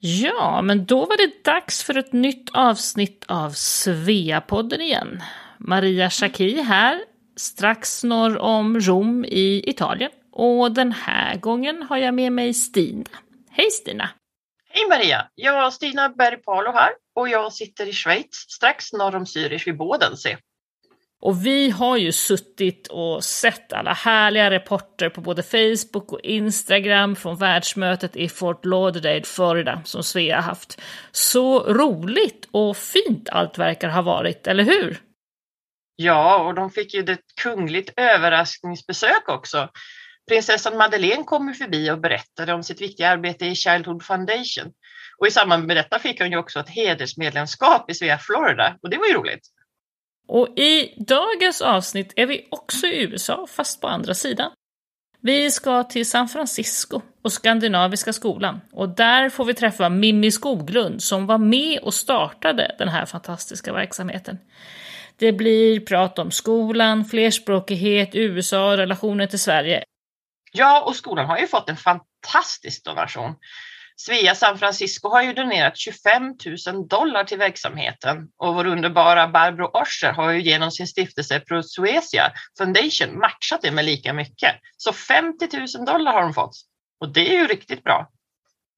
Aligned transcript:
Ja, 0.00 0.62
men 0.62 0.84
då 0.84 1.06
var 1.06 1.16
det 1.16 1.44
dags 1.44 1.82
för 1.82 1.98
ett 1.98 2.12
nytt 2.12 2.50
avsnitt 2.52 3.24
av 3.28 3.50
Sveapodden 3.50 4.80
igen. 4.80 5.22
Maria 5.58 6.10
Schacki 6.10 6.60
här, 6.62 7.00
strax 7.36 8.04
norr 8.04 8.38
om 8.38 8.80
Rom 8.80 9.24
i 9.24 9.70
Italien. 9.70 10.10
Och 10.32 10.72
den 10.72 10.92
här 10.92 11.36
gången 11.36 11.82
har 11.82 11.96
jag 11.96 12.14
med 12.14 12.32
mig 12.32 12.54
Stina. 12.54 13.04
Hej 13.50 13.70
Stina! 13.70 14.10
Hej 14.70 14.88
Maria! 14.88 15.26
Jag 15.34 15.66
är 15.66 15.70
Stina 15.70 16.08
Bergpalo 16.08 16.72
här 16.72 16.90
och 17.14 17.28
jag 17.28 17.52
sitter 17.52 17.86
i 17.86 17.92
Schweiz, 17.92 18.32
strax 18.48 18.92
norr 18.92 19.14
om 19.14 19.24
Zürich 19.24 19.64
vid 19.66 19.76
Bodensee. 19.76 20.38
Och 21.20 21.46
vi 21.46 21.70
har 21.70 21.96
ju 21.96 22.12
suttit 22.12 22.86
och 22.86 23.24
sett 23.24 23.72
alla 23.72 23.92
härliga 23.92 24.50
rapporter 24.50 25.08
på 25.08 25.20
både 25.20 25.42
Facebook 25.42 26.12
och 26.12 26.20
Instagram 26.20 27.16
från 27.16 27.36
världsmötet 27.36 28.16
i 28.16 28.28
Fort 28.28 28.64
Lauderdale, 28.64 29.22
Florida, 29.22 29.82
som 29.84 30.02
Svea 30.02 30.40
haft. 30.40 30.80
Så 31.12 31.60
roligt 31.60 32.48
och 32.50 32.76
fint 32.76 33.28
allt 33.28 33.58
verkar 33.58 33.88
ha 33.88 34.02
varit, 34.02 34.46
eller 34.46 34.64
hur? 34.64 35.00
Ja, 35.96 36.44
och 36.44 36.54
de 36.54 36.70
fick 36.70 36.94
ju 36.94 37.00
ett 37.00 37.20
kungligt 37.42 37.92
överraskningsbesök 37.96 39.28
också. 39.28 39.68
Prinsessan 40.28 40.76
Madeleine 40.76 41.24
kom 41.24 41.48
ju 41.48 41.54
förbi 41.54 41.90
och 41.90 42.00
berättade 42.00 42.52
om 42.52 42.62
sitt 42.62 42.80
viktiga 42.80 43.10
arbete 43.10 43.46
i 43.46 43.54
Childhood 43.54 44.02
Foundation. 44.02 44.72
Och 45.18 45.26
i 45.26 45.30
samband 45.30 45.66
med 45.66 45.76
detta 45.76 45.98
fick 45.98 46.20
hon 46.20 46.30
ju 46.30 46.36
också 46.36 46.60
ett 46.60 46.68
hedersmedlemskap 46.68 47.90
i 47.90 47.94
Svea 47.94 48.18
Florida 48.18 48.76
och 48.82 48.90
det 48.90 48.96
var 48.96 49.06
ju 49.06 49.14
roligt. 49.14 49.48
Och 50.28 50.58
i 50.58 50.94
dagens 50.96 51.62
avsnitt 51.62 52.12
är 52.16 52.26
vi 52.26 52.48
också 52.50 52.86
i 52.86 53.02
USA, 53.02 53.46
fast 53.46 53.80
på 53.80 53.88
andra 53.88 54.14
sidan. 54.14 54.50
Vi 55.20 55.50
ska 55.50 55.84
till 55.84 56.10
San 56.10 56.28
Francisco 56.28 57.00
och 57.22 57.32
Skandinaviska 57.32 58.12
skolan 58.12 58.60
och 58.72 58.88
där 58.88 59.28
får 59.28 59.44
vi 59.44 59.54
träffa 59.54 59.88
Mimmi 59.88 60.30
Skoglund 60.30 61.02
som 61.02 61.26
var 61.26 61.38
med 61.38 61.78
och 61.78 61.94
startade 61.94 62.74
den 62.78 62.88
här 62.88 63.06
fantastiska 63.06 63.72
verksamheten. 63.72 64.38
Det 65.16 65.32
blir 65.32 65.80
prat 65.80 66.18
om 66.18 66.30
skolan, 66.30 67.04
flerspråkighet, 67.04 68.14
USA 68.14 68.70
och 68.70 68.76
relationen 68.76 69.28
till 69.28 69.38
Sverige. 69.38 69.84
Ja, 70.52 70.84
och 70.86 70.96
skolan 70.96 71.26
har 71.26 71.38
ju 71.38 71.46
fått 71.46 71.68
en 71.68 71.76
fantastisk 71.76 72.84
donation. 72.84 73.34
Svea 74.00 74.34
San 74.34 74.58
Francisco 74.58 75.08
har 75.08 75.22
ju 75.22 75.32
donerat 75.32 75.76
25 75.76 76.34
000 76.66 76.88
dollar 76.88 77.24
till 77.24 77.38
verksamheten 77.38 78.28
och 78.36 78.54
vår 78.54 78.66
underbara 78.66 79.28
Barbro 79.28 79.66
Oscher 79.66 80.12
har 80.12 80.30
ju 80.30 80.40
genom 80.40 80.70
sin 80.70 80.86
stiftelse 80.86 81.40
Prosuesia 81.40 82.32
Foundation 82.58 83.18
matchat 83.18 83.62
det 83.62 83.70
med 83.70 83.84
lika 83.84 84.12
mycket. 84.12 84.54
Så 84.76 84.92
50 84.92 85.48
000 85.76 85.86
dollar 85.86 86.12
har 86.12 86.22
de 86.22 86.34
fått 86.34 86.54
och 87.00 87.12
det 87.12 87.34
är 87.34 87.40
ju 87.40 87.46
riktigt 87.46 87.84
bra. 87.84 88.10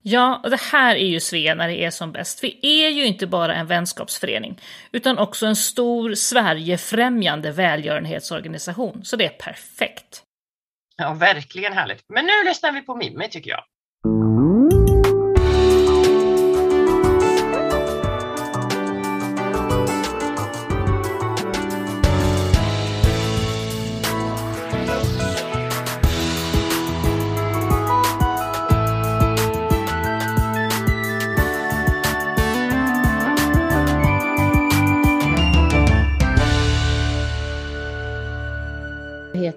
Ja, 0.02 0.41
och 0.44 0.50
det 0.50 0.60
här 0.60 0.96
är 0.96 1.06
ju 1.06 1.20
Svea 1.20 1.54
när 1.54 1.68
det 1.68 1.84
är 1.84 1.91
som 1.91 2.12
bäst. 2.12 2.44
Vi 2.44 2.58
är 2.62 2.88
ju 2.88 3.06
inte 3.06 3.26
bara 3.26 3.54
en 3.54 3.66
vänskapsförening, 3.66 4.60
utan 4.92 5.18
också 5.18 5.46
en 5.46 5.56
stor 5.56 6.14
Sverigefrämjande 6.14 7.52
välgörenhetsorganisation, 7.52 9.04
så 9.04 9.16
det 9.16 9.24
är 9.24 9.38
perfekt. 9.38 10.22
Ja, 10.96 11.12
verkligen 11.12 11.72
härligt. 11.72 12.04
Men 12.08 12.26
nu 12.26 12.44
lyssnar 12.44 12.72
vi 12.72 12.80
på 12.80 12.96
Mimmi 12.96 13.28
tycker 13.28 13.50
jag. 13.50 13.64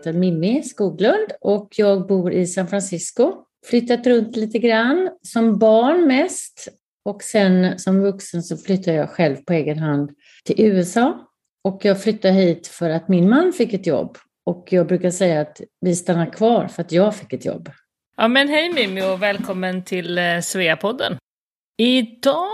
Heter 0.03 0.19
Mimmi 0.19 0.63
Skoglund 0.63 1.31
och 1.41 1.73
jag 1.75 2.07
bor 2.07 2.33
i 2.33 2.47
San 2.47 2.67
Francisco. 2.67 3.33
Flyttat 3.65 4.07
runt 4.07 4.35
lite 4.35 4.59
grann, 4.59 5.09
som 5.21 5.59
barn 5.59 6.07
mest. 6.07 6.67
Och 7.05 7.23
sen 7.23 7.79
som 7.79 8.01
vuxen 8.01 8.43
så 8.43 8.57
flyttade 8.57 8.97
jag 8.97 9.09
själv 9.09 9.35
på 9.35 9.53
egen 9.53 9.79
hand 9.79 10.11
till 10.45 10.55
USA. 10.65 11.27
Och 11.63 11.85
jag 11.85 12.03
flyttade 12.03 12.33
hit 12.33 12.67
för 12.67 12.89
att 12.89 13.07
min 13.07 13.29
man 13.29 13.53
fick 13.53 13.73
ett 13.73 13.87
jobb. 13.87 14.17
Och 14.45 14.67
jag 14.69 14.87
brukar 14.87 15.11
säga 15.11 15.41
att 15.41 15.61
vi 15.81 15.95
stannar 15.95 16.33
kvar 16.33 16.67
för 16.67 16.81
att 16.81 16.91
jag 16.91 17.15
fick 17.15 17.33
ett 17.33 17.45
jobb. 17.45 17.69
Ja 18.17 18.27
men 18.27 18.49
hej 18.49 18.73
Mimmi 18.73 19.01
och 19.01 19.23
välkommen 19.23 19.83
till 19.83 20.17
eh, 20.17 20.39
Sveapodden. 20.41 21.17
Idag 21.77 22.49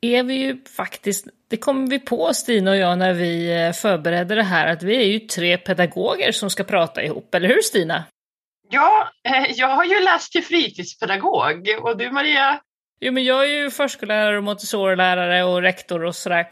är 0.00 0.22
vi 0.22 0.34
ju 0.34 0.64
faktiskt, 0.64 1.26
det 1.50 1.56
kom 1.56 1.88
vi 1.88 1.98
på 1.98 2.34
Stina 2.34 2.70
och 2.70 2.76
jag 2.76 2.98
när 2.98 3.12
vi 3.12 3.62
eh, 3.62 3.72
förberedde 3.72 4.34
det 4.34 4.42
här, 4.42 4.66
att 4.66 4.82
vi 4.82 4.96
är 4.96 5.06
ju 5.06 5.18
tre 5.18 5.58
pedagoger 5.58 6.32
som 6.32 6.50
ska 6.50 6.64
prata 6.64 7.02
ihop, 7.02 7.34
eller 7.34 7.48
hur 7.48 7.62
Stina? 7.62 8.04
Ja, 8.70 9.10
eh, 9.28 9.50
jag 9.50 9.68
har 9.68 9.84
ju 9.84 10.00
läst 10.00 10.32
till 10.32 10.44
fritidspedagog 10.44 11.68
och 11.82 11.96
du 11.96 12.10
Maria? 12.10 12.60
Jo 13.00 13.12
men 13.12 13.24
jag 13.24 13.44
är 13.44 13.62
ju 13.62 13.70
förskollärare 13.70 14.38
och 14.38 14.44
montessorilärare 14.44 15.44
och 15.44 15.62
rektor 15.62 16.04
och 16.04 16.16
sådär. 16.16 16.50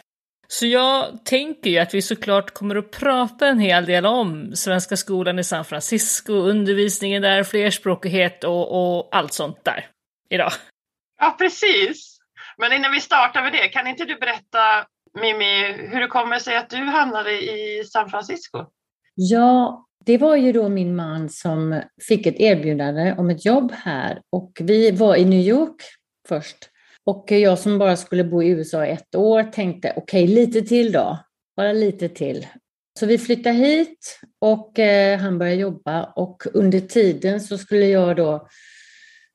Så 0.49 0.67
jag 0.67 1.25
tänker 1.25 1.71
ju 1.71 1.79
att 1.79 1.95
vi 1.95 2.03
såklart 2.03 2.51
kommer 2.51 2.77
att 2.77 2.91
prata 2.91 3.47
en 3.47 3.59
hel 3.59 3.87
del 3.87 4.07
om 4.07 4.57
Svenska 4.57 4.97
skolan 4.97 5.39
i 5.39 5.45
San 5.45 5.65
Francisco, 5.65 6.33
undervisningen 6.33 7.23
där, 7.23 7.45
flerspråkighet 7.45 8.45
och, 8.45 8.97
och 8.97 9.09
allt 9.13 9.33
sånt 9.33 9.65
där 9.65 9.87
idag. 10.31 10.53
Ja, 11.21 11.35
precis. 11.39 12.18
Men 12.59 12.73
innan 12.73 12.93
vi 12.93 13.01
startar 13.01 13.43
med 13.43 13.53
det, 13.53 13.69
kan 13.69 13.87
inte 13.87 14.05
du 14.05 14.15
berätta 14.19 14.87
Mimi 15.21 15.73
hur 15.73 16.01
det 16.01 16.07
kommer 16.07 16.39
sig 16.39 16.57
att 16.57 16.71
du 16.71 16.77
hamnade 16.77 17.31
i 17.31 17.85
San 17.85 18.09
Francisco? 18.09 18.65
Ja, 19.15 19.87
det 20.05 20.19
var 20.19 20.37
ju 20.37 20.53
då 20.53 20.69
min 20.69 20.97
man 20.97 21.29
som 21.29 21.83
fick 22.09 22.27
ett 22.27 22.41
erbjudande 22.41 23.15
om 23.19 23.31
ett 23.31 23.45
jobb 23.45 23.73
här 23.73 24.21
och 24.33 24.53
vi 24.61 24.91
var 24.91 25.17
i 25.17 25.25
New 25.25 25.41
York 25.41 25.83
först. 26.29 26.57
Och 27.05 27.31
jag 27.31 27.59
som 27.59 27.79
bara 27.79 27.97
skulle 27.97 28.25
bo 28.25 28.43
i 28.43 28.49
USA 28.49 28.87
ett 28.87 29.15
år 29.15 29.43
tänkte 29.43 29.93
okej, 29.97 30.25
okay, 30.25 30.35
lite 30.35 30.63
till 30.63 30.93
då, 30.93 31.19
bara 31.57 31.73
lite 31.73 32.09
till. 32.09 32.47
Så 32.99 33.07
vi 33.07 33.19
flyttade 33.19 33.55
hit 33.55 34.21
och 34.41 34.79
eh, 34.79 35.19
han 35.19 35.39
började 35.39 35.61
jobba 35.61 36.13
och 36.17 36.43
under 36.55 36.81
tiden 36.81 37.41
så 37.41 37.59
skulle 37.59 37.87
jag 37.87 38.17
då 38.17 38.49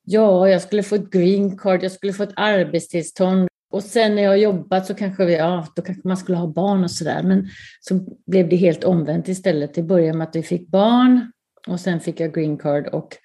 Ja, 0.05 0.49
jag 0.49 0.61
skulle 0.61 0.83
få 0.83 0.95
ett 0.95 1.11
green 1.11 1.57
card, 1.57 1.83
jag 1.83 1.91
skulle 1.91 2.13
få 2.13 2.23
ett 2.23 2.33
arbetstillstånd 2.35 3.47
och 3.73 3.83
sen 3.83 4.15
när 4.15 4.23
jag 4.23 4.37
jobbat 4.37 4.85
så 4.85 4.93
kanske, 4.93 5.25
vi, 5.25 5.35
ja, 5.35 5.67
då 5.75 5.81
kanske 5.81 6.07
man 6.07 6.17
skulle 6.17 6.37
ha 6.37 6.47
barn 6.47 6.83
och 6.83 6.91
sådär. 6.91 7.23
Men 7.23 7.47
så 7.81 7.99
blev 8.25 8.49
det 8.49 8.55
helt 8.55 8.83
omvänt 8.83 9.27
istället. 9.27 9.73
Det 9.73 9.83
började 9.83 10.17
med 10.17 10.27
att 10.27 10.35
vi 10.35 10.43
fick 10.43 10.67
barn 10.67 11.31
och 11.67 11.79
sen 11.79 11.99
fick 11.99 12.19
jag 12.19 12.33
green 12.33 12.57
card. 12.57 12.87
Och 12.87 13.17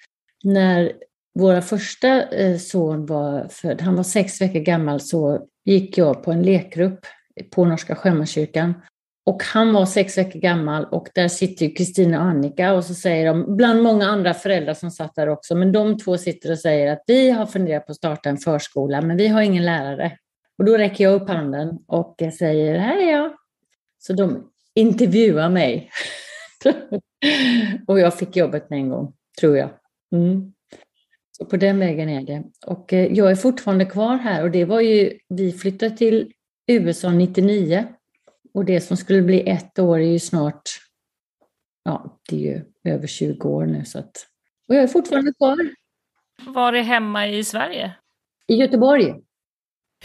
när 0.43 0.91
vår 1.39 1.61
första 1.61 2.23
eh, 2.23 2.57
son 2.57 3.05
var 3.05 3.47
född, 3.49 3.81
han 3.81 3.95
var 3.95 4.03
sex 4.03 4.41
veckor 4.41 4.59
gammal, 4.59 4.99
så 4.99 5.47
gick 5.65 5.97
jag 5.97 6.23
på 6.23 6.31
en 6.31 6.43
lekgrupp 6.43 6.99
på 7.51 7.65
Norska 7.65 7.95
Sjömanskyrkan 7.95 8.73
och 9.29 9.43
han 9.43 9.73
var 9.73 9.85
sex 9.85 10.17
veckor 10.17 10.39
gammal 10.39 10.85
och 10.85 11.07
där 11.15 11.27
sitter 11.27 11.65
ju 11.65 11.71
Kristina 11.71 12.19
och 12.19 12.25
Annika 12.25 12.73
och 12.73 12.85
så 12.85 12.93
säger 12.93 13.25
de, 13.25 13.55
bland 13.55 13.83
många 13.83 14.07
andra 14.07 14.33
föräldrar 14.33 14.73
som 14.73 14.91
satt 14.91 15.15
där 15.15 15.29
också, 15.29 15.55
men 15.55 15.71
de 15.71 15.97
två 15.97 16.17
sitter 16.17 16.51
och 16.51 16.59
säger 16.59 16.91
att 16.91 17.03
vi 17.07 17.31
har 17.31 17.45
funderat 17.45 17.85
på 17.85 17.91
att 17.91 17.97
starta 17.97 18.29
en 18.29 18.37
förskola, 18.37 19.01
men 19.01 19.17
vi 19.17 19.27
har 19.27 19.41
ingen 19.41 19.65
lärare. 19.65 20.17
Och 20.57 20.65
då 20.65 20.77
räcker 20.77 21.03
jag 21.03 21.21
upp 21.21 21.29
handen 21.29 21.79
och 21.87 22.15
jag 22.17 22.33
säger, 22.33 22.79
här 22.79 22.97
är 22.97 23.11
jag. 23.11 23.31
Så 23.99 24.13
de 24.13 24.49
intervjuar 24.75 25.49
mig. 25.49 25.89
och 27.87 27.99
jag 27.99 28.17
fick 28.17 28.35
jobbet 28.35 28.69
med 28.69 28.79
en 28.79 28.89
gång, 28.89 29.13
tror 29.39 29.57
jag. 29.57 29.69
Mm. 30.15 30.53
Så 31.37 31.45
på 31.45 31.57
den 31.57 31.79
vägen 31.79 32.09
är 32.09 32.21
det. 32.21 32.43
Och 32.65 32.93
eh, 32.93 33.13
jag 33.13 33.31
är 33.31 33.35
fortfarande 33.35 33.85
kvar 33.85 34.17
här 34.17 34.43
och 34.43 34.51
det 34.51 34.65
var 34.65 34.81
ju, 34.81 35.13
vi 35.27 35.51
flyttade 35.51 35.97
till 35.97 36.31
USA 36.67 37.11
99 37.11 37.87
och 38.53 38.65
det 38.65 38.81
som 38.81 38.97
skulle 38.97 39.21
bli 39.21 39.49
ett 39.49 39.79
år 39.79 39.99
är 39.99 40.11
ju 40.11 40.19
snart, 40.19 40.61
ja, 41.83 42.19
det 42.29 42.35
är 42.35 42.39
ju 42.39 42.61
över 42.93 43.07
20 43.07 43.49
år 43.49 43.65
nu 43.65 43.85
så 43.85 43.99
att, 43.99 44.27
och 44.67 44.75
jag 44.75 44.83
är 44.83 44.87
fortfarande 44.87 45.33
kvar. 45.33 45.57
Var 46.45 46.73
är 46.73 46.81
hemma 46.81 47.27
i 47.27 47.43
Sverige? 47.43 47.91
I 48.47 48.55
Göteborg. 48.55 49.15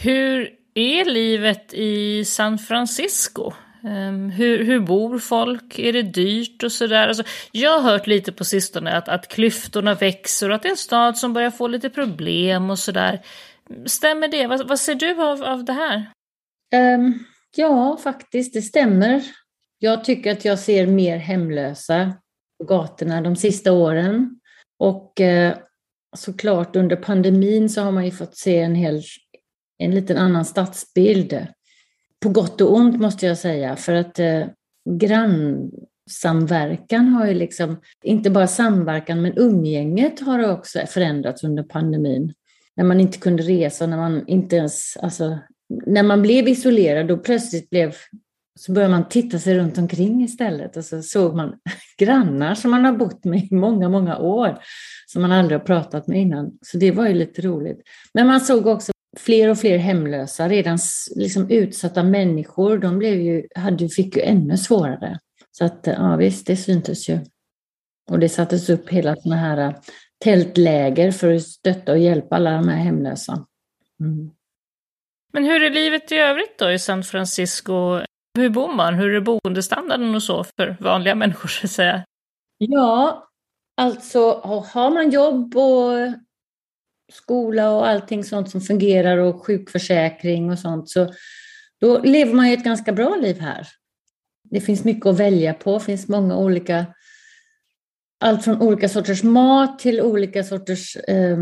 Hur 0.01 0.49
är 0.73 1.05
livet 1.05 1.73
i 1.73 2.25
San 2.25 2.57
Francisco? 2.57 3.51
Um, 3.83 4.29
hur, 4.29 4.63
hur 4.63 4.79
bor 4.79 5.19
folk? 5.19 5.79
Är 5.79 5.93
det 5.93 6.01
dyrt 6.01 6.63
och 6.63 6.71
sådär? 6.71 7.07
Alltså, 7.07 7.23
jag 7.51 7.79
har 7.79 7.91
hört 7.91 8.07
lite 8.07 8.31
på 8.31 8.45
sistone 8.45 8.97
att, 8.97 9.09
att 9.09 9.27
klyftorna 9.27 9.93
växer 9.93 10.49
och 10.49 10.55
att 10.55 10.61
det 10.61 10.67
är 10.67 10.71
en 10.71 10.77
stad 10.77 11.17
som 11.17 11.33
börjar 11.33 11.51
få 11.51 11.67
lite 11.67 11.89
problem 11.89 12.69
och 12.69 12.79
sådär. 12.79 13.21
Stämmer 13.85 14.27
det? 14.27 14.47
Vad, 14.47 14.67
vad 14.67 14.79
ser 14.79 14.95
du 14.95 15.21
av, 15.21 15.43
av 15.43 15.65
det 15.65 15.73
här? 15.73 16.11
Um, 16.95 17.25
Ja, 17.57 17.97
faktiskt, 18.03 18.53
det 18.53 18.61
stämmer. 18.61 19.23
Jag 19.79 20.03
tycker 20.03 20.31
att 20.31 20.45
jag 20.45 20.59
ser 20.59 20.87
mer 20.87 21.17
hemlösa 21.17 22.13
på 22.57 22.63
gatorna 22.65 23.21
de 23.21 23.35
sista 23.35 23.71
åren. 23.71 24.39
Och 24.79 25.21
eh, 25.21 25.57
såklart 26.17 26.75
under 26.75 26.95
pandemin 26.95 27.69
så 27.69 27.81
har 27.81 27.91
man 27.91 28.05
ju 28.05 28.11
fått 28.11 28.37
se 28.37 28.59
en 28.59 28.75
hel, 28.75 29.01
en 29.77 29.91
liten 29.91 30.17
annan 30.17 30.45
stadsbild. 30.45 31.47
På 32.23 32.29
gott 32.29 32.61
och 32.61 32.75
ont 32.75 33.01
måste 33.01 33.25
jag 33.25 33.37
säga, 33.37 33.75
för 33.75 33.93
att 33.93 34.19
eh, 34.19 34.45
grannsamverkan 34.89 37.07
har 37.07 37.27
ju 37.27 37.33
liksom, 37.33 37.81
inte 38.03 38.29
bara 38.29 38.47
samverkan, 38.47 39.21
men 39.21 39.37
umgänget 39.37 40.19
har 40.19 40.51
också 40.51 40.79
förändrats 40.87 41.43
under 41.43 41.63
pandemin. 41.63 42.33
När 42.75 42.83
man 42.83 42.99
inte 42.99 43.17
kunde 43.17 43.43
resa, 43.43 43.87
när 43.87 43.97
man 43.97 44.27
inte 44.27 44.55
ens, 44.55 44.97
alltså, 44.97 45.39
när 45.85 46.03
man 46.03 46.21
blev 46.21 46.47
isolerad, 46.47 47.07
då 47.07 47.17
plötsligt 47.17 47.69
blev 47.69 47.95
så 48.59 48.71
började 48.71 48.91
man 48.91 49.09
titta 49.09 49.39
sig 49.39 49.57
runt 49.57 49.77
omkring 49.77 50.23
istället 50.23 50.77
och 50.77 50.85
så 50.85 51.01
såg 51.01 51.35
man 51.35 51.53
grannar 51.97 52.55
som 52.55 52.71
man 52.71 52.85
har 52.85 52.93
bott 52.93 53.25
med 53.25 53.43
i 53.51 53.55
många, 53.55 53.89
många 53.89 54.17
år, 54.17 54.59
som 55.07 55.21
man 55.21 55.31
aldrig 55.31 55.59
har 55.59 55.65
pratat 55.65 56.07
med 56.07 56.21
innan. 56.21 56.51
Så 56.61 56.77
det 56.77 56.91
var 56.91 57.07
ju 57.07 57.13
lite 57.13 57.41
roligt. 57.41 57.81
Men 58.13 58.27
man 58.27 58.41
såg 58.41 58.67
också 58.67 58.91
fler 59.17 59.49
och 59.49 59.57
fler 59.57 59.77
hemlösa, 59.77 60.49
redan 60.49 60.77
liksom 61.15 61.49
utsatta 61.49 62.03
människor, 62.03 62.77
de 62.77 62.97
blev 62.97 63.21
ju, 63.21 63.47
hade, 63.55 63.89
fick 63.89 64.15
ju 64.15 64.21
ännu 64.21 64.57
svårare. 64.57 65.19
Så 65.51 65.65
att 65.65 65.79
ja 65.83 66.15
visst, 66.15 66.47
det 66.47 66.57
syntes 66.57 67.09
ju. 67.09 67.19
Och 68.11 68.19
det 68.19 68.29
sattes 68.29 68.69
upp 68.69 68.89
hela 68.89 69.15
sådana 69.15 69.41
här 69.41 69.57
äh, 69.57 69.75
tältläger 70.23 71.11
för 71.11 71.33
att 71.33 71.43
stötta 71.43 71.91
och 71.91 71.99
hjälpa 71.99 72.35
alla 72.35 72.51
de 72.51 72.67
här 72.67 72.77
hemlösa. 72.77 73.45
Mm. 73.99 74.31
Men 75.35 75.43
hur 75.43 75.63
är 75.63 75.69
livet 75.69 76.11
i 76.11 76.15
övrigt 76.15 76.59
då 76.59 76.71
i 76.71 76.79
San 76.79 77.03
Francisco? 77.03 77.99
Hur 78.37 78.49
bor 78.49 78.73
man? 78.73 78.93
Hur 78.93 79.13
är 79.13 79.21
boendestandarden 79.21 80.15
och 80.15 80.23
så 80.23 80.43
för 80.43 80.77
vanliga 80.79 81.15
människor 81.15 81.47
så 81.47 81.65
att 81.65 81.71
säga? 81.71 82.03
Ja, 82.57 83.27
alltså 83.77 84.39
har 84.73 84.91
man 84.91 85.11
jobb 85.11 85.55
och 85.55 86.13
skola 87.13 87.71
och 87.71 87.87
allting 87.87 88.23
sånt 88.23 88.49
som 88.49 88.61
fungerar 88.61 89.17
och 89.17 89.45
sjukförsäkring 89.45 90.51
och 90.51 90.59
sånt 90.59 90.89
så 90.89 91.13
då 91.81 91.99
lever 91.99 92.33
man 92.33 92.47
ju 92.47 92.53
ett 92.53 92.63
ganska 92.63 92.93
bra 92.93 93.15
liv 93.15 93.39
här. 93.39 93.67
Det 94.43 94.61
finns 94.61 94.83
mycket 94.83 95.05
att 95.05 95.19
välja 95.19 95.53
på, 95.53 95.77
det 95.77 95.85
finns 95.85 96.07
många 96.07 96.37
olika 96.37 96.85
allt 98.19 98.43
från 98.43 98.61
olika 98.61 98.89
sorters 98.89 99.23
mat 99.23 99.79
till 99.79 100.01
olika 100.01 100.43
sorters 100.43 100.95
eh, 100.95 101.37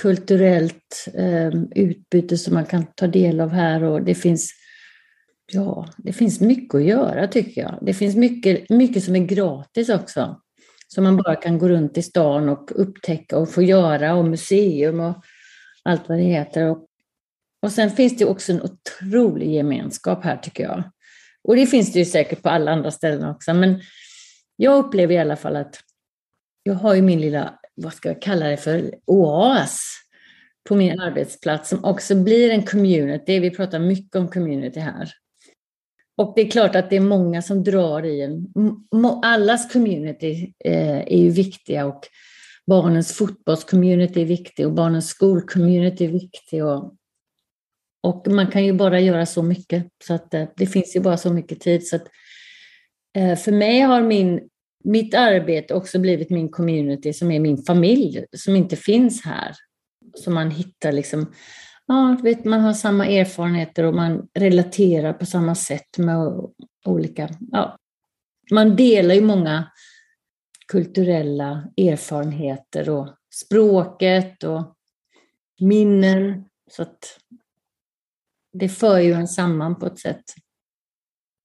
kulturellt 0.00 1.06
eh, 1.14 1.48
utbyte 1.74 2.38
som 2.38 2.54
man 2.54 2.64
kan 2.64 2.86
ta 2.94 3.06
del 3.06 3.40
av 3.40 3.50
här 3.50 3.82
och 3.82 4.02
det 4.02 4.14
finns 4.14 4.52
Ja, 5.52 5.88
det 5.96 6.12
finns 6.12 6.40
mycket 6.40 6.74
att 6.74 6.84
göra 6.84 7.26
tycker 7.26 7.60
jag. 7.60 7.78
Det 7.82 7.94
finns 7.94 8.16
mycket, 8.16 8.70
mycket 8.70 9.04
som 9.04 9.16
är 9.16 9.20
gratis 9.20 9.88
också. 9.88 10.40
Som 10.88 11.04
man 11.04 11.16
bara 11.16 11.36
kan 11.36 11.58
gå 11.58 11.68
runt 11.68 11.98
i 11.98 12.02
stan 12.02 12.48
och 12.48 12.70
upptäcka 12.74 13.38
och 13.38 13.50
få 13.50 13.62
göra 13.62 14.14
och 14.14 14.24
museum 14.24 15.00
och 15.00 15.24
allt 15.82 16.08
vad 16.08 16.18
det 16.18 16.24
heter. 16.24 16.64
Och, 16.64 16.86
och 17.62 17.72
sen 17.72 17.90
finns 17.90 18.16
det 18.16 18.24
också 18.24 18.52
en 18.52 18.62
otrolig 18.62 19.54
gemenskap 19.54 20.24
här 20.24 20.36
tycker 20.36 20.62
jag. 20.62 20.82
Och 21.48 21.56
det 21.56 21.66
finns 21.66 21.92
det 21.92 21.98
ju 21.98 22.04
säkert 22.04 22.42
på 22.42 22.48
alla 22.48 22.72
andra 22.72 22.90
ställen 22.90 23.30
också. 23.30 23.54
Men 23.54 23.80
jag 24.56 24.84
upplever 24.84 25.14
i 25.14 25.18
alla 25.18 25.36
fall 25.36 25.56
att 25.56 25.80
jag 26.62 26.74
har 26.74 26.94
ju 26.94 27.02
min 27.02 27.20
lilla, 27.20 27.59
vad 27.82 27.94
ska 27.94 28.08
jag 28.08 28.22
kalla 28.22 28.46
det 28.46 28.56
för, 28.56 28.94
oas 29.06 29.80
på 30.68 30.76
min 30.76 31.00
arbetsplats 31.00 31.68
som 31.68 31.84
också 31.84 32.14
blir 32.14 32.50
en 32.50 32.62
community. 32.62 33.38
Vi 33.38 33.50
pratar 33.50 33.78
mycket 33.78 34.16
om 34.16 34.28
community 34.28 34.80
här. 34.80 35.12
Och 36.16 36.32
det 36.36 36.42
är 36.42 36.50
klart 36.50 36.76
att 36.76 36.90
det 36.90 36.96
är 36.96 37.00
många 37.00 37.42
som 37.42 37.64
drar 37.64 38.02
i 38.02 38.22
en. 38.22 38.46
Allas 39.22 39.72
community 39.72 40.52
eh, 40.64 40.98
är 40.98 41.18
ju 41.18 41.30
viktiga 41.30 41.86
och 41.86 42.06
barnens 42.66 43.12
fotbollscommunity 43.12 44.22
är 44.22 44.26
viktig 44.26 44.66
och 44.66 44.72
barnens 44.72 45.08
skolcommunity 45.08 46.04
är 46.04 46.08
viktig. 46.08 46.64
Och, 46.64 46.94
och 48.02 48.26
man 48.28 48.46
kan 48.46 48.64
ju 48.64 48.72
bara 48.72 49.00
göra 49.00 49.26
så 49.26 49.42
mycket 49.42 49.86
så 50.04 50.14
att 50.14 50.34
eh, 50.34 50.48
det 50.56 50.66
finns 50.66 50.96
ju 50.96 51.00
bara 51.00 51.16
så 51.16 51.32
mycket 51.32 51.60
tid. 51.60 51.86
Så 51.86 51.96
att, 51.96 52.08
eh, 53.16 53.36
för 53.36 53.52
mig 53.52 53.80
har 53.80 54.02
min, 54.02 54.49
mitt 54.84 55.14
arbete 55.14 55.74
också 55.74 55.98
blivit 55.98 56.30
min 56.30 56.48
community 56.48 57.12
som 57.12 57.30
är 57.30 57.40
min 57.40 57.62
familj 57.62 58.24
som 58.36 58.56
inte 58.56 58.76
finns 58.76 59.24
här. 59.24 59.54
Så 60.14 60.30
man 60.30 60.50
hittar 60.50 60.92
liksom 60.92 61.32
ja, 61.90 62.16
vet, 62.22 62.44
man 62.44 62.60
har 62.60 62.72
samma 62.72 63.06
erfarenheter 63.06 63.84
och 63.84 63.94
man 63.94 64.28
relaterar 64.34 65.12
på 65.12 65.26
samma 65.26 65.54
sätt 65.54 65.98
med 65.98 66.16
olika... 66.84 67.28
Ja. 67.52 67.76
Man 68.52 68.76
delar 68.76 69.14
ju 69.14 69.20
många 69.20 69.70
kulturella 70.68 71.68
erfarenheter 71.76 72.90
och 72.90 73.08
språket 73.34 74.44
och 74.44 74.74
minnen. 75.60 76.44
Så 76.70 76.82
att 76.82 77.18
det 78.52 78.68
för 78.68 78.98
ju 78.98 79.12
en 79.12 79.28
samman 79.28 79.78
på 79.78 79.86
ett 79.86 79.98
sätt. 79.98 80.24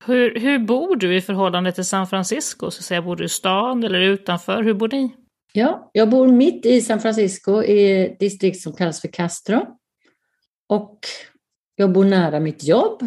Hur, 0.05 0.39
hur 0.39 0.59
bor 0.59 0.95
du 0.95 1.17
i 1.17 1.21
förhållande 1.21 1.71
till 1.71 1.85
San 1.85 2.07
Francisco? 2.07 2.71
Så 2.71 2.83
säga, 2.83 3.01
bor 3.01 3.15
du 3.15 3.25
i 3.25 3.29
stan 3.29 3.83
eller 3.83 3.99
utanför? 3.99 4.63
Hur 4.63 4.73
bor 4.73 4.87
ni? 4.87 5.15
Ja, 5.53 5.89
jag 5.93 6.09
bor 6.09 6.27
mitt 6.27 6.65
i 6.65 6.81
San 6.81 6.99
Francisco 6.99 7.63
i 7.63 8.05
ett 8.05 8.19
distrikt 8.19 8.61
som 8.61 8.73
kallas 8.73 9.01
för 9.01 9.07
Castro. 9.07 9.65
Och 10.69 10.99
jag 11.75 11.91
bor 11.91 12.05
nära 12.05 12.39
mitt 12.39 12.63
jobb, 12.63 13.03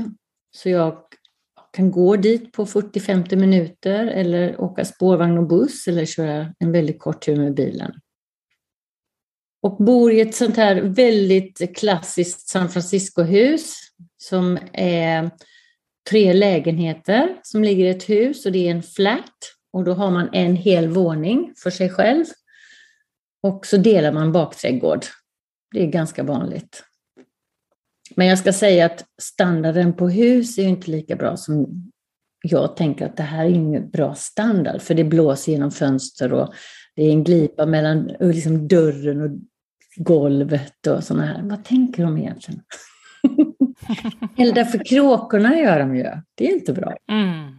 så 0.56 0.68
jag 0.68 0.98
kan 1.72 1.90
gå 1.90 2.16
dit 2.16 2.52
på 2.52 2.66
40-50 2.66 3.36
minuter 3.36 4.06
eller 4.06 4.60
åka 4.60 4.84
spårvagn 4.84 5.38
och 5.38 5.48
buss 5.48 5.88
eller 5.88 6.04
köra 6.04 6.54
en 6.58 6.72
väldigt 6.72 6.98
kort 6.98 7.24
tur 7.24 7.36
med 7.36 7.54
bilen. 7.54 7.92
Och 9.62 9.76
bor 9.76 10.12
i 10.12 10.20
ett 10.20 10.34
sånt 10.34 10.56
här 10.56 10.80
väldigt 10.82 11.76
klassiskt 11.76 12.48
San 12.48 12.68
Francisco-hus 12.68 13.74
som 14.16 14.58
är 14.72 15.30
tre 16.10 16.32
lägenheter 16.32 17.36
som 17.42 17.64
ligger 17.64 17.84
i 17.84 17.90
ett 17.90 18.08
hus 18.08 18.46
och 18.46 18.52
det 18.52 18.68
är 18.68 18.70
en 18.70 18.82
flat 18.82 19.54
och 19.72 19.84
då 19.84 19.92
har 19.92 20.10
man 20.10 20.28
en 20.32 20.56
hel 20.56 20.88
våning 20.88 21.52
för 21.62 21.70
sig 21.70 21.90
själv. 21.90 22.24
Och 23.42 23.66
så 23.66 23.76
delar 23.76 24.12
man 24.12 24.32
bakträdgård. 24.32 25.04
Det 25.74 25.82
är 25.82 25.86
ganska 25.86 26.22
vanligt. 26.22 26.84
Men 28.16 28.26
jag 28.26 28.38
ska 28.38 28.52
säga 28.52 28.86
att 28.86 29.04
standarden 29.22 29.92
på 29.92 30.08
hus 30.08 30.58
är 30.58 30.68
inte 30.68 30.90
lika 30.90 31.16
bra 31.16 31.36
som 31.36 31.66
jag 32.42 32.76
tänker 32.76 33.06
att 33.06 33.16
det 33.16 33.22
här 33.22 33.44
är 33.44 33.50
ingen 33.50 33.90
bra 33.90 34.14
standard, 34.14 34.80
för 34.82 34.94
det 34.94 35.04
blåser 35.04 35.52
genom 35.52 35.70
fönster 35.70 36.32
och 36.32 36.54
det 36.96 37.02
är 37.02 37.10
en 37.10 37.24
glipa 37.24 37.66
mellan 37.66 38.10
liksom 38.20 38.68
dörren 38.68 39.20
och 39.20 39.30
golvet 39.96 40.86
och 40.86 41.04
sådana 41.04 41.26
här. 41.26 41.42
Vad 41.42 41.64
tänker 41.64 42.02
de 42.02 42.18
egentligen? 42.18 42.60
Elda 44.36 44.64
för 44.64 44.84
kråkorna 44.84 45.58
gör 45.58 45.78
de 45.78 45.96
ju. 45.96 46.02
Det 46.34 46.46
är 46.46 46.52
inte 46.52 46.72
bra. 46.72 46.96
Mm. 47.10 47.58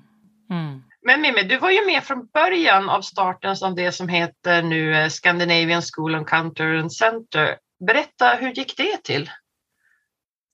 Mm. 0.50 0.84
Men 1.02 1.22
Mimmi, 1.22 1.44
du 1.44 1.58
var 1.58 1.72
ju 1.72 1.86
med 1.86 2.04
från 2.04 2.28
början 2.34 2.90
av 2.90 3.02
starten 3.02 3.56
som 3.56 3.76
det 3.76 3.92
som 3.92 4.10
heter 4.10 4.62
nu 4.62 4.96
eh, 4.96 5.08
Scandinavian 5.08 5.82
School 5.82 6.16
and 6.16 6.28
Counter 6.28 6.76
and 6.76 6.94
Center. 6.94 7.58
Berätta, 7.88 8.26
hur 8.40 8.52
gick 8.52 8.78
det 8.78 9.04
till? 9.04 9.30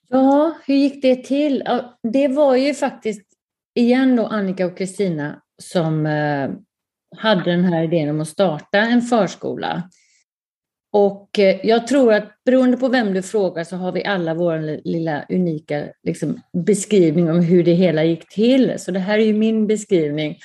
Ja, 0.10 0.58
hur 0.66 0.76
gick 0.76 1.02
det 1.02 1.24
till? 1.24 1.64
Det 2.14 2.28
var 2.28 2.56
ju 2.56 2.74
faktiskt 2.74 3.24
igen 3.76 4.16
då 4.16 4.28
Annika 4.28 4.66
och 4.66 4.78
Kristina 4.78 5.42
som 5.62 6.06
eh, 6.06 6.50
hade 7.18 7.52
den 7.52 7.64
här 7.64 7.84
idén 7.84 8.10
om 8.10 8.22
att 8.22 8.28
starta 8.28 8.78
en 8.78 9.02
förskola. 9.02 9.90
Och 10.98 11.40
eh, 11.40 11.60
jag 11.64 11.88
tror 11.88 12.14
att 12.14 12.44
beroende 12.46 12.78
på 12.78 12.88
vem 12.88 13.14
du 13.14 13.22
frågar 13.22 13.64
så 13.64 13.76
har 13.76 13.92
vi 13.92 14.06
alla 14.06 14.34
vår 14.34 14.82
lilla 14.88 15.26
unika 15.30 15.88
liksom, 16.04 16.42
beskrivning 16.66 17.32
om 17.32 17.40
hur 17.40 17.64
det 17.64 17.74
hela 17.74 18.04
gick 18.04 18.30
till. 18.30 18.80
Så 18.80 18.92
det 18.92 19.00
här 19.00 19.20
är 19.20 19.26
ju 19.26 19.34
min 19.34 19.68
beskrivning 19.68 20.38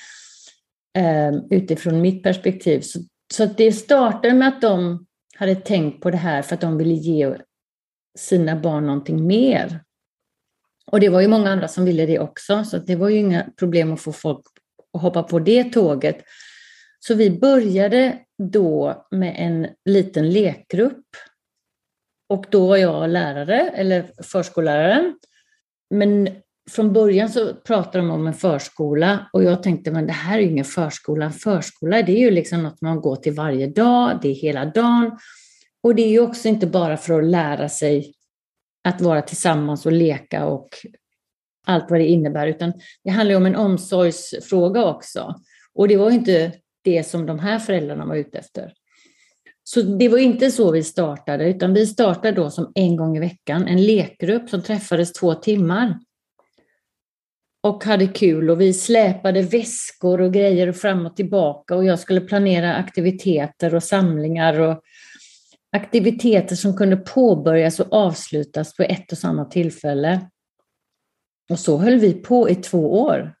eh, 0.97 1.31
utifrån 1.49 2.01
mitt 2.01 2.23
perspektiv. 2.23 2.81
Så, 2.81 2.99
så 3.33 3.45
det 3.45 3.71
startade 3.71 4.33
med 4.33 4.47
att 4.47 4.61
de 4.61 5.05
hade 5.35 5.55
tänkt 5.55 6.01
på 6.01 6.11
det 6.11 6.17
här 6.17 6.41
för 6.41 6.55
att 6.55 6.61
de 6.61 6.77
ville 6.77 6.93
ge 6.93 7.35
sina 8.17 8.55
barn 8.55 8.85
någonting 8.85 9.27
mer. 9.27 9.83
Och 10.91 10.99
det 10.99 11.09
var 11.09 11.21
ju 11.21 11.27
många 11.27 11.51
andra 11.51 11.67
som 11.67 11.85
ville 11.85 12.05
det 12.05 12.19
också, 12.19 12.63
så 12.63 12.77
det 12.77 12.95
var 12.95 13.09
ju 13.09 13.17
inga 13.17 13.45
problem 13.59 13.93
att 13.93 14.01
få 14.01 14.11
folk 14.11 14.45
att 14.93 15.01
hoppa 15.01 15.23
på 15.23 15.39
det 15.39 15.63
tåget. 15.63 16.17
Så 16.99 17.15
vi 17.15 17.39
började 17.39 18.19
då 18.49 19.05
med 19.11 19.35
en 19.37 19.67
liten 19.85 20.29
lekgrupp. 20.29 21.05
Och 22.29 22.45
då 22.49 22.67
var 22.67 22.77
jag 22.77 23.09
lärare, 23.09 23.69
eller 23.69 24.23
förskolläraren. 24.23 25.19
Men 25.89 26.29
från 26.71 26.93
början 26.93 27.29
så 27.29 27.53
pratade 27.53 27.97
de 27.97 28.11
om 28.11 28.27
en 28.27 28.33
förskola 28.33 29.29
och 29.33 29.43
jag 29.43 29.63
tänkte, 29.63 29.91
men 29.91 30.07
det 30.07 30.13
här 30.13 30.37
är 30.37 30.41
ju 30.41 30.49
ingen 30.49 30.65
förskola. 30.65 31.25
En 31.25 31.31
förskola, 31.31 32.01
det 32.01 32.11
är 32.11 32.19
ju 32.19 32.31
liksom 32.31 32.63
något 32.63 32.81
man 32.81 33.01
går 33.01 33.15
till 33.15 33.33
varje 33.33 33.67
dag, 33.67 34.19
det 34.21 34.29
är 34.29 34.33
hela 34.33 34.65
dagen. 34.65 35.17
Och 35.83 35.95
det 35.95 36.01
är 36.01 36.09
ju 36.09 36.19
också 36.19 36.47
inte 36.47 36.67
bara 36.67 36.97
för 36.97 37.19
att 37.19 37.25
lära 37.25 37.69
sig 37.69 38.13
att 38.83 39.01
vara 39.01 39.21
tillsammans 39.21 39.85
och 39.85 39.91
leka 39.91 40.45
och 40.45 40.69
allt 41.65 41.89
vad 41.89 41.99
det 41.99 42.07
innebär, 42.07 42.47
utan 42.47 42.73
det 43.03 43.09
handlar 43.09 43.35
om 43.35 43.45
en 43.45 43.55
omsorgsfråga 43.55 44.85
också. 44.85 45.35
Och 45.73 45.87
det 45.87 45.97
var 45.97 46.11
inte 46.11 46.53
det 46.81 47.03
som 47.03 47.25
de 47.25 47.39
här 47.39 47.59
föräldrarna 47.59 48.05
var 48.05 48.15
ute 48.15 48.37
efter. 48.37 48.73
Så 49.63 49.81
det 49.81 50.09
var 50.09 50.17
inte 50.17 50.51
så 50.51 50.71
vi 50.71 50.83
startade, 50.83 51.49
utan 51.49 51.73
vi 51.73 51.87
startade 51.87 52.31
då 52.31 52.49
som 52.49 52.71
en 52.75 52.95
gång 52.95 53.17
i 53.17 53.19
veckan, 53.19 53.67
en 53.67 53.83
lekgrupp 53.83 54.49
som 54.49 54.61
träffades 54.61 55.13
två 55.13 55.33
timmar. 55.33 55.99
Och 57.63 57.83
hade 57.83 58.07
kul 58.07 58.49
och 58.49 58.61
vi 58.61 58.73
släpade 58.73 59.41
väskor 59.41 60.21
och 60.21 60.33
grejer 60.33 60.71
fram 60.71 61.05
och 61.05 61.15
tillbaka 61.15 61.75
och 61.75 61.85
jag 61.85 61.99
skulle 61.99 62.21
planera 62.21 62.75
aktiviteter 62.75 63.75
och 63.75 63.83
samlingar 63.83 64.59
och 64.59 64.81
aktiviteter 65.71 66.55
som 66.55 66.77
kunde 66.77 66.97
påbörjas 66.97 67.79
och 67.79 67.93
avslutas 67.93 68.75
på 68.75 68.83
ett 68.83 69.11
och 69.11 69.17
samma 69.17 69.45
tillfälle. 69.45 70.29
Och 71.49 71.59
så 71.59 71.77
höll 71.77 71.99
vi 71.99 72.13
på 72.13 72.49
i 72.49 72.55
två 72.55 73.01
år. 73.01 73.33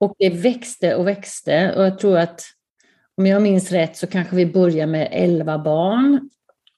Och 0.00 0.14
det 0.18 0.30
växte 0.30 0.94
och 0.94 1.06
växte. 1.06 1.74
Och 1.76 1.84
jag 1.84 1.98
tror 1.98 2.18
att 2.18 2.44
om 3.16 3.26
jag 3.26 3.42
minns 3.42 3.72
rätt 3.72 3.96
så 3.96 4.06
kanske 4.06 4.36
vi 4.36 4.46
började 4.46 4.92
med 4.92 5.08
11 5.10 5.58
barn. 5.58 6.30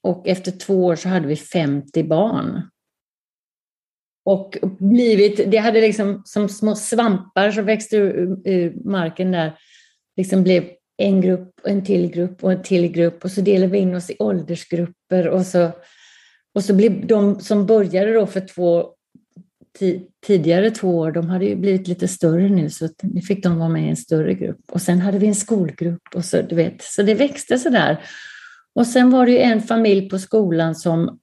Och 0.03 0.29
efter 0.29 0.53
två 0.53 0.85
år 0.85 0.97
så 0.97 1.09
hade 1.09 1.27
vi 1.27 1.37
50 1.37 2.03
barn. 2.03 2.63
Och 4.25 4.59
blivit, 4.79 5.51
det 5.51 5.57
hade 5.57 5.81
liksom 5.81 6.23
som 6.25 6.49
små 6.49 6.75
svampar 6.75 7.51
som 7.51 7.65
växte 7.65 7.97
ur, 7.97 8.39
ur 8.45 8.75
marken 8.85 9.33
där, 9.33 9.59
liksom 10.17 10.43
blev 10.43 10.71
en 10.97 11.21
grupp, 11.21 11.51
en 11.65 11.85
till 11.85 12.11
grupp 12.11 12.45
och 12.45 12.53
en 12.53 12.63
till 12.63 12.89
grupp. 12.89 13.25
Och 13.25 13.31
så 13.31 13.41
delade 13.41 13.73
vi 13.73 13.79
in 13.79 13.95
oss 13.95 14.11
i 14.11 14.17
åldersgrupper 14.19 15.29
och 15.29 15.47
så, 15.47 15.71
och 16.55 16.65
så 16.65 16.75
blev 16.75 17.07
de 17.07 17.41
som 17.41 17.67
började 17.67 18.13
då 18.13 18.27
för 18.27 18.41
två 18.41 18.95
tidigare 20.27 20.71
två 20.71 20.99
år, 20.99 21.13
de 21.13 21.29
hade 21.29 21.45
ju 21.45 21.57
blivit 21.57 21.89
lite 21.89 22.09
större 22.09 22.49
nu 22.49 22.71
så 22.71 22.89
nu 23.03 23.21
fick 23.21 23.43
de 23.43 23.59
vara 23.59 23.69
med 23.69 23.85
i 23.85 23.89
en 23.89 23.97
större 23.97 24.35
grupp. 24.35 24.61
Och 24.73 24.83
sen 24.83 25.01
hade 25.01 25.19
vi 25.19 25.27
en 25.27 25.35
skolgrupp 25.35 26.15
och 26.15 26.25
så, 26.25 26.43
du 26.43 26.55
vet, 26.55 26.83
så 26.83 27.03
det 27.03 27.15
växte 27.15 27.59
sådär. 27.59 28.05
Och 28.75 28.87
sen 28.87 29.11
var 29.11 29.27
det 29.27 29.33
ju 29.33 29.39
en 29.39 29.63
familj 29.63 30.09
på 30.09 30.19
skolan 30.19 30.75
som 30.75 31.19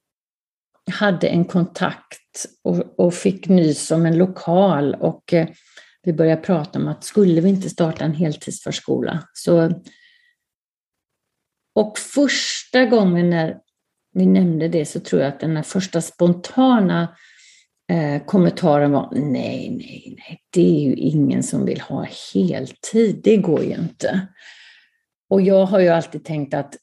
hade 0.90 1.28
en 1.28 1.44
kontakt 1.44 2.46
och, 2.64 3.00
och 3.00 3.14
fick 3.14 3.48
nys 3.48 3.90
om 3.90 4.06
en 4.06 4.18
lokal 4.18 4.94
och 4.94 5.32
eh, 5.32 5.48
vi 6.02 6.12
började 6.12 6.42
prata 6.42 6.78
om 6.78 6.88
att 6.88 7.04
skulle 7.04 7.40
vi 7.40 7.48
inte 7.48 7.70
starta 7.70 8.04
en 8.04 8.14
heltidsförskola? 8.14 9.22
Så, 9.32 9.82
och 11.74 11.98
första 11.98 12.84
gången 12.84 13.30
när 13.30 13.58
vi 14.14 14.26
nämnde 14.26 14.68
det 14.68 14.86
så 14.86 15.00
tror 15.00 15.22
jag 15.22 15.28
att 15.28 15.40
den 15.40 15.56
här 15.56 15.62
första 15.62 16.00
spontana 16.00 17.16
eh, 17.88 18.24
kommentaren 18.24 18.92
var 18.92 19.08
nej, 19.12 19.70
nej, 19.70 20.16
nej, 20.18 20.40
det 20.50 20.76
är 20.76 20.80
ju 20.80 20.94
ingen 20.94 21.42
som 21.42 21.66
vill 21.66 21.80
ha 21.80 22.06
heltid, 22.34 23.20
det 23.24 23.36
går 23.36 23.64
ju 23.64 23.74
inte. 23.74 24.28
Och 25.30 25.42
jag 25.42 25.66
har 25.66 25.80
ju 25.80 25.88
alltid 25.88 26.24
tänkt 26.24 26.54
att 26.54 26.76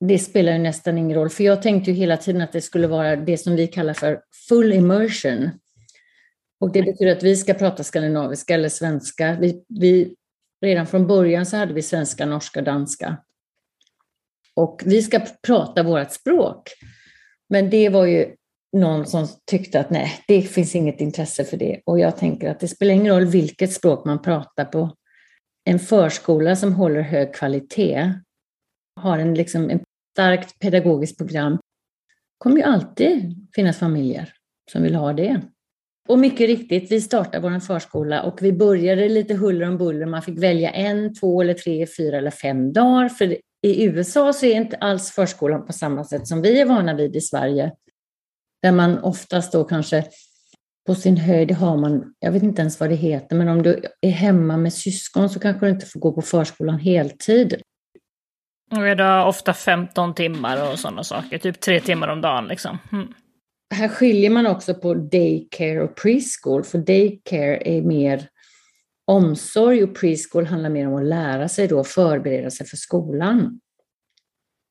det 0.00 0.18
spelar 0.18 0.52
ju 0.52 0.58
nästan 0.58 0.98
ingen 0.98 1.18
roll, 1.18 1.30
för 1.30 1.44
jag 1.44 1.62
tänkte 1.62 1.90
ju 1.90 1.96
hela 1.96 2.16
tiden 2.16 2.42
att 2.42 2.52
det 2.52 2.60
skulle 2.60 2.86
vara 2.86 3.16
det 3.16 3.38
som 3.38 3.56
vi 3.56 3.66
kallar 3.66 3.94
för 3.94 4.20
full 4.48 4.72
immersion. 4.72 5.50
Och 6.60 6.72
det 6.72 6.82
betyder 6.82 7.12
att 7.12 7.22
vi 7.22 7.36
ska 7.36 7.54
prata 7.54 7.84
skandinaviska 7.84 8.54
eller 8.54 8.68
svenska. 8.68 9.36
Vi, 9.40 9.64
vi, 9.68 10.14
redan 10.60 10.86
från 10.86 11.06
början 11.06 11.46
så 11.46 11.56
hade 11.56 11.74
vi 11.74 11.82
svenska, 11.82 12.26
norska, 12.26 12.62
danska. 12.62 13.16
Och 14.54 14.82
vi 14.84 15.02
ska 15.02 15.20
prata 15.46 15.82
vårt 15.82 16.12
språk. 16.12 16.70
Men 17.48 17.70
det 17.70 17.88
var 17.88 18.06
ju 18.06 18.34
någon 18.76 19.06
som 19.06 19.28
tyckte 19.50 19.80
att 19.80 19.90
nej, 19.90 20.10
det 20.28 20.42
finns 20.42 20.74
inget 20.74 21.00
intresse 21.00 21.44
för 21.44 21.56
det. 21.56 21.80
Och 21.86 22.00
jag 22.00 22.16
tänker 22.16 22.50
att 22.50 22.60
det 22.60 22.68
spelar 22.68 22.94
ingen 22.94 23.14
roll 23.14 23.26
vilket 23.26 23.72
språk 23.72 24.04
man 24.04 24.22
pratar 24.22 24.64
på. 24.64 24.94
En 25.64 25.78
förskola 25.78 26.56
som 26.56 26.72
håller 26.72 27.00
hög 27.00 27.34
kvalitet, 27.34 28.12
har 29.00 29.18
en, 29.18 29.34
liksom, 29.34 29.70
en 29.70 29.80
starkt 30.12 30.58
pedagogiskt 30.58 31.18
program, 31.18 31.58
kommer 32.38 32.56
ju 32.56 32.62
alltid 32.62 33.34
finnas 33.54 33.78
familjer 33.78 34.32
som 34.72 34.82
vill 34.82 34.94
ha 34.94 35.12
det. 35.12 35.40
Och 36.08 36.18
mycket 36.18 36.46
riktigt, 36.46 36.92
vi 36.92 37.00
startade 37.00 37.50
vår 37.50 37.60
förskola 37.60 38.22
och 38.22 38.42
vi 38.42 38.52
började 38.52 39.08
lite 39.08 39.34
huller 39.34 39.68
om 39.68 39.78
buller. 39.78 40.06
Man 40.06 40.22
fick 40.22 40.38
välja 40.38 40.70
en, 40.70 41.14
två 41.14 41.42
eller 41.42 41.54
tre, 41.54 41.86
fyra 41.96 42.18
eller 42.18 42.30
fem 42.30 42.72
dagar. 42.72 43.08
För 43.08 43.36
i 43.62 43.84
USA 43.84 44.32
så 44.32 44.46
är 44.46 44.54
inte 44.54 44.76
alls 44.76 45.10
förskolan 45.10 45.66
på 45.66 45.72
samma 45.72 46.04
sätt 46.04 46.26
som 46.26 46.42
vi 46.42 46.60
är 46.60 46.66
vana 46.66 46.94
vid 46.94 47.16
i 47.16 47.20
Sverige. 47.20 47.72
Där 48.62 48.72
man 48.72 48.98
oftast 48.98 49.52
då 49.52 49.64
kanske 49.64 50.04
på 50.86 50.94
sin 50.94 51.16
höjd 51.16 51.50
har 51.50 51.76
man, 51.76 52.14
jag 52.18 52.32
vet 52.32 52.42
inte 52.42 52.60
ens 52.60 52.80
vad 52.80 52.90
det 52.90 52.96
heter, 52.96 53.36
men 53.36 53.48
om 53.48 53.62
du 53.62 53.82
är 54.00 54.10
hemma 54.10 54.56
med 54.56 54.72
syskon 54.72 55.30
så 55.30 55.40
kanske 55.40 55.66
du 55.66 55.70
inte 55.70 55.86
får 55.86 56.00
gå 56.00 56.12
på 56.12 56.22
förskolan 56.22 56.78
heltid. 56.78 57.62
Och 58.70 58.88
är 58.88 58.96
det 58.96 59.24
ofta 59.24 59.54
15 59.54 60.14
timmar 60.14 60.72
och 60.72 60.78
sådana 60.78 61.04
saker, 61.04 61.38
typ 61.38 61.60
tre 61.60 61.80
timmar 61.80 62.08
om 62.08 62.20
dagen 62.20 62.48
liksom. 62.48 62.78
Mm. 62.92 63.08
Här 63.74 63.88
skiljer 63.88 64.30
man 64.30 64.46
också 64.46 64.74
på 64.74 64.94
daycare 64.94 65.82
och 65.82 65.96
preschool, 65.96 66.64
för 66.64 66.78
daycare 66.78 67.62
är 67.64 67.82
mer 67.82 68.28
omsorg 69.06 69.84
och 69.84 69.96
preschool 69.96 70.46
handlar 70.46 70.70
mer 70.70 70.88
om 70.88 70.94
att 70.94 71.04
lära 71.04 71.48
sig 71.48 71.68
då, 71.68 71.84
förbereda 71.84 72.50
sig 72.50 72.66
för 72.66 72.76
skolan. 72.76 73.60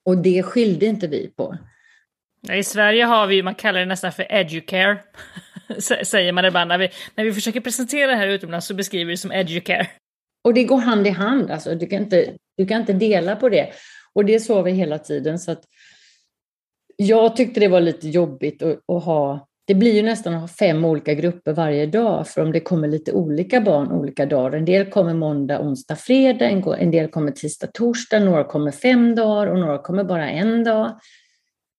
Och 0.06 0.18
det 0.18 0.44
skilde 0.44 0.86
inte 0.86 1.08
vi 1.08 1.28
på. 1.28 1.58
I 2.54 2.64
Sverige 2.64 3.04
har 3.04 3.28
vi, 3.28 3.44
man 3.44 3.56
kallar 3.56 3.80
det 3.80 3.86
nästan 3.86 4.12
för 4.12 4.28
educare. 4.30 4.98
Säger 6.04 6.32
man 6.32 6.46
ibland. 6.46 6.68
När 6.68 6.78
vi, 6.78 6.90
när 7.16 7.24
vi 7.24 7.34
försöker 7.34 7.60
presentera 7.60 8.12
det 8.12 8.18
här 8.18 8.28
utomlands 8.28 8.68
så 8.68 8.74
beskriver 8.74 9.06
vi 9.06 9.14
det 9.14 9.18
som 9.18 9.32
educare. 9.32 9.88
Och 10.44 10.54
det 10.54 10.64
går 10.64 10.78
hand 10.78 11.08
i 11.08 11.10
hand, 11.10 11.52
alltså, 11.52 11.76
du, 11.76 11.88
kan 11.88 12.00
inte, 12.00 12.34
du 12.58 12.66
kan 12.66 12.82
inte 12.82 12.94
dela 12.94 13.36
på 13.36 13.50
det. 13.50 13.70
Och 14.14 14.26
det 14.26 14.40
såg 14.40 14.66
vi 14.66 14.72
hela 14.72 15.00
tiden. 15.00 15.40
Så 15.40 15.52
att 15.52 15.64
jag 16.96 17.36
tyckte 17.36 17.60
det 17.60 17.68
var 17.68 17.80
lite 17.80 18.10
jobbigt 18.10 18.62
att, 18.62 18.80
att 18.92 19.04
ha 19.04 19.48
det 19.68 19.76
blir 19.76 19.94
ju 19.94 20.02
nästan 20.02 20.34
att 20.34 20.42
ha 20.42 20.48
fem 20.48 20.86
olika 20.86 21.14
grupper 21.14 21.54
varje 21.54 21.86
dag, 21.86 22.28
för 22.28 22.42
om 22.42 22.52
det 22.52 22.60
kommer 22.60 22.88
lite 22.88 23.12
olika 23.12 23.62
barn 23.62 23.92
olika 23.92 24.26
dagar. 24.26 24.58
En 24.58 24.66
del 24.66 24.90
kommer 24.90 25.14
måndag, 25.14 25.60
onsdag, 25.60 25.96
fredag, 25.96 26.50
en 26.78 26.92
del 26.92 27.08
kommer 27.08 27.32
tisdag, 27.32 27.68
torsdag, 27.68 28.20
några 28.20 28.44
kommer 28.44 28.72
fem 28.72 29.16
dagar 29.16 29.48
och 29.48 29.60
några 29.60 29.78
kommer 29.78 30.04
bara 30.04 30.30
en 30.30 30.64
dag. 30.64 31.00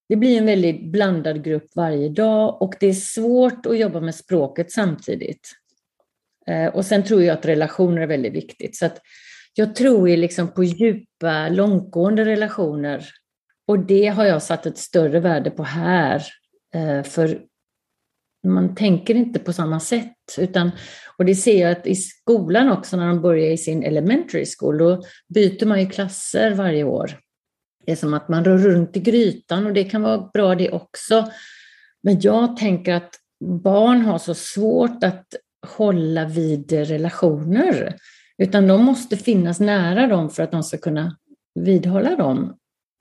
Det 0.08 0.16
blir 0.16 0.38
en 0.38 0.46
väldigt 0.46 0.84
blandad 0.92 1.44
grupp 1.44 1.66
varje 1.74 2.08
dag 2.08 2.62
och 2.62 2.74
det 2.80 2.86
är 2.86 2.92
svårt 2.92 3.66
att 3.66 3.78
jobba 3.78 4.00
med 4.00 4.14
språket 4.14 4.72
samtidigt. 4.72 5.52
Eh, 6.46 6.66
och 6.66 6.84
sen 6.84 7.04
tror 7.04 7.22
jag 7.22 7.38
att 7.38 7.46
relationer 7.46 8.02
är 8.02 8.06
väldigt 8.06 8.32
viktigt. 8.32 8.76
Så 8.76 8.86
att 8.86 9.00
jag 9.54 9.74
tror 9.74 10.08
ju 10.08 10.16
liksom 10.16 10.48
på 10.48 10.64
djupa, 10.64 11.48
långtgående 11.48 12.24
relationer. 12.24 13.08
Och 13.66 13.78
det 13.78 14.06
har 14.06 14.24
jag 14.24 14.42
satt 14.42 14.66
ett 14.66 14.78
större 14.78 15.20
värde 15.20 15.50
på 15.50 15.62
här. 15.62 16.22
Eh, 16.74 17.02
för 17.02 17.40
man 18.46 18.74
tänker 18.74 19.14
inte 19.14 19.38
på 19.38 19.52
samma 19.52 19.80
sätt. 19.80 20.14
Utan, 20.38 20.70
och 21.16 21.24
det 21.24 21.34
ser 21.34 21.60
jag 21.60 21.72
att 21.72 21.86
i 21.86 21.94
skolan 21.94 22.72
också, 22.72 22.96
när 22.96 23.08
de 23.08 23.22
börjar 23.22 23.50
i 23.50 23.58
sin 23.58 23.82
elementary 23.82 24.44
school, 24.58 24.78
då 24.78 25.02
byter 25.34 25.66
man 25.66 25.80
ju 25.80 25.86
klasser 25.86 26.54
varje 26.54 26.84
år. 26.84 27.18
Det 27.88 27.92
är 27.92 27.96
som 27.96 28.14
att 28.14 28.28
man 28.28 28.44
rör 28.44 28.58
runt 28.58 28.96
i 28.96 29.00
grytan 29.00 29.66
och 29.66 29.72
det 29.72 29.84
kan 29.84 30.02
vara 30.02 30.30
bra 30.32 30.54
det 30.54 30.70
också. 30.70 31.26
Men 32.02 32.20
jag 32.20 32.56
tänker 32.56 32.94
att 32.94 33.14
barn 33.44 34.00
har 34.00 34.18
så 34.18 34.34
svårt 34.34 35.04
att 35.04 35.26
hålla 35.76 36.24
vid 36.24 36.72
relationer. 36.72 37.96
Utan 38.42 38.66
de 38.66 38.84
måste 38.84 39.16
finnas 39.16 39.60
nära 39.60 40.06
dem 40.06 40.30
för 40.30 40.42
att 40.42 40.52
de 40.52 40.62
ska 40.62 40.78
kunna 40.78 41.16
vidhålla 41.54 42.16
dem. 42.16 42.56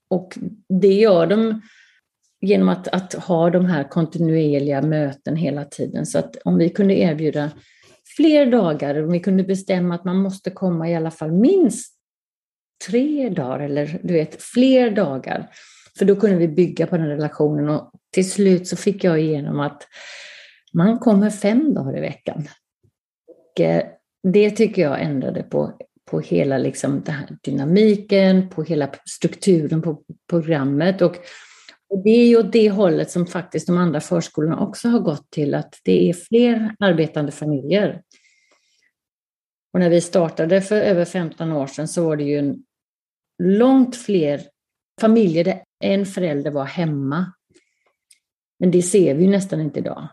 Och 0.09 0.37
det 0.81 0.93
gör 0.93 1.27
de 1.27 1.61
genom 2.41 2.69
att, 2.69 2.87
att 2.87 3.13
ha 3.13 3.49
de 3.49 3.65
här 3.65 3.83
kontinuerliga 3.83 4.81
möten 4.81 5.35
hela 5.35 5.65
tiden. 5.65 6.05
Så 6.05 6.19
att 6.19 6.37
om 6.45 6.57
vi 6.57 6.69
kunde 6.69 6.93
erbjuda 6.93 7.51
fler 8.15 8.51
dagar, 8.51 9.03
om 9.03 9.11
vi 9.11 9.19
kunde 9.19 9.43
bestämma 9.43 9.95
att 9.95 10.05
man 10.05 10.17
måste 10.17 10.51
komma 10.51 10.89
i 10.89 10.95
alla 10.95 11.11
fall 11.11 11.31
minst 11.31 11.96
tre 12.87 13.29
dagar 13.29 13.59
eller 13.59 13.99
du 14.03 14.13
vet, 14.13 14.41
fler 14.41 14.91
dagar. 14.91 15.49
För 15.97 16.05
då 16.05 16.15
kunde 16.15 16.37
vi 16.37 16.47
bygga 16.47 16.87
på 16.87 16.97
den 16.97 17.07
relationen 17.07 17.69
och 17.69 17.91
till 18.13 18.31
slut 18.31 18.67
så 18.67 18.75
fick 18.75 19.03
jag 19.03 19.19
igenom 19.19 19.59
att 19.59 19.87
man 20.73 20.99
kommer 20.99 21.29
fem 21.29 21.73
dagar 21.73 21.97
i 21.97 22.01
veckan. 22.01 22.47
Och 23.27 23.61
eh, 23.61 23.83
det 24.23 24.51
tycker 24.51 24.81
jag 24.81 25.01
ändrade 25.01 25.43
på, 25.43 25.73
på 26.11 26.19
hela 26.19 26.57
liksom 26.57 27.01
den 27.05 27.15
här 27.15 27.37
dynamiken, 27.43 28.49
på 28.49 28.63
hela 28.63 28.89
strukturen 29.05 29.81
på 29.81 30.01
programmet. 30.29 31.01
Och, 31.01 31.15
och 31.89 32.03
det 32.03 32.09
är 32.09 32.27
ju 32.27 32.37
åt 32.37 32.51
det 32.51 32.69
hållet 32.69 33.11
som 33.11 33.25
faktiskt 33.25 33.67
de 33.67 33.77
andra 33.77 33.99
förskolorna 33.99 34.59
också 34.59 34.89
har 34.89 34.99
gått 34.99 35.31
till, 35.31 35.55
att 35.55 35.79
det 35.83 36.09
är 36.09 36.13
fler 36.13 36.75
arbetande 36.79 37.31
familjer. 37.31 38.01
Och 39.73 39.79
när 39.79 39.89
vi 39.89 40.01
startade 40.01 40.61
för 40.61 40.75
över 40.75 41.05
15 41.05 41.51
år 41.51 41.67
sedan 41.67 41.87
så 41.87 42.05
var 42.05 42.15
det 42.15 42.23
ju 42.23 42.37
en 42.37 42.63
långt 43.43 43.95
fler 43.95 44.41
familjer 45.01 45.43
där 45.43 45.63
en 45.83 46.05
förälder 46.05 46.51
var 46.51 46.65
hemma. 46.65 47.33
Men 48.59 48.71
det 48.71 48.81
ser 48.81 49.15
vi 49.15 49.27
nästan 49.27 49.61
inte 49.61 49.79
idag. 49.79 50.07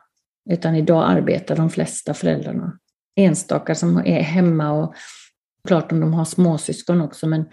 Utan 0.51 0.75
idag 0.75 1.11
arbetar 1.11 1.57
de 1.57 1.71
flesta 1.71 2.15
föräldrarna. 2.15 2.79
Enstaka 3.17 3.75
som 3.75 3.99
är 3.99 4.21
hemma 4.21 4.73
och 4.73 4.95
Klart 5.69 5.93
om 5.93 6.01
de 6.01 6.15
har 6.15 6.25
småsyskon 6.25 7.01
också, 7.01 7.27
men 7.27 7.45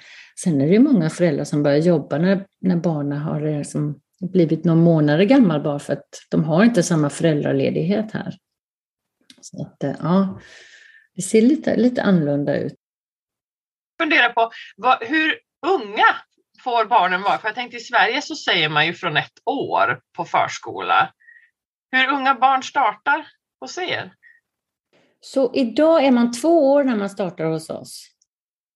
sen 0.44 0.62
är 0.62 0.68
det 0.68 0.74
ju 0.74 0.80
många 0.80 1.10
föräldrar 1.10 1.44
som 1.44 1.64
börjar 1.64 1.78
jobba 1.78 2.18
när, 2.18 2.46
när 2.62 2.76
barnen 2.76 3.20
har 3.20 3.58
liksom 3.58 4.00
blivit 4.20 4.66
några 4.66 4.82
månader 4.82 5.24
gammal 5.24 5.64
bara 5.64 5.80
för 5.80 5.94
att 5.94 6.10
de 6.32 6.44
har 6.44 6.64
inte 6.64 6.84
samma 6.84 7.10
föräldraledighet 7.10 8.12
här. 8.12 8.38
Så 9.42 9.62
att, 9.62 9.84
eh, 9.84 9.94
ja, 10.00 10.40
det 11.16 11.22
ser 11.22 11.42
lite, 11.42 11.76
lite 11.76 12.02
annorlunda 12.02 12.58
ut. 12.58 12.74
Fundera 14.02 14.30
på 14.30 14.52
vad, 14.78 15.04
hur 15.04 15.40
unga 15.68 16.16
får 16.64 16.86
barnen 16.86 17.22
vara? 17.22 17.38
För 17.38 17.48
jag 17.48 17.56
tänkte 17.56 17.78
i 17.78 17.80
Sverige 17.80 18.22
så 18.22 18.36
säger 18.36 18.70
man 18.70 18.86
ju 18.86 18.94
från 18.94 19.18
ett 19.18 19.40
år 19.46 20.02
på 20.18 20.26
förskola. 20.26 21.14
Hur 21.92 22.14
unga 22.14 22.36
barn 22.36 22.64
startar 22.64 23.28
hos 23.60 23.78
er? 23.78 24.14
Så 25.20 25.52
idag 25.54 26.06
är 26.06 26.12
man 26.12 26.32
två 26.32 26.74
år 26.74 26.84
när 26.84 26.96
man 26.96 27.10
startar 27.10 27.46
hos 27.46 27.70
oss. 27.70 28.08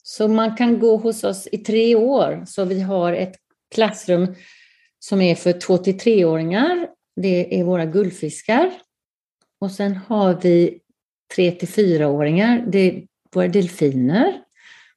Så 0.04 0.28
man 0.28 0.56
kan 0.56 0.80
gå 0.80 0.98
hos 0.98 1.24
oss 1.24 1.48
i 1.52 1.58
tre 1.58 1.96
år. 1.96 2.44
Så 2.48 2.66
vi 2.66 2.82
har 2.82 3.14
ett 3.14 3.36
klassrum 3.76 4.36
som 5.00 5.22
är 5.22 5.36
för 5.36 5.54
två 5.54 5.78
till 5.78 6.00
treåringar. 6.00 6.88
Det 7.16 7.60
är 7.60 7.64
våra 7.64 7.86
guldfiskar. 7.86 8.72
Och 9.60 9.72
sen 9.72 9.96
har 9.96 10.34
vi 10.34 10.80
tre 11.36 11.52
till 11.52 11.68
fyraåringar, 11.68 12.64
det 12.68 12.80
är 12.80 13.04
våra 13.34 13.48
delfiner. 13.48 14.42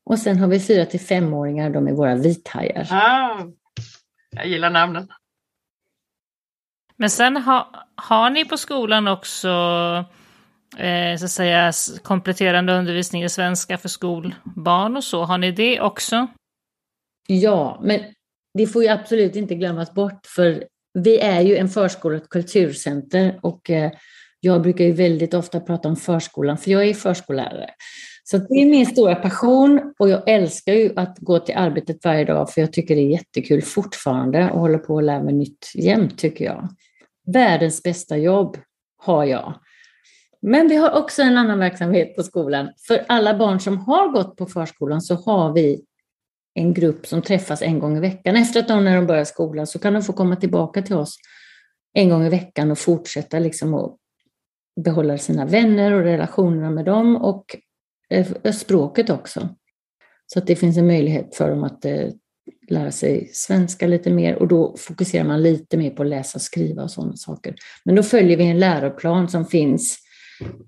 Och 0.04 0.18
sen 0.18 0.38
har 0.38 0.49
vi 0.49 0.61
fyra 0.61 0.87
till 0.87 1.00
femåringar, 1.00 1.70
de 1.70 1.88
är 1.88 1.92
våra 1.92 2.14
vithajar. 2.14 2.88
Ah, 2.90 3.47
jag 4.30 4.47
gillar 4.47 4.70
namnen. 4.70 5.08
Men 6.97 7.11
sen 7.11 7.37
ha, 7.37 7.87
har 7.94 8.30
ni 8.30 8.44
på 8.44 8.56
skolan 8.56 9.08
också 9.08 9.49
eh, 10.78 11.16
så 11.18 11.25
att 11.25 11.30
säga, 11.30 11.73
kompletterande 12.02 12.78
undervisning 12.78 13.25
i 13.25 13.28
svenska 13.28 13.78
för 13.78 13.88
skolbarn 13.88 14.97
och 14.97 15.04
så. 15.04 15.25
Har 15.25 15.38
ni 15.38 15.52
det 15.52 15.80
också? 15.80 16.26
Ja, 17.26 17.80
men 17.82 18.00
det 18.54 18.66
får 18.66 18.82
ju 18.82 18.88
absolut 18.88 19.37
inte 19.37 19.54
glömmas 19.54 19.94
bort 19.94 20.26
för 20.26 20.64
vi 20.94 21.18
är 21.18 21.40
ju 21.40 21.56
en 21.56 21.68
förskola 21.68 22.16
och 22.16 22.23
ett 22.23 22.28
kulturcenter 22.28 23.38
och 23.42 23.70
eh, 23.70 23.92
jag 24.40 24.62
brukar 24.62 24.85
ju 24.85 24.92
väldigt 24.92 25.35
ofta 25.35 25.61
prata 25.61 25.88
om 25.88 25.97
förskolan 25.97 26.59
för 26.59 26.71
jag 26.71 26.85
är 26.85 26.95
förskollärare. 26.95 27.71
Så 28.25 28.38
det 28.38 28.54
är 28.54 28.66
min 28.66 28.87
stora 28.87 29.14
passion 29.14 29.95
och 29.99 30.09
jag 30.09 30.28
älskar 30.28 30.73
ju 30.73 30.92
att 30.97 31.18
gå 31.18 31.38
till 31.38 31.57
arbetet 31.57 32.04
varje 32.04 32.25
dag 32.25 32.52
för 32.52 32.61
jag 32.61 32.73
tycker 32.73 32.97
det 32.97 33.00
är 33.00 33.11
jättekul 33.11 33.62
fortfarande 33.62 34.50
och 34.50 34.61
håller 34.61 34.78
på 34.78 34.99
att 34.99 35.04
lära 35.04 35.23
mig 35.23 35.35
nytt 35.35 35.73
jämt 35.75 36.18
tycker 36.18 36.45
jag. 36.45 36.68
Världens 37.26 37.83
bästa 37.83 38.16
jobb 38.16 38.57
har 38.97 39.25
jag. 39.25 39.54
Men 40.42 40.68
vi 40.68 40.76
har 40.76 40.90
också 40.90 41.23
en 41.23 41.38
annan 41.38 41.59
verksamhet 41.59 42.16
på 42.16 42.23
skolan. 42.23 42.71
För 42.87 43.04
alla 43.09 43.38
barn 43.38 43.61
som 43.61 43.78
har 43.78 44.09
gått 44.09 44.37
på 44.37 44.47
förskolan 44.47 45.00
så 45.00 45.14
har 45.14 45.52
vi 45.52 45.85
en 46.54 46.75
grupp 46.75 47.07
som 47.07 47.23
träffas 47.23 47.62
en 47.62 47.78
gång 47.78 47.97
i 47.97 48.00
veckan. 48.00 48.37
Efter 48.37 48.61
att 48.61 48.68
de 48.68 48.85
när 48.85 48.97
de 48.97 49.07
börjar 49.07 49.25
skolan 49.25 49.66
så 49.66 49.78
kan 49.78 49.92
de 49.92 50.02
få 50.02 50.12
komma 50.12 50.37
tillbaka 50.37 50.83
till 50.83 50.97
oss 50.97 51.16
en 51.92 52.09
gång 52.09 52.26
i 52.26 52.28
veckan 52.28 52.71
och 52.71 52.78
fortsätta 52.78 53.38
liksom 53.38 53.75
att 53.75 53.97
behålla 54.85 55.18
sina 55.18 55.44
vänner 55.44 55.92
och 55.92 56.02
relationerna 56.02 56.70
med 56.70 56.85
dem 56.85 57.16
och 57.16 57.56
eh, 58.11 58.52
språket 58.52 59.11
också. 59.11 59.49
Så 60.26 60.38
att 60.38 60.47
det 60.47 60.56
finns 60.56 60.76
en 60.76 60.87
möjlighet 60.87 61.37
för 61.37 61.50
dem 61.50 61.64
att 61.64 61.85
eh, 61.85 62.08
lära 62.68 62.90
sig 62.90 63.30
svenska 63.32 63.87
lite 63.87 64.11
mer 64.11 64.35
och 64.35 64.49
då 64.49 64.76
fokuserar 64.78 65.25
man 65.25 65.42
lite 65.42 65.76
mer 65.76 65.90
på 65.90 66.02
att 66.02 66.08
läsa, 66.08 66.38
skriva 66.38 66.82
och 66.82 66.90
sådana 66.90 67.16
saker. 67.16 67.54
Men 67.85 67.94
då 67.94 68.02
följer 68.02 68.37
vi 68.37 68.44
en 68.44 68.58
läroplan 68.58 69.28
som 69.28 69.47
finns 69.47 69.99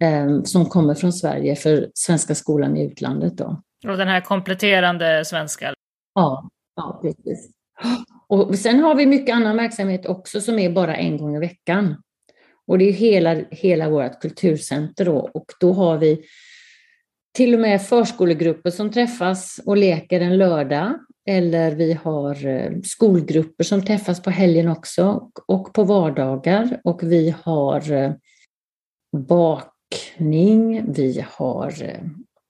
eh, 0.01 0.43
som 0.43 0.67
kommer 0.67 0.95
från 0.95 1.13
Sverige 1.13 1.57
för 1.57 1.91
Svenska 1.95 2.35
skolan 2.35 2.77
i 2.77 2.85
utlandet. 2.85 3.39
Då. 3.39 3.63
Och 3.89 3.97
den 3.97 4.09
här 4.09 4.21
kompletterande 4.21 5.25
svenska? 5.25 5.75
Ja, 6.15 6.49
ja 6.77 7.01
precis. 7.03 7.51
Och 8.29 8.59
sen 8.59 8.81
har 8.81 8.95
vi 8.95 9.07
mycket 9.07 9.35
annan 9.35 9.57
verksamhet 9.57 10.07
också 10.07 10.41
som 10.41 10.59
är 10.59 10.71
bara 10.71 10.97
en 10.97 11.17
gång 11.17 11.37
i 11.37 11.39
veckan. 11.39 11.97
Och 12.71 12.79
det 12.79 12.89
är 12.89 12.93
hela, 12.93 13.37
hela 13.51 13.91
vårt 13.91 14.21
kulturcenter 14.21 15.05
då 15.05 15.31
och 15.35 15.45
då 15.61 15.73
har 15.73 15.99
vi 15.99 16.23
till 17.37 17.55
och 17.55 17.61
med 17.61 17.83
förskolegrupper 17.83 18.71
som 18.71 18.91
träffas 18.91 19.61
och 19.67 19.77
leker 19.77 20.21
en 20.21 20.39
lördag. 20.39 20.99
Eller 21.29 21.75
vi 21.75 21.93
har 21.93 22.47
eh, 22.47 22.71
skolgrupper 22.85 23.65
som 23.65 23.85
träffas 23.85 24.23
på 24.23 24.31
helgen 24.31 24.69
också 24.69 25.31
och 25.47 25.73
på 25.73 25.85
vardagar. 25.85 26.81
Och 26.85 27.03
vi 27.03 27.35
har 27.43 27.93
eh, 27.93 28.13
bakning, 29.17 30.93
vi 30.93 31.25
har, 31.29 31.83
eh, 31.83 32.01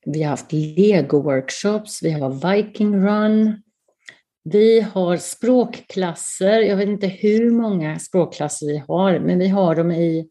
vi 0.06 0.22
har 0.22 0.30
haft 0.30 0.52
lego-workshops, 0.52 1.98
vi 2.02 2.10
har 2.10 2.54
Viking 2.54 3.06
Run, 3.06 3.62
vi 4.44 4.80
har 4.80 5.16
språkklasser. 5.16 6.60
Jag 6.60 6.76
vet 6.76 6.88
inte 6.88 7.06
hur 7.06 7.50
många 7.50 7.98
språkklasser 7.98 8.66
vi 8.66 8.82
har, 8.88 9.18
men 9.18 9.38
vi 9.38 9.48
har 9.48 9.74
dem 9.74 9.90
i 9.90 10.28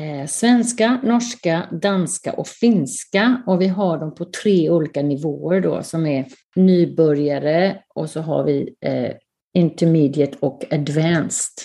eh, 0.00 0.26
svenska, 0.26 1.00
norska, 1.02 1.68
danska 1.82 2.32
och 2.32 2.48
finska. 2.48 3.42
Och 3.46 3.60
vi 3.60 3.66
har 3.66 3.98
dem 3.98 4.14
på 4.14 4.24
tre 4.24 4.70
olika 4.70 5.02
nivåer 5.02 5.60
då, 5.60 5.82
som 5.82 6.06
är 6.06 6.26
nybörjare 6.56 7.82
och 7.94 8.10
så 8.10 8.20
har 8.20 8.44
vi 8.44 8.74
eh, 8.80 9.12
intermediate 9.54 10.38
och 10.40 10.64
advanced. 10.70 11.64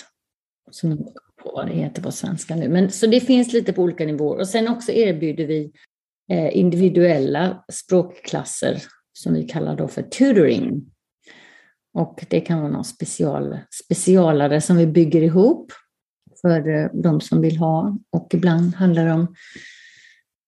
Som 0.70 0.96
på 1.42 1.52
vad 1.54 1.66
det 1.66 1.74
heter 1.74 2.02
på 2.02 2.12
svenska 2.12 2.56
nu. 2.56 2.68
Men, 2.68 2.90
så 2.90 3.06
det 3.06 3.20
finns 3.20 3.52
lite 3.52 3.72
på 3.72 3.82
olika 3.82 4.04
nivåer. 4.04 4.38
Och 4.38 4.48
sen 4.48 4.68
också 4.68 4.92
erbjuder 4.92 5.46
vi 5.46 5.72
eh, 6.30 6.56
individuella 6.56 7.64
språkklasser 7.72 8.82
som 9.12 9.34
vi 9.34 9.42
kallar 9.42 9.76
då 9.76 9.88
för 9.88 10.02
tutoring. 10.02 10.93
Och 11.94 12.24
det 12.28 12.40
kan 12.40 12.60
vara 12.60 12.70
någon 12.70 12.84
special, 12.84 13.58
specialare 13.84 14.60
som 14.60 14.76
vi 14.76 14.86
bygger 14.86 15.22
ihop 15.22 15.72
för 16.40 16.68
eh, 16.68 16.90
de 16.92 17.20
som 17.20 17.40
vill 17.40 17.56
ha. 17.56 17.98
Och 18.12 18.28
ibland 18.34 18.74
handlar 18.74 19.06
det 19.06 19.12
om 19.12 19.34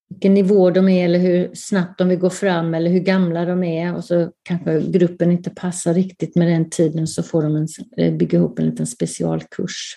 vilken 0.09 0.35
nivå 0.35 0.71
de 0.71 0.89
är 0.89 1.05
eller 1.05 1.19
hur 1.19 1.51
snabbt 1.55 1.99
de 1.99 2.09
vill 2.09 2.19
gå 2.19 2.31
fram 2.31 2.75
eller 2.75 2.91
hur 2.91 3.01
gamla 3.01 3.45
de 3.45 3.65
är. 3.65 3.95
Och 3.95 4.05
så 4.05 4.31
kanske 4.43 4.81
gruppen 4.81 5.33
inte 5.33 5.51
passar 5.51 5.95
riktigt 5.95 6.37
med 6.37 6.49
den 6.49 6.71
tiden 6.71 7.07
så 7.07 7.23
får 7.23 7.43
de 7.43 7.57
en, 7.57 7.69
eh, 7.97 8.15
bygga 8.15 8.39
ihop 8.39 8.59
en 8.59 8.67
liten 8.67 8.87
specialkurs. 8.87 9.97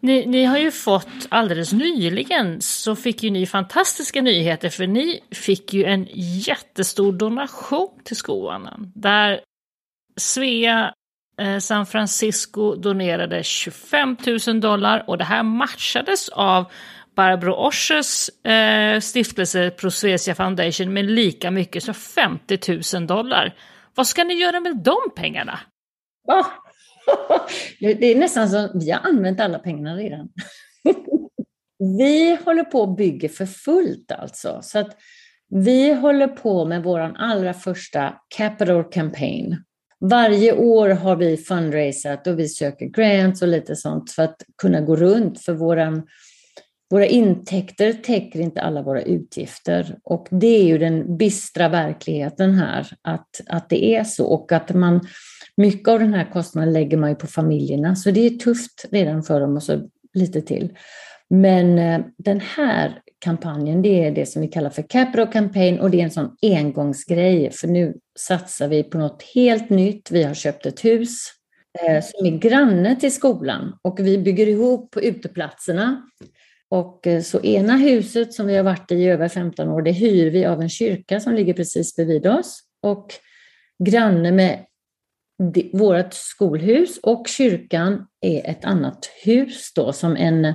Ni, 0.00 0.26
ni, 0.26 0.44
har 0.44 0.58
ju 0.58 0.70
fått 0.70 1.08
alldeles 1.28 1.72
nyligen 1.72 2.60
så 2.60 2.96
fick 2.96 3.22
ju 3.22 3.30
ni 3.30 3.46
fantastiska 3.46 4.22
nyheter 4.22 4.68
för 4.68 4.86
ni 4.86 5.20
fick 5.30 5.74
ju 5.74 5.84
en 5.84 6.06
jättestor 6.14 7.12
donation 7.12 7.88
till 8.04 8.16
skolan. 8.16 8.92
Där 8.94 9.40
Svea 10.18 10.94
eh, 11.40 11.58
San 11.58 11.86
Francisco 11.86 12.74
donerade 12.74 13.42
25 13.44 14.16
000 14.46 14.60
dollar 14.60 15.04
och 15.06 15.18
det 15.18 15.24
här 15.24 15.42
matchades 15.42 16.28
av 16.28 16.64
Barbro 17.16 17.52
Oschers 17.52 18.28
eh, 18.46 19.00
stiftelse 19.00 19.70
Prosvecia 19.70 20.34
Foundation 20.34 20.92
med 20.92 21.04
lika 21.04 21.50
mycket, 21.50 21.82
så 21.82 21.92
50 21.92 22.96
000 22.96 23.06
dollar. 23.06 23.54
Vad 23.94 24.06
ska 24.06 24.24
ni 24.24 24.34
göra 24.34 24.60
med 24.60 24.76
de 24.76 24.96
pengarna? 25.16 25.60
Oh. 26.28 26.46
Det 27.80 28.12
är 28.12 28.18
nästan 28.18 28.48
så 28.48 28.70
vi 28.74 28.90
har 28.90 29.00
använt 29.00 29.40
alla 29.40 29.58
pengarna 29.58 29.96
redan. 29.96 30.28
Vi 31.98 32.38
håller 32.44 32.64
på 32.64 32.82
att 32.82 32.96
bygga 32.96 33.28
för 33.28 33.46
fullt 33.46 34.12
alltså. 34.12 34.58
Så 34.62 34.78
att 34.78 34.96
vi 35.50 35.92
håller 35.92 36.28
på 36.28 36.64
med 36.64 36.82
vår 36.82 37.00
allra 37.00 37.54
första 37.54 38.14
Capital 38.36 38.84
Campaign. 38.84 39.56
Varje 40.00 40.52
år 40.52 40.88
har 40.88 41.16
vi 41.16 41.36
fundraisat 41.36 42.26
och 42.26 42.38
vi 42.38 42.48
söker 42.48 42.86
grants 42.86 43.42
och 43.42 43.48
lite 43.48 43.76
sånt 43.76 44.10
för 44.10 44.22
att 44.22 44.42
kunna 44.62 44.80
gå 44.80 44.96
runt 44.96 45.40
för 45.40 45.52
våran, 45.52 46.02
våra 46.90 47.06
intäkter 47.06 47.92
täcker 47.92 48.40
inte 48.40 48.60
alla 48.60 48.82
våra 48.82 49.02
utgifter. 49.02 49.98
Och 50.04 50.26
det 50.30 50.46
är 50.46 50.64
ju 50.64 50.78
den 50.78 51.16
bistra 51.16 51.68
verkligheten 51.68 52.54
här, 52.54 52.86
att, 53.02 53.40
att 53.46 53.68
det 53.68 53.96
är 53.96 54.04
så 54.04 54.26
och 54.26 54.52
att 54.52 54.74
man 54.74 55.06
mycket 55.56 55.88
av 55.88 55.98
den 55.98 56.14
här 56.14 56.30
kostnaden 56.32 56.72
lägger 56.72 56.96
man 56.96 57.10
ju 57.10 57.16
på 57.16 57.26
familjerna, 57.26 57.96
så 57.96 58.10
det 58.10 58.26
är 58.26 58.30
tufft 58.30 58.86
redan 58.90 59.22
för 59.22 59.40
dem 59.40 59.56
och 59.56 59.62
så 59.62 59.88
lite 60.14 60.42
till. 60.42 60.72
Men 61.30 61.78
eh, 61.78 62.00
den 62.18 62.40
här 62.40 63.02
kampanjen, 63.18 63.82
det 63.82 64.04
är 64.04 64.10
det 64.10 64.26
som 64.26 64.42
vi 64.42 64.48
kallar 64.48 64.70
för 64.70 64.82
Capro 64.82 65.26
Campaign 65.26 65.80
och 65.80 65.90
det 65.90 66.00
är 66.00 66.04
en 66.04 66.10
sån 66.10 66.36
engångsgrej, 66.42 67.50
för 67.50 67.68
nu 67.68 67.94
satsar 68.18 68.68
vi 68.68 68.82
på 68.82 68.98
något 68.98 69.22
helt 69.34 69.70
nytt. 69.70 70.10
Vi 70.10 70.22
har 70.22 70.34
köpt 70.34 70.66
ett 70.66 70.84
hus 70.84 71.18
eh, 71.80 72.04
som 72.04 72.26
är 72.26 72.38
granne 72.38 72.96
till 72.96 73.14
skolan 73.14 73.78
och 73.82 74.00
vi 74.00 74.18
bygger 74.18 74.46
ihop 74.46 74.90
på 74.90 75.02
uteplatserna. 75.02 76.02
Och 76.70 77.06
eh, 77.06 77.22
så 77.22 77.44
ena 77.44 77.76
huset 77.76 78.34
som 78.34 78.46
vi 78.46 78.56
har 78.56 78.64
varit 78.64 78.92
i 78.92 78.94
i 78.94 79.08
över 79.08 79.28
15 79.28 79.68
år, 79.68 79.82
det 79.82 79.92
hyr 79.92 80.30
vi 80.30 80.44
av 80.44 80.62
en 80.62 80.68
kyrka 80.68 81.20
som 81.20 81.34
ligger 81.34 81.54
precis 81.54 81.96
bredvid 81.96 82.26
oss. 82.26 82.60
Och 82.82 83.14
granne 83.84 84.32
med 84.32 84.64
vårt 85.72 86.14
skolhus 86.14 86.98
och 87.02 87.26
kyrkan 87.28 88.06
är 88.20 88.50
ett 88.50 88.64
annat 88.64 89.10
hus 89.24 89.72
då 89.74 89.92
som 89.92 90.16
en, 90.16 90.54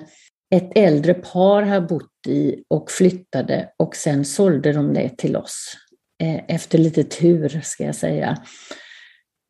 ett 0.54 0.72
äldre 0.76 1.14
par 1.14 1.62
har 1.64 1.82
bott 1.82 2.28
i 2.28 2.64
och 2.68 2.92
flyttade 2.92 3.70
och 3.78 3.96
sen 3.96 4.26
sålde 4.26 4.74
de 4.74 4.94
det 4.94 5.18
till 5.18 5.36
oss 5.36 5.78
eh, 6.24 6.42
efter 6.48 6.78
lite 6.78 7.04
tur 7.04 7.62
ska 7.64 7.84
jag 7.84 7.96
säga, 7.96 8.38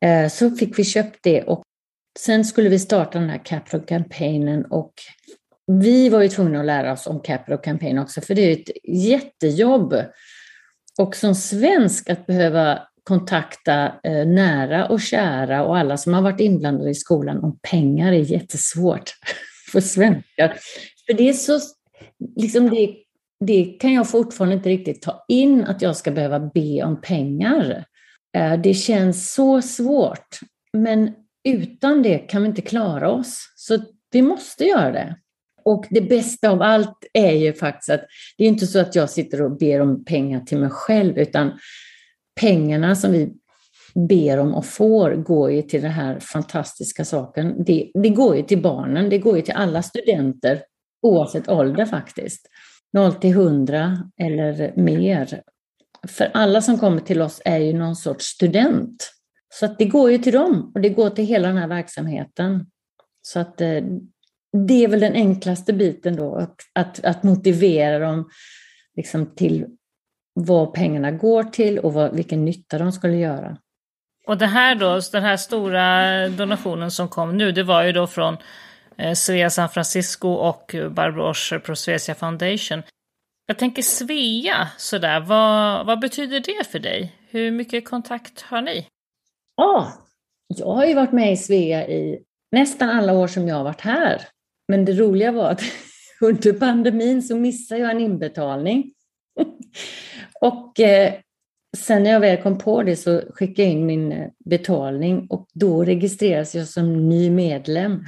eh, 0.04 0.28
så 0.28 0.50
fick 0.50 0.78
vi 0.78 0.84
köpt 0.84 1.18
det 1.22 1.42
och 1.42 1.62
sen 2.18 2.44
skulle 2.44 2.68
vi 2.68 2.78
starta 2.78 3.18
den 3.18 3.30
här 3.30 3.44
Capro-kampanjen 3.44 4.64
och 4.64 4.92
vi 5.66 6.08
var 6.08 6.22
ju 6.22 6.28
tvungna 6.28 6.60
att 6.60 6.66
lära 6.66 6.92
oss 6.92 7.06
om 7.06 7.20
Capro-kampanjen 7.20 7.98
också, 7.98 8.20
för 8.20 8.34
det 8.34 8.42
är 8.42 8.52
ett 8.52 8.70
jättejobb. 8.84 9.94
Och 11.00 11.16
som 11.16 11.34
svensk 11.34 12.10
att 12.10 12.26
behöva 12.26 12.82
kontakta 13.02 13.92
eh, 14.04 14.26
nära 14.26 14.86
och 14.86 15.00
kära 15.00 15.64
och 15.64 15.76
alla 15.76 15.96
som 15.96 16.14
har 16.14 16.22
varit 16.22 16.40
inblandade 16.40 16.90
i 16.90 16.94
skolan 16.94 17.44
om 17.44 17.58
pengar 17.70 18.12
är 18.12 18.32
jättesvårt 18.32 19.10
för 19.72 19.80
svenskar. 19.80 20.58
För 21.06 21.12
det 21.12 21.28
är 21.28 21.32
så, 21.32 21.60
liksom 22.36 22.70
det, 22.70 22.96
det 23.44 23.64
kan 23.64 23.92
jag 23.92 24.10
fortfarande 24.10 24.54
inte 24.54 24.68
riktigt 24.68 25.02
ta 25.02 25.24
in 25.28 25.64
att 25.64 25.82
jag 25.82 25.96
ska 25.96 26.10
behöva 26.10 26.40
be 26.40 26.82
om 26.82 27.00
pengar. 27.00 27.84
Eh, 28.36 28.60
det 28.60 28.74
känns 28.74 29.34
så 29.34 29.62
svårt. 29.62 30.38
Men 30.72 31.12
utan 31.44 32.02
det 32.02 32.18
kan 32.18 32.42
vi 32.42 32.48
inte 32.48 32.62
klara 32.62 33.10
oss. 33.10 33.52
Så 33.56 33.78
vi 34.10 34.22
måste 34.22 34.64
göra 34.64 34.92
det. 34.92 35.16
Och 35.64 35.86
det 35.90 36.00
bästa 36.00 36.50
av 36.50 36.62
allt 36.62 37.04
är 37.12 37.32
ju 37.32 37.52
faktiskt 37.52 37.90
att 37.90 38.04
det 38.38 38.44
är 38.44 38.48
inte 38.48 38.66
så 38.66 38.78
att 38.78 38.94
jag 38.94 39.10
sitter 39.10 39.42
och 39.42 39.58
ber 39.58 39.80
om 39.80 40.04
pengar 40.04 40.40
till 40.40 40.58
mig 40.58 40.70
själv, 40.70 41.18
utan 41.18 41.52
pengarna 42.40 42.96
som 42.96 43.12
vi 43.12 43.32
ber 43.94 44.38
om 44.38 44.54
och 44.54 44.66
får 44.66 45.10
går 45.10 45.50
ju 45.50 45.62
till 45.62 45.82
den 45.82 45.90
här 45.90 46.20
fantastiska 46.20 47.04
saken. 47.04 47.64
Det, 47.64 47.90
det 47.94 48.08
går 48.08 48.36
ju 48.36 48.42
till 48.42 48.62
barnen, 48.62 49.10
det 49.10 49.18
går 49.18 49.36
ju 49.36 49.42
till 49.42 49.54
alla 49.54 49.82
studenter 49.82 50.62
oavsett 51.04 51.48
ålder 51.48 51.86
faktiskt. 51.86 52.48
0 52.92 53.14
till 53.14 53.30
100 53.30 53.98
eller 54.16 54.72
mer. 54.76 55.42
För 56.08 56.30
alla 56.34 56.60
som 56.60 56.78
kommer 56.78 57.00
till 57.00 57.22
oss 57.22 57.42
är 57.44 57.58
ju 57.58 57.72
någon 57.72 57.96
sorts 57.96 58.24
student. 58.26 59.10
Så 59.54 59.66
att 59.66 59.78
det 59.78 59.84
går 59.84 60.10
ju 60.10 60.18
till 60.18 60.32
dem 60.32 60.72
och 60.74 60.80
det 60.80 60.88
går 60.88 61.10
till 61.10 61.24
hela 61.24 61.48
den 61.48 61.56
här 61.56 61.68
verksamheten. 61.68 62.66
Så 63.22 63.40
att 63.40 63.60
eh, 63.60 63.82
det 64.66 64.84
är 64.84 64.88
väl 64.88 65.00
den 65.00 65.12
enklaste 65.12 65.72
biten 65.72 66.16
då, 66.16 66.36
att, 66.36 66.56
att, 66.72 67.04
att 67.04 67.22
motivera 67.22 67.98
dem 67.98 68.28
liksom 68.96 69.34
till 69.34 69.66
vad 70.34 70.74
pengarna 70.74 71.10
går 71.10 71.44
till 71.44 71.78
och 71.78 71.92
vad, 71.92 72.14
vilken 72.16 72.44
nytta 72.44 72.78
de 72.78 72.92
skulle 72.92 73.16
göra. 73.16 73.56
Och 74.26 74.38
det 74.38 74.46
här 74.46 74.74
då, 74.74 75.00
den 75.12 75.22
här 75.22 75.36
stora 75.36 76.28
donationen 76.28 76.90
som 76.90 77.08
kom 77.08 77.36
nu, 77.36 77.52
det 77.52 77.62
var 77.62 77.82
ju 77.82 77.92
då 77.92 78.06
från 78.06 78.34
eh, 78.34 78.40
Eh, 78.96 79.14
Svea 79.14 79.50
San 79.50 79.68
Francisco 79.68 80.28
och 80.28 80.74
Barbro 80.90 81.30
Oscher 81.30 81.58
på 81.58 81.76
Svecia 81.76 82.14
Foundation. 82.14 82.82
Jag 83.46 83.58
tänker 83.58 83.82
Svea, 83.82 84.68
sådär, 84.76 85.20
vad, 85.20 85.86
vad 85.86 86.00
betyder 86.00 86.40
det 86.40 86.64
för 86.70 86.78
dig? 86.78 87.16
Hur 87.28 87.50
mycket 87.50 87.88
kontakt 87.88 88.40
har 88.40 88.62
ni? 88.62 88.86
Ja, 89.56 89.92
jag 90.48 90.74
har 90.74 90.86
ju 90.86 90.94
varit 90.94 91.12
med 91.12 91.32
i 91.32 91.36
Svea 91.36 91.88
i 91.88 92.18
nästan 92.52 92.90
alla 92.90 93.12
år 93.12 93.26
som 93.26 93.48
jag 93.48 93.56
har 93.56 93.64
varit 93.64 93.80
här. 93.80 94.22
Men 94.68 94.84
det 94.84 94.92
roliga 94.92 95.32
var 95.32 95.50
att 95.50 95.62
under 96.20 96.52
pandemin 96.52 97.22
så 97.22 97.36
missade 97.36 97.80
jag 97.80 97.90
en 97.90 98.00
inbetalning. 98.00 98.92
och 100.40 100.80
eh, 100.80 101.14
sen 101.76 102.02
när 102.02 102.10
jag 102.10 102.20
väl 102.20 102.42
kom 102.42 102.58
på 102.58 102.82
det 102.82 102.96
så 102.96 103.22
skickade 103.34 103.62
jag 103.62 103.72
in 103.72 103.86
min 103.86 104.12
eh, 104.12 104.30
betalning 104.44 105.26
och 105.30 105.46
då 105.52 105.84
registrerades 105.84 106.54
jag 106.54 106.68
som 106.68 107.08
ny 107.08 107.30
medlem. 107.30 108.04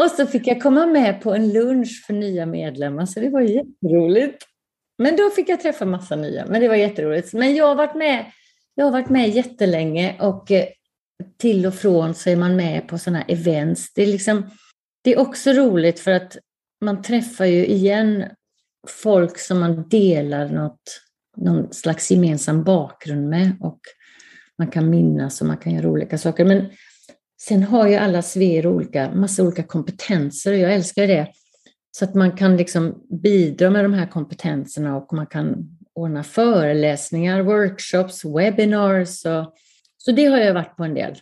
Och 0.00 0.10
så 0.10 0.26
fick 0.26 0.46
jag 0.46 0.62
komma 0.62 0.86
med 0.86 1.20
på 1.22 1.34
en 1.34 1.52
lunch 1.52 2.04
för 2.06 2.12
nya 2.12 2.46
medlemmar, 2.46 3.06
så 3.06 3.20
det 3.20 3.28
var 3.28 3.40
jätteroligt. 3.40 4.46
Men 4.98 5.16
då 5.16 5.30
fick 5.30 5.48
jag 5.48 5.60
träffa 5.60 5.84
massa 5.84 6.16
nya, 6.16 6.46
men 6.46 6.60
det 6.60 6.68
var 6.68 6.74
jätteroligt. 6.74 7.32
Men 7.32 7.54
jag 7.54 7.66
har 7.66 7.74
varit 7.74 7.94
med, 7.94 8.32
jag 8.74 8.84
har 8.84 8.92
varit 8.92 9.08
med 9.08 9.28
jättelänge 9.28 10.16
och 10.20 10.50
eh, 10.50 10.64
till 11.38 11.66
och 11.66 11.74
från 11.74 12.14
så 12.14 12.30
är 12.30 12.36
man 12.36 12.56
med 12.56 12.88
på 12.88 12.98
sådana 12.98 13.18
här 13.18 13.30
events. 13.30 13.92
Det 13.94 14.02
är, 14.02 14.06
liksom, 14.06 14.50
det 15.04 15.12
är 15.12 15.18
också 15.18 15.50
roligt 15.52 16.00
för 16.00 16.10
att 16.10 16.38
man 16.84 17.02
träffar 17.02 17.44
ju 17.44 17.66
igen 17.66 18.24
folk 18.88 19.38
som 19.38 19.60
man 19.60 19.88
delar 19.88 20.48
något, 20.48 21.00
någon 21.36 21.72
slags 21.72 22.10
gemensam 22.10 22.64
bakgrund 22.64 23.28
med 23.28 23.52
och 23.60 23.80
man 24.58 24.68
kan 24.68 24.90
minnas 24.90 25.40
och 25.40 25.46
man 25.46 25.56
kan 25.56 25.74
göra 25.74 25.88
olika 25.88 26.18
saker. 26.18 26.44
Men 26.44 26.70
sen 27.42 27.62
har 27.62 27.88
ju 27.88 27.94
alla 27.94 28.22
Sver 28.22 28.66
olika, 28.66 29.10
massa 29.14 29.42
olika 29.42 29.62
kompetenser 29.62 30.52
och 30.52 30.58
jag 30.58 30.74
älskar 30.74 31.06
det. 31.06 31.28
Så 31.90 32.04
att 32.04 32.14
man 32.14 32.36
kan 32.36 32.56
liksom 32.56 32.94
bidra 33.22 33.70
med 33.70 33.84
de 33.84 33.94
här 33.94 34.06
kompetenserna 34.06 34.96
och 34.96 35.12
man 35.12 35.26
kan 35.26 35.78
ordna 35.94 36.22
föreläsningar, 36.22 37.42
workshops, 37.42 38.24
webinars. 38.24 39.24
Och, 39.26 39.54
så 39.96 40.12
det 40.12 40.24
har 40.24 40.38
jag 40.38 40.54
varit 40.54 40.76
på 40.76 40.84
en 40.84 40.94
del. 40.94 41.18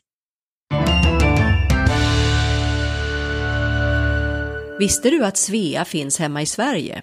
Visste 4.79 5.11
du 5.11 5.25
att 5.25 5.37
Svea 5.37 5.85
finns 5.85 6.19
hemma 6.19 6.43
i 6.43 6.47
Sverige? 6.47 7.03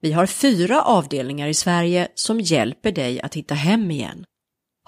Vi 0.00 0.12
har 0.12 0.26
fyra 0.26 0.82
avdelningar 0.82 1.48
i 1.48 1.54
Sverige 1.54 2.08
som 2.14 2.40
hjälper 2.40 2.92
dig 2.92 3.20
att 3.20 3.34
hitta 3.34 3.54
hem 3.54 3.90
igen. 3.90 4.24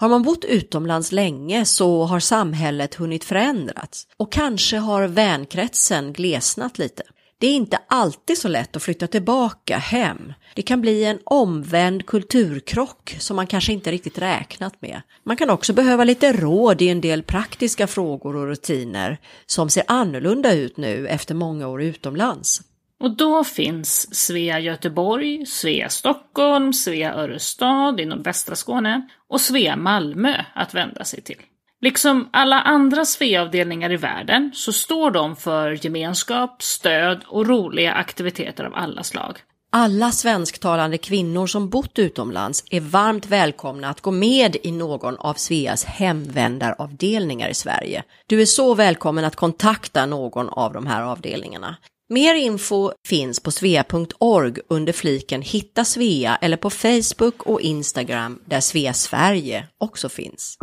Har 0.00 0.08
man 0.08 0.22
bott 0.22 0.44
utomlands 0.44 1.12
länge 1.12 1.64
så 1.64 2.04
har 2.04 2.20
samhället 2.20 2.94
hunnit 2.94 3.24
förändrats 3.24 4.06
och 4.16 4.32
kanske 4.32 4.76
har 4.76 5.06
vänkretsen 5.06 6.12
glesnat 6.12 6.78
lite. 6.78 7.02
Det 7.38 7.46
är 7.46 7.54
inte 7.54 7.78
alltid 7.88 8.38
så 8.38 8.48
lätt 8.48 8.76
att 8.76 8.82
flytta 8.82 9.06
tillbaka 9.06 9.78
hem. 9.78 10.32
Det 10.54 10.62
kan 10.62 10.80
bli 10.80 11.04
en 11.04 11.18
omvänd 11.24 12.06
kulturkrock 12.06 13.16
som 13.18 13.36
man 13.36 13.46
kanske 13.46 13.72
inte 13.72 13.92
riktigt 13.92 14.18
räknat 14.18 14.82
med. 14.82 15.02
Man 15.24 15.36
kan 15.36 15.50
också 15.50 15.72
behöva 15.72 16.04
lite 16.04 16.32
råd 16.32 16.82
i 16.82 16.88
en 16.88 17.00
del 17.00 17.22
praktiska 17.22 17.86
frågor 17.86 18.36
och 18.36 18.46
rutiner 18.46 19.18
som 19.46 19.70
ser 19.70 19.84
annorlunda 19.86 20.52
ut 20.52 20.76
nu 20.76 21.08
efter 21.08 21.34
många 21.34 21.68
år 21.68 21.82
utomlands. 21.82 22.62
Och 23.00 23.16
då 23.16 23.44
finns 23.44 24.14
Svea 24.14 24.60
Göteborg, 24.60 25.46
Svea 25.46 25.88
Stockholm, 25.88 26.72
Svea 26.72 27.14
Örestad 27.14 28.00
inom 28.00 28.22
västra 28.22 28.56
Skåne 28.56 29.08
och 29.28 29.40
Svea 29.40 29.76
Malmö 29.76 30.34
att 30.54 30.74
vända 30.74 31.04
sig 31.04 31.22
till. 31.22 31.36
Liksom 31.80 32.28
alla 32.32 32.60
andra 32.60 33.04
Svea-avdelningar 33.04 33.92
i 33.92 33.96
världen 33.96 34.50
så 34.54 34.72
står 34.72 35.10
de 35.10 35.36
för 35.36 35.84
gemenskap, 35.84 36.62
stöd 36.62 37.20
och 37.26 37.46
roliga 37.46 37.92
aktiviteter 37.92 38.64
av 38.64 38.74
alla 38.74 39.02
slag. 39.02 39.38
Alla 39.72 40.10
svensktalande 40.10 40.98
kvinnor 40.98 41.46
som 41.46 41.68
bott 41.68 41.98
utomlands 41.98 42.64
är 42.70 42.80
varmt 42.80 43.26
välkomna 43.26 43.88
att 43.88 44.00
gå 44.00 44.10
med 44.10 44.56
i 44.62 44.72
någon 44.72 45.16
av 45.16 45.34
Sveas 45.34 45.84
hemvändaravdelningar 45.84 47.48
i 47.48 47.54
Sverige. 47.54 48.02
Du 48.26 48.40
är 48.40 48.46
så 48.46 48.74
välkommen 48.74 49.24
att 49.24 49.36
kontakta 49.36 50.06
någon 50.06 50.48
av 50.48 50.72
de 50.72 50.86
här 50.86 51.02
avdelningarna. 51.02 51.76
Mer 52.12 52.34
info 52.34 52.92
finns 53.08 53.40
på 53.40 53.50
svea.org 53.50 54.58
under 54.68 54.92
fliken 54.92 55.42
Hitta 55.42 55.84
Svea 55.84 56.36
eller 56.36 56.56
på 56.56 56.70
Facebook 56.70 57.42
och 57.42 57.60
Instagram 57.60 58.42
där 58.44 58.60
Svea 58.60 58.92
Sverige 58.92 59.66
också 59.78 60.08
finns. 60.08 60.56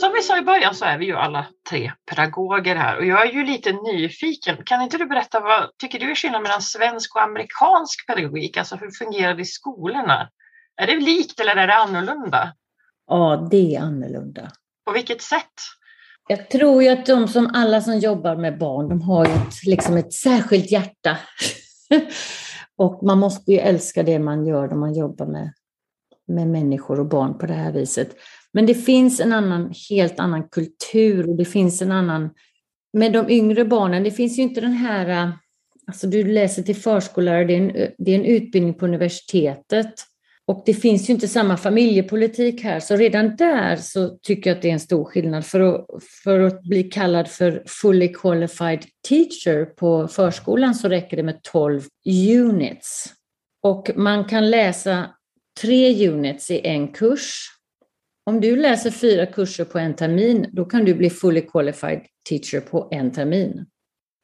Som 0.00 0.12
vi 0.14 0.22
sa 0.22 0.38
i 0.38 0.42
början 0.42 0.74
så 0.74 0.84
är 0.84 0.98
vi 0.98 1.04
ju 1.06 1.16
alla 1.16 1.46
tre 1.70 1.92
pedagoger 2.10 2.76
här 2.76 2.96
och 2.96 3.04
jag 3.04 3.28
är 3.28 3.32
ju 3.32 3.44
lite 3.44 3.72
nyfiken. 3.72 4.56
Kan 4.64 4.82
inte 4.82 4.98
du 4.98 5.06
berätta 5.06 5.40
vad 5.40 5.70
tycker 5.78 5.98
du 5.98 6.10
är 6.10 6.14
skillnaden 6.14 6.42
mellan 6.42 6.62
svensk 6.62 7.16
och 7.16 7.22
amerikansk 7.22 8.06
pedagogik? 8.06 8.56
Alltså 8.56 8.76
hur 8.76 8.90
fungerar 8.90 9.34
det 9.34 9.42
i 9.42 9.44
skolorna? 9.44 10.28
Är 10.76 10.86
det 10.86 11.00
likt 11.00 11.40
eller 11.40 11.56
är 11.56 11.66
det 11.66 11.74
annorlunda? 11.74 12.52
Ja, 13.06 13.48
det 13.50 13.76
är 13.76 13.80
annorlunda. 13.80 14.50
På 14.86 14.92
vilket 14.92 15.22
sätt? 15.22 15.52
Jag 16.28 16.50
tror 16.50 16.82
ju 16.82 16.88
att 16.88 17.06
de 17.06 17.28
som 17.28 17.50
alla 17.54 17.80
som 17.80 17.98
jobbar 17.98 18.36
med 18.36 18.58
barn, 18.58 18.88
de 18.88 19.02
har 19.02 19.26
ju 19.26 19.32
ett, 19.32 19.64
liksom 19.66 19.96
ett 19.96 20.12
särskilt 20.12 20.70
hjärta. 20.70 21.18
och 22.76 23.02
man 23.02 23.18
måste 23.18 23.52
ju 23.52 23.58
älska 23.58 24.02
det 24.02 24.18
man 24.18 24.46
gör 24.46 24.68
när 24.68 24.76
man 24.76 24.94
jobbar 24.94 25.26
med, 25.26 25.52
med 26.26 26.48
människor 26.48 27.00
och 27.00 27.06
barn 27.06 27.38
på 27.38 27.46
det 27.46 27.54
här 27.54 27.72
viset. 27.72 28.16
Men 28.52 28.66
det 28.66 28.74
finns 28.74 29.20
en 29.20 29.32
annan, 29.32 29.74
helt 29.90 30.20
annan 30.20 30.48
kultur 30.48 31.30
och 31.30 31.36
det 31.36 31.44
finns 31.44 31.82
en 31.82 31.92
annan... 31.92 32.30
Med 32.92 33.12
de 33.12 33.30
yngre 33.30 33.64
barnen, 33.64 34.04
det 34.04 34.10
finns 34.10 34.38
ju 34.38 34.42
inte 34.42 34.60
den 34.60 34.72
här... 34.72 35.08
Eh, 35.08 35.30
alltså 35.86 36.06
du 36.06 36.24
läser 36.24 36.62
till 36.62 36.76
förskollärare, 36.76 37.44
det 37.44 37.54
är 37.54 37.58
en, 37.58 37.70
eh, 37.70 37.88
det 37.98 38.10
är 38.10 38.18
en 38.18 38.24
utbildning 38.24 38.74
på 38.74 38.84
universitetet. 38.84 39.94
Och 40.46 40.62
det 40.66 40.74
finns 40.74 41.08
ju 41.08 41.12
inte 41.14 41.28
samma 41.28 41.56
familjepolitik 41.56 42.62
här, 42.62 42.80
så 42.80 42.96
redan 42.96 43.36
där 43.36 43.76
så 43.76 44.18
tycker 44.22 44.50
jag 44.50 44.56
att 44.56 44.62
det 44.62 44.68
är 44.68 44.72
en 44.72 44.80
stor 44.80 45.04
skillnad. 45.04 45.46
För 45.46 45.60
att, 45.60 45.86
för 46.24 46.40
att 46.40 46.62
bli 46.62 46.82
kallad 46.82 47.28
för 47.28 47.62
fully 47.66 48.08
qualified 48.08 48.84
teacher 49.08 49.64
på 49.64 50.08
förskolan 50.08 50.74
så 50.74 50.88
räcker 50.88 51.16
det 51.16 51.22
med 51.22 51.42
12 51.42 51.82
units. 52.38 53.12
Och 53.62 53.90
man 53.96 54.24
kan 54.24 54.50
läsa 54.50 55.10
tre 55.60 56.08
units 56.08 56.50
i 56.50 56.66
en 56.66 56.88
kurs. 56.88 57.50
Om 58.26 58.40
du 58.40 58.56
läser 58.56 58.90
fyra 58.90 59.26
kurser 59.26 59.64
på 59.64 59.78
en 59.78 59.94
termin, 59.94 60.46
då 60.52 60.64
kan 60.64 60.84
du 60.84 60.94
bli 60.94 61.10
fully 61.10 61.40
qualified 61.40 62.00
teacher 62.28 62.60
på 62.60 62.88
en 62.90 63.12
termin. 63.12 63.66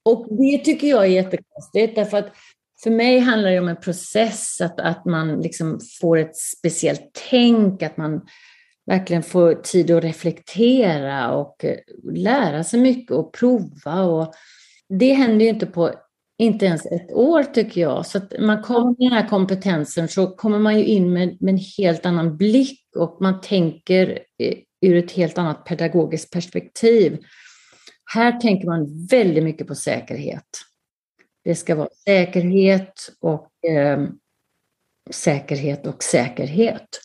Och 0.05 0.27
det 0.31 0.65
tycker 0.65 0.87
jag 0.87 1.03
är 1.03 1.11
jättekonstigt, 1.11 1.95
därför 1.95 2.17
att 2.17 2.33
för 2.83 2.91
mig 2.91 3.19
handlar 3.19 3.51
det 3.51 3.59
om 3.59 3.69
en 3.69 3.81
process, 3.81 4.61
att, 4.61 4.81
att 4.81 5.05
man 5.05 5.41
liksom 5.41 5.81
får 6.01 6.19
ett 6.19 6.37
speciellt 6.37 7.11
tänk, 7.31 7.83
att 7.83 7.97
man 7.97 8.21
verkligen 8.87 9.23
får 9.23 9.55
tid 9.55 9.91
att 9.91 10.05
reflektera 10.05 11.33
och 11.35 11.65
eh, 11.65 11.77
lära 12.13 12.65
sig 12.65 12.81
mycket 12.81 13.11
och 13.11 13.33
prova. 13.33 14.03
Och 14.03 14.35
det 14.89 15.13
händer 15.13 15.45
ju 15.45 15.49
inte 15.49 15.67
på 15.67 15.95
inte 16.39 16.67
ens 16.67 16.87
ett 16.87 17.13
år 17.13 17.43
tycker 17.43 17.81
jag. 17.81 18.07
Så 18.07 18.19
att 18.19 18.33
man 18.41 18.63
kommer 18.63 18.87
med 18.87 18.97
den 18.99 19.13
här 19.13 19.29
kompetensen 19.29 20.09
så 20.09 20.27
kommer 20.27 20.59
man 20.59 20.79
ju 20.79 20.85
in 20.85 21.13
med, 21.13 21.37
med 21.41 21.53
en 21.53 21.61
helt 21.79 22.07
annan 22.07 22.37
blick 22.37 22.81
och 22.97 23.19
man 23.21 23.41
tänker 23.41 24.19
eh, 24.39 24.57
ur 24.81 24.97
ett 24.97 25.13
helt 25.13 25.39
annat 25.39 25.65
pedagogiskt 25.65 26.33
perspektiv. 26.33 27.19
Här 28.15 28.41
tänker 28.41 28.67
man 28.67 29.07
väldigt 29.07 29.45
mycket 29.45 29.67
på 29.67 29.75
säkerhet. 29.75 30.70
Det 31.45 31.55
ska 31.55 31.75
vara 31.75 31.89
säkerhet 32.05 33.11
och 33.21 33.65
eh, 33.71 34.07
säkerhet 35.11 35.87
och 35.87 36.03
säkerhet. 36.03 37.01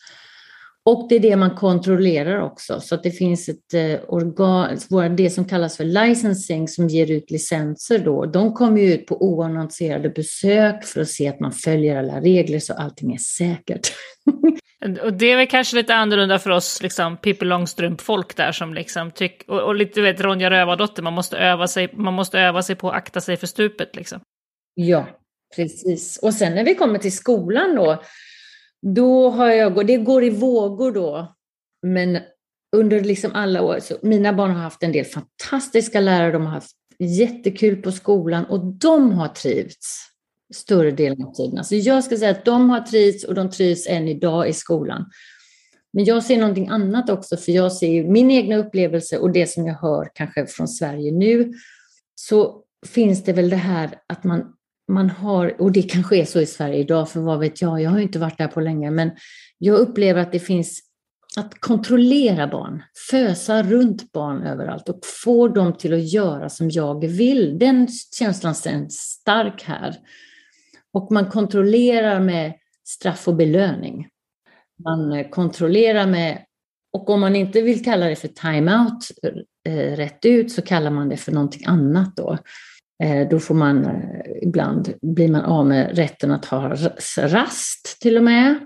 Och 0.86 1.06
det 1.08 1.14
är 1.14 1.20
det 1.20 1.36
man 1.36 1.56
kontrollerar 1.56 2.40
också, 2.40 2.80
så 2.80 2.94
att 2.94 3.02
det 3.02 3.10
finns 3.10 3.48
ett 3.48 3.74
eh, 3.74 4.00
organ, 4.08 5.16
det 5.16 5.30
som 5.30 5.44
kallas 5.44 5.76
för 5.76 5.84
licensing 5.84 6.68
som 6.68 6.88
ger 6.88 7.10
ut 7.10 7.30
licenser 7.30 7.98
då. 7.98 8.26
De 8.26 8.54
kommer 8.54 8.80
ju 8.80 8.94
ut 8.94 9.06
på 9.06 9.22
oannonserade 9.22 10.08
besök 10.08 10.84
för 10.84 11.00
att 11.00 11.08
se 11.08 11.28
att 11.28 11.40
man 11.40 11.52
följer 11.52 11.96
alla 11.96 12.20
regler 12.20 12.58
så 12.58 12.74
allting 12.74 13.14
är 13.14 13.18
säkert. 13.18 13.92
Och 15.02 15.12
det 15.12 15.26
är 15.26 15.36
väl 15.36 15.46
kanske 15.46 15.76
lite 15.76 15.94
annorlunda 15.94 16.38
för 16.38 16.50
oss, 16.50 16.82
liksom 16.82 17.16
Pippi 17.16 17.44
Långstrump-folk 17.44 18.36
där 18.36 18.52
som 18.52 18.74
liksom 18.74 19.10
tycker, 19.10 19.50
och, 19.50 19.60
och 19.60 19.74
lite, 19.74 20.00
du 20.00 20.02
vet, 20.02 20.20
Ronja 20.20 20.50
Rövardotter, 20.50 21.02
man 21.02 21.12
måste 21.12 21.36
öva 21.36 21.68
sig, 21.68 21.92
man 21.92 22.14
måste 22.14 22.40
öva 22.40 22.62
sig 22.62 22.76
på 22.76 22.90
att 22.90 22.96
akta 22.96 23.20
sig 23.20 23.36
för 23.36 23.46
stupet 23.46 23.96
liksom. 23.96 24.20
Ja, 24.74 25.06
precis. 25.56 26.18
Och 26.22 26.34
sen 26.34 26.54
när 26.54 26.64
vi 26.64 26.74
kommer 26.74 26.98
till 26.98 27.16
skolan 27.16 27.74
då, 27.74 28.02
då 28.94 29.30
har 29.30 29.50
jag, 29.50 29.86
det 29.86 29.96
går 29.96 30.24
i 30.24 30.30
vågor 30.30 30.92
då, 30.92 31.34
men 31.82 32.18
under 32.76 33.00
liksom 33.00 33.30
alla 33.34 33.62
år, 33.62 33.78
så 33.80 33.96
mina 34.02 34.32
barn 34.32 34.50
har 34.50 34.62
haft 34.62 34.82
en 34.82 34.92
del 34.92 35.04
fantastiska 35.04 36.00
lärare, 36.00 36.32
de 36.32 36.42
har 36.42 36.52
haft 36.52 36.76
jättekul 36.98 37.82
på 37.82 37.92
skolan 37.92 38.44
och 38.44 38.64
de 38.64 39.12
har 39.12 39.28
trivts 39.28 39.98
större 40.54 40.90
delen 40.90 41.26
av 41.26 41.32
tiden. 41.32 41.58
Alltså 41.58 41.74
jag 41.74 42.04
ska 42.04 42.16
säga 42.16 42.30
att 42.30 42.44
de 42.44 42.70
har 42.70 42.80
trivts 42.80 43.24
och 43.24 43.34
de 43.34 43.50
trivs 43.50 43.86
än 43.86 44.08
idag 44.08 44.48
i 44.48 44.52
skolan. 44.52 45.10
Men 45.92 46.04
jag 46.04 46.24
ser 46.24 46.36
någonting 46.36 46.68
annat 46.68 47.10
också, 47.10 47.36
för 47.36 47.52
jag 47.52 47.72
ser 47.72 48.04
min 48.04 48.30
egna 48.30 48.56
upplevelse 48.56 49.18
och 49.18 49.32
det 49.32 49.46
som 49.46 49.66
jag 49.66 49.74
hör 49.74 50.10
kanske 50.14 50.46
från 50.46 50.68
Sverige 50.68 51.12
nu, 51.12 51.52
så 52.14 52.62
finns 52.86 53.24
det 53.24 53.32
väl 53.32 53.50
det 53.50 53.56
här 53.56 53.98
att 54.06 54.24
man 54.24 54.55
man 54.88 55.10
har, 55.10 55.60
och 55.60 55.72
det 55.72 55.82
kanske 55.82 56.16
är 56.16 56.24
så 56.24 56.40
i 56.40 56.46
Sverige 56.46 56.78
idag, 56.78 57.10
för 57.10 57.20
vad 57.20 57.38
vet 57.38 57.62
jag, 57.62 57.82
jag 57.82 57.90
har 57.90 57.98
inte 57.98 58.18
varit 58.18 58.38
där 58.38 58.48
på 58.48 58.60
länge, 58.60 58.90
men 58.90 59.10
jag 59.58 59.78
upplever 59.78 60.20
att 60.20 60.32
det 60.32 60.40
finns 60.40 60.82
att 61.36 61.60
kontrollera 61.60 62.46
barn, 62.46 62.82
fösa 63.10 63.62
runt 63.62 64.12
barn 64.12 64.42
överallt 64.42 64.88
och 64.88 65.00
få 65.24 65.48
dem 65.48 65.72
till 65.72 65.94
att 65.94 66.12
göra 66.12 66.48
som 66.48 66.70
jag 66.70 67.06
vill. 67.06 67.58
Den 67.58 67.88
känslan 68.18 68.52
är 68.52 68.88
stark 68.88 69.62
här. 69.62 69.96
Och 70.92 71.12
man 71.12 71.30
kontrollerar 71.30 72.20
med 72.20 72.54
straff 72.84 73.28
och 73.28 73.36
belöning. 73.36 74.08
Man 74.84 75.24
kontrollerar 75.24 76.06
med, 76.06 76.44
och 76.92 77.10
om 77.10 77.20
man 77.20 77.36
inte 77.36 77.62
vill 77.62 77.84
kalla 77.84 78.06
det 78.06 78.16
för 78.16 78.28
time-out 78.28 79.10
eh, 79.68 79.96
rätt 79.96 80.24
ut 80.24 80.52
så 80.52 80.62
kallar 80.62 80.90
man 80.90 81.08
det 81.08 81.16
för 81.16 81.32
någonting 81.32 81.66
annat 81.66 82.16
då. 82.16 82.38
Eh, 83.02 83.28
då 83.28 83.38
får 83.38 83.54
man 83.54 83.84
eh, 83.84 83.92
ibland, 84.42 84.94
blir 85.02 85.28
man 85.28 85.44
av 85.44 85.66
med 85.66 85.96
rätten 85.96 86.30
att 86.30 86.44
ha 86.44 86.74
rast 87.18 87.96
till 88.00 88.16
och 88.16 88.24
med. 88.24 88.58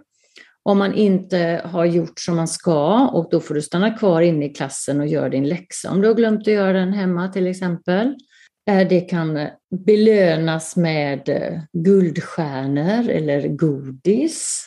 Om 0.63 0.79
man 0.79 0.95
inte 0.95 1.63
har 1.65 1.85
gjort 1.85 2.21
som 2.21 2.37
man 2.37 2.49
ska 2.49 3.09
och 3.09 3.29
då 3.31 3.41
får 3.41 3.55
du 3.55 3.63
stanna 3.63 3.91
kvar 3.91 4.21
inne 4.21 4.47
i 4.47 4.49
klassen 4.49 5.01
och 5.01 5.07
göra 5.07 5.29
din 5.29 5.49
läxa 5.49 5.91
om 5.91 6.01
du 6.01 6.09
har 6.09 6.15
glömt 6.15 6.41
att 6.41 6.47
göra 6.55 6.73
den 6.73 6.93
hemma 6.93 7.29
till 7.29 7.47
exempel. 7.47 8.15
Eh, 8.71 8.89
det 8.89 9.01
kan 9.01 9.49
belönas 9.87 10.77
med 10.77 11.29
guldstjärnor 11.73 13.09
eller 13.11 13.49
godis. 13.49 14.67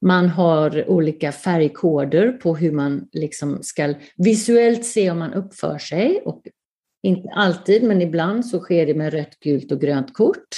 Man 0.00 0.28
har 0.28 0.90
olika 0.90 1.32
färgkoder 1.32 2.32
på 2.32 2.56
hur 2.56 2.72
man 2.72 3.08
liksom 3.12 3.58
ska 3.62 3.94
visuellt 4.16 4.84
se 4.84 5.10
om 5.10 5.18
man 5.18 5.32
uppför 5.34 5.78
sig 5.78 6.22
och 6.24 6.42
inte 7.02 7.28
alltid, 7.28 7.82
men 7.82 8.02
ibland 8.02 8.46
så 8.46 8.60
sker 8.60 8.86
det 8.86 8.94
med 8.94 9.12
rött, 9.12 9.40
gult 9.40 9.72
och 9.72 9.80
grönt 9.80 10.14
kort. 10.14 10.48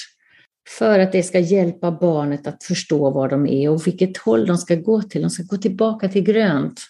För 0.79 0.99
att 0.99 1.13
det 1.13 1.23
ska 1.23 1.39
hjälpa 1.39 1.91
barnet 1.91 2.47
att 2.47 2.65
förstå 2.65 3.11
var 3.11 3.29
de 3.29 3.47
är 3.47 3.71
och 3.71 3.87
vilket 3.87 4.17
håll 4.17 4.47
de 4.47 4.59
ska 4.59 4.75
gå 4.75 5.03
till. 5.03 5.23
De 5.23 5.31
ska 5.31 5.43
gå 5.43 5.57
tillbaka 5.57 6.09
till 6.09 6.23
grönt. 6.23 6.81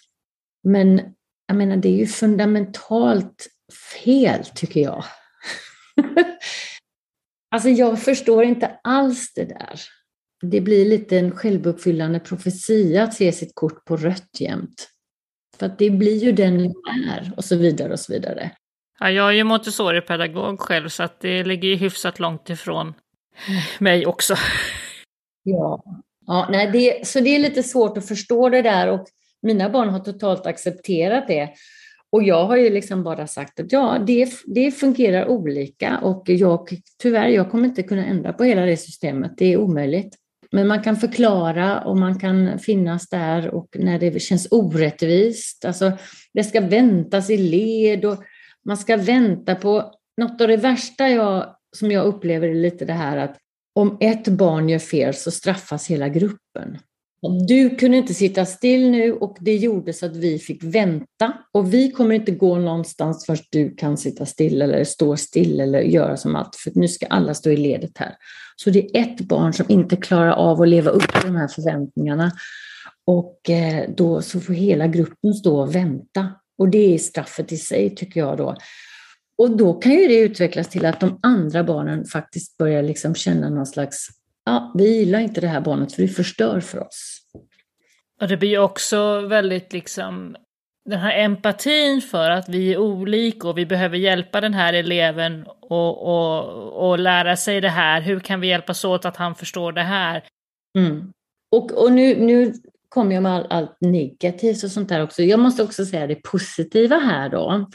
Men 0.63 1.01
jag 1.47 1.57
menar, 1.57 1.77
det 1.77 1.89
är 1.89 1.97
ju 1.97 2.07
fundamentalt 2.07 3.47
fel, 4.03 4.45
tycker 4.55 4.81
jag. 4.81 5.03
alltså, 7.51 7.69
jag 7.69 8.01
förstår 8.01 8.43
inte 8.43 8.79
alls 8.83 9.33
det 9.33 9.45
där. 9.45 9.79
Det 10.41 10.61
blir 10.61 10.85
lite 10.85 11.19
en 11.19 11.31
självuppfyllande 11.31 12.19
profetia 12.19 13.03
att 13.03 13.13
se 13.13 13.31
sitt 13.31 13.51
kort 13.55 13.85
på 13.85 13.97
rött 13.97 14.39
jämt. 14.39 14.89
För 15.57 15.65
att 15.65 15.79
det 15.79 15.89
blir 15.89 16.23
ju 16.23 16.31
den 16.31 16.65
är 17.09 17.33
och 17.37 17.45
så 17.45 17.55
vidare 17.55 17.93
och 17.93 17.99
så 17.99 18.13
vidare. 18.13 18.51
Ja, 18.99 19.11
jag 19.11 19.29
är 19.29 19.33
ju 19.33 19.43
Montessori-pedagog 19.43 20.59
själv 20.59 20.89
så 20.89 21.03
att 21.03 21.19
det 21.19 21.43
ligger 21.43 21.69
ju 21.69 21.75
hyfsat 21.75 22.19
långt 22.19 22.49
ifrån 22.49 22.93
mig 23.79 24.05
också. 24.05 24.35
Ja, 25.43 25.83
ja 26.27 26.47
nej, 26.51 26.71
det, 26.71 27.07
så 27.07 27.19
det 27.19 27.35
är 27.35 27.39
lite 27.39 27.63
svårt 27.63 27.97
att 27.97 28.07
förstå 28.07 28.49
det 28.49 28.61
där 28.61 28.89
och 28.89 29.07
mina 29.41 29.69
barn 29.69 29.89
har 29.89 29.99
totalt 29.99 30.45
accepterat 30.45 31.27
det. 31.27 31.49
Och 32.11 32.23
jag 32.23 32.45
har 32.45 32.55
ju 32.55 32.69
liksom 32.69 33.03
bara 33.03 33.27
sagt 33.27 33.59
att 33.59 33.71
ja, 33.71 33.97
det, 34.07 34.29
det 34.45 34.71
fungerar 34.71 35.27
olika 35.27 35.97
och 35.97 36.23
jag, 36.29 36.69
tyvärr, 37.01 37.27
jag 37.27 37.51
kommer 37.51 37.65
inte 37.65 37.83
kunna 37.83 38.05
ändra 38.05 38.33
på 38.33 38.43
hela 38.43 38.61
det 38.61 38.77
systemet. 38.77 39.31
Det 39.37 39.53
är 39.53 39.57
omöjligt. 39.57 40.15
Men 40.51 40.67
man 40.67 40.83
kan 40.83 40.97
förklara 40.97 41.81
och 41.81 41.97
man 41.97 42.19
kan 42.19 42.59
finnas 42.59 43.09
där 43.09 43.49
och 43.49 43.67
när 43.79 43.99
det 43.99 44.21
känns 44.21 44.47
orättvist. 44.51 45.65
Alltså, 45.65 45.91
det 46.33 46.43
ska 46.43 46.61
väntas 46.61 47.29
i 47.29 47.37
led 47.37 48.05
och 48.05 48.23
man 48.65 48.77
ska 48.77 48.97
vänta 48.97 49.55
på 49.55 49.91
något 50.21 50.41
av 50.41 50.47
det 50.47 50.57
värsta 50.57 51.09
jag, 51.09 51.55
som 51.77 51.91
jag 51.91 52.05
upplever 52.05 52.47
är 52.47 52.55
lite 52.55 52.85
det 52.85 52.93
här 52.93 53.17
att 53.17 53.37
om 53.75 53.97
ett 53.99 54.27
barn 54.27 54.69
gör 54.69 54.79
fel 54.79 55.13
så 55.13 55.31
straffas 55.31 55.87
hela 55.87 56.09
gruppen. 56.09 56.77
Du 57.47 57.75
kunde 57.75 57.97
inte 57.97 58.13
sitta 58.13 58.45
still 58.45 58.91
nu 58.91 59.13
och 59.13 59.37
det 59.39 59.55
gjorde 59.55 59.93
så 59.93 60.05
att 60.05 60.15
vi 60.15 60.39
fick 60.39 60.63
vänta 60.63 61.33
och 61.51 61.73
vi 61.73 61.91
kommer 61.91 62.15
inte 62.15 62.31
gå 62.31 62.59
någonstans 62.59 63.25
förrän 63.25 63.39
du 63.49 63.75
kan 63.75 63.97
sitta 63.97 64.25
still 64.25 64.61
eller 64.61 64.83
stå 64.83 65.17
still 65.17 65.59
eller 65.59 65.81
göra 65.81 66.17
som 66.17 66.35
allt 66.35 66.55
för 66.55 66.71
nu 66.75 66.87
ska 66.87 67.05
alla 67.05 67.33
stå 67.33 67.49
i 67.49 67.57
ledet 67.57 67.97
här. 67.97 68.15
Så 68.55 68.69
det 68.69 68.97
är 68.97 69.01
ett 69.01 69.21
barn 69.21 69.53
som 69.53 69.65
inte 69.69 69.95
klarar 69.95 70.31
av 70.31 70.61
att 70.61 70.67
leva 70.67 70.91
upp 70.91 71.13
till 71.13 71.31
de 71.31 71.35
här 71.35 71.47
förväntningarna 71.47 72.31
och 73.05 73.49
eh, 73.49 73.89
då 73.97 74.21
så 74.21 74.39
får 74.39 74.53
hela 74.53 74.87
gruppen 74.87 75.33
stå 75.33 75.61
och 75.61 75.75
vänta 75.75 76.29
och 76.57 76.69
det 76.69 76.93
är 76.93 76.97
straffet 76.97 77.51
i 77.51 77.57
sig 77.57 77.95
tycker 77.95 78.19
jag 78.19 78.37
då. 78.37 78.55
Och 79.37 79.57
då 79.57 79.73
kan 79.73 79.91
ju 79.91 80.07
det 80.07 80.19
utvecklas 80.19 80.69
till 80.69 80.85
att 80.85 80.99
de 80.99 81.19
andra 81.23 81.63
barnen 81.63 82.05
faktiskt 82.05 82.57
börjar 82.57 82.83
liksom 82.83 83.15
känna 83.15 83.49
någon 83.49 83.65
slags, 83.65 84.07
ja, 84.45 84.73
vi 84.75 84.97
gillar 84.97 85.19
inte 85.19 85.41
det 85.41 85.47
här 85.47 85.61
barnet 85.61 85.93
för 85.93 86.01
det 86.01 86.07
förstör 86.07 86.59
för 86.59 86.79
oss. 86.79 87.19
Och 88.21 88.27
det 88.27 88.37
blir 88.37 88.59
också 88.59 89.21
väldigt 89.21 89.73
liksom 89.73 90.35
den 90.89 90.99
här 90.99 91.19
empatin 91.19 92.01
för 92.01 92.29
att 92.29 92.49
vi 92.49 92.73
är 92.73 92.77
olika 92.77 93.47
och 93.47 93.57
vi 93.57 93.65
behöver 93.65 93.97
hjälpa 93.97 94.41
den 94.41 94.53
här 94.53 94.73
eleven 94.73 95.45
och, 95.61 96.07
och, 96.07 96.89
och 96.89 96.99
lära 96.99 97.35
sig 97.35 97.61
det 97.61 97.69
här. 97.69 98.01
Hur 98.01 98.19
kan 98.19 98.39
vi 98.39 98.47
hjälpas 98.47 98.85
åt 98.85 99.05
att 99.05 99.17
han 99.17 99.35
förstår 99.35 99.71
det 99.71 99.81
här? 99.81 100.23
Mm. 100.77 101.11
Och, 101.51 101.71
och 101.71 101.91
nu, 101.91 102.15
nu 102.15 102.53
kommer 102.95 103.13
jag 103.15 103.23
med 103.23 103.35
allt 103.35 103.47
all 103.49 103.67
negativt 103.81 104.63
och 104.63 104.71
sånt 104.71 104.89
där 104.89 105.03
också. 105.03 105.23
Jag 105.23 105.39
måste 105.39 105.63
också 105.63 105.85
säga 105.85 106.07
det 106.07 106.15
positiva 106.15 106.95
här 106.95 107.29
då. 107.29 107.69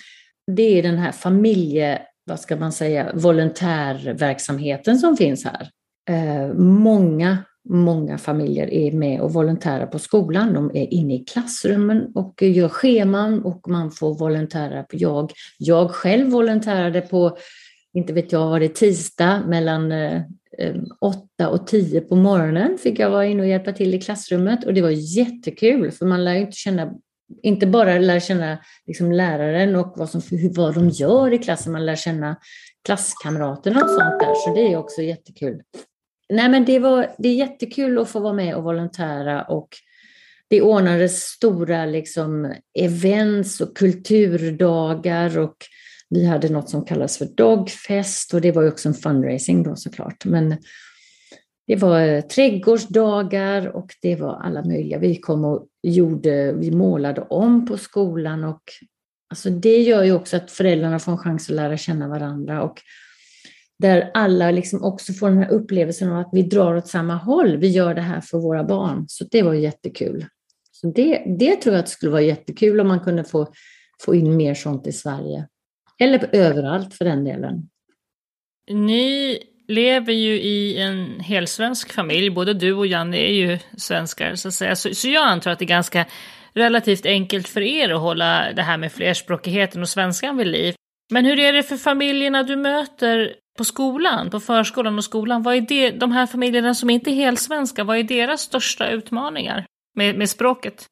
Det 0.57 0.79
är 0.79 0.83
den 0.83 0.99
här 0.99 1.13
familje, 1.13 2.03
vad 2.25 2.41
ska 2.41 2.57
man 2.57 2.73
säga, 2.73 3.13
volontärverksamheten 3.15 4.99
som 4.99 5.17
finns 5.17 5.45
här. 5.45 5.69
Eh, 6.11 6.55
många, 6.59 7.39
många 7.69 8.19
familjer 8.19 8.71
är 8.71 8.93
med 8.93 9.21
och 9.21 9.33
volontärer 9.33 9.87
på 9.87 9.99
skolan. 9.99 10.55
De 10.55 10.71
är 10.75 10.95
inne 10.95 11.15
i 11.15 11.25
klassrummen 11.25 12.13
och 12.15 12.43
gör 12.43 12.69
scheman 12.69 13.43
och 13.43 13.69
man 13.69 13.91
får 13.91 14.19
volontära. 14.19 14.83
på 14.83 14.97
jag. 14.97 15.33
Jag 15.59 15.91
själv 15.91 16.31
volontärade 16.31 17.01
på, 17.01 17.37
inte 17.95 18.13
vet 18.13 18.33
jag, 18.33 18.49
var 18.49 18.61
det 18.61 18.75
tisdag 18.75 19.43
mellan 19.47 19.93
eh, 19.93 20.23
Eh, 20.59 20.75
8 21.01 21.49
och 21.49 21.67
10 21.67 22.01
på 22.01 22.17
morgonen 22.17 22.79
fick 22.79 22.99
jag 22.99 23.11
vara 23.11 23.27
inne 23.27 23.43
och 23.43 23.49
hjälpa 23.49 23.73
till 23.73 23.95
i 23.95 24.01
klassrummet 24.01 24.67
och 24.67 24.75
det 24.75 24.83
var 24.83 24.91
jättekul 24.91 25.91
för 25.91 26.07
man 26.07 26.25
lär 26.25 26.35
inte 26.35 26.57
känna 26.57 26.93
inte 27.43 27.67
bara 27.67 27.99
lär 27.99 28.21
känna 28.21 28.59
liksom 28.87 29.13
läraren 29.13 29.77
och 29.77 29.93
vad, 29.97 30.11
som, 30.11 30.23
vad 30.57 30.75
de 30.75 30.89
gör 30.89 31.33
i 31.33 31.39
klassen, 31.39 31.73
man 31.73 31.87
lär 31.87 31.97
känna 31.97 32.37
klasskamraterna 32.85 33.81
och 33.81 33.91
sånt 33.91 34.21
där, 34.21 34.35
så 34.35 34.55
det 34.55 34.73
är 34.73 34.77
också 34.77 35.03
jättekul. 35.03 35.63
nej 36.29 36.49
men 36.49 36.65
det, 36.65 36.79
var, 36.79 37.15
det 37.19 37.29
är 37.29 37.35
jättekul 37.35 37.99
att 37.99 38.09
få 38.09 38.21
vara 38.21 38.33
med 38.33 38.55
och 38.55 38.65
volontära 38.65 39.43
och 39.43 39.69
det 40.49 40.63
ordnades 40.63 41.23
stora 41.23 41.87
liksom, 41.87 42.55
events 42.79 43.61
och 43.61 43.77
kulturdagar 43.77 45.39
och 45.39 45.57
vi 46.11 46.27
hade 46.27 46.49
något 46.49 46.71
som 46.71 46.85
kallas 46.85 47.19
för 47.19 47.25
Dogfest 47.25 48.35
och 48.35 48.41
det 48.41 48.53
var 48.53 48.63
ju 48.63 48.69
också 48.69 48.89
en 48.89 48.95
fundraising 48.95 49.63
då 49.63 49.77
såklart. 49.77 50.25
Men 50.25 50.57
det 51.67 51.77
var 51.77 52.21
trädgårdsdagar 52.21 53.77
och 53.77 53.95
det 54.03 54.17
var 54.17 54.35
alla 54.35 54.65
möjliga. 54.65 54.99
Vi 54.99 55.17
kom 55.17 55.45
och 55.45 55.67
gjorde, 55.83 56.53
vi 56.53 56.71
målade 56.71 57.21
om 57.21 57.67
på 57.67 57.77
skolan 57.77 58.45
och 58.45 58.63
alltså 59.31 59.51
det 59.51 59.79
gör 59.79 60.05
ju 60.05 60.13
också 60.13 60.37
att 60.37 60.51
föräldrarna 60.51 60.99
får 60.99 61.13
en 61.13 61.19
chans 61.19 61.51
att 61.51 61.57
lära 61.57 61.77
känna 61.77 62.09
varandra 62.09 62.63
och 62.63 62.83
där 63.79 64.11
alla 64.15 64.51
liksom 64.51 64.85
också 64.85 65.13
får 65.13 65.29
den 65.29 65.39
här 65.39 65.51
upplevelsen 65.51 66.13
av 66.13 66.19
att 66.19 66.31
vi 66.33 66.43
drar 66.43 66.75
åt 66.75 66.89
samma 66.89 67.15
håll. 67.15 67.57
Vi 67.57 67.69
gör 67.69 67.95
det 67.95 68.01
här 68.01 68.21
för 68.21 68.39
våra 68.39 68.65
barn. 68.65 69.05
Så 69.09 69.25
det 69.31 69.43
var 69.43 69.55
jättekul. 69.55 70.27
Så 70.73 70.87
det, 70.87 71.37
det 71.39 71.57
tror 71.57 71.75
jag 71.75 71.83
att 71.83 71.89
skulle 71.89 72.13
vara 72.13 72.23
jättekul 72.23 72.81
om 72.81 72.89
man 72.89 73.01
kunde 73.01 73.25
få, 73.25 73.53
få 74.01 74.15
in 74.15 74.37
mer 74.37 74.55
sånt 74.55 74.87
i 74.87 74.93
Sverige. 74.93 75.47
Eller 76.01 76.35
överallt 76.35 76.95
för 76.95 77.05
den 77.05 77.25
delen. 77.25 77.69
Ni 78.71 79.39
lever 79.69 80.13
ju 80.13 80.41
i 80.41 80.81
en 80.81 81.21
helsvensk 81.21 81.93
familj. 81.93 82.31
Både 82.31 82.55
du 82.55 82.73
och 82.73 82.87
Janne 82.87 83.17
är 83.17 83.33
ju 83.33 83.59
svenskar 83.77 84.35
så 84.35 84.49
att 84.49 84.55
säga. 84.55 84.77
Så, 84.77 84.95
så 84.95 85.09
jag 85.09 85.29
antar 85.29 85.51
att 85.51 85.59
det 85.59 85.65
är 85.65 85.67
ganska 85.67 86.07
relativt 86.55 87.07
enkelt 87.07 87.49
för 87.49 87.61
er 87.61 87.89
att 87.89 88.01
hålla 88.01 88.53
det 88.53 88.63
här 88.63 88.79
med 88.79 88.93
flerspråkigheten 88.93 89.83
och 89.83 89.89
svenskan 89.89 90.37
vid 90.37 90.47
liv. 90.47 90.75
Men 91.13 91.25
hur 91.25 91.39
är 91.39 91.53
det 91.53 91.63
för 91.63 91.77
familjerna 91.77 92.43
du 92.43 92.57
möter 92.57 93.35
på 93.59 93.65
skolan, 93.65 94.31
på 94.31 94.41
förskolan 94.41 94.99
och 94.99 95.05
skolan? 95.05 95.43
Vad 95.43 95.57
är 95.57 95.61
det, 95.61 95.91
de 95.91 96.13
här 96.13 96.27
familjerna 96.27 96.75
som 96.75 96.91
inte 96.91 97.11
är 97.11 97.15
helsvenska, 97.15 97.85
vad 97.85 97.99
är 97.99 98.03
deras 98.03 98.41
största 98.41 98.91
utmaningar 98.91 99.67
med, 99.97 100.19
med 100.19 100.31
språket? 100.31 100.87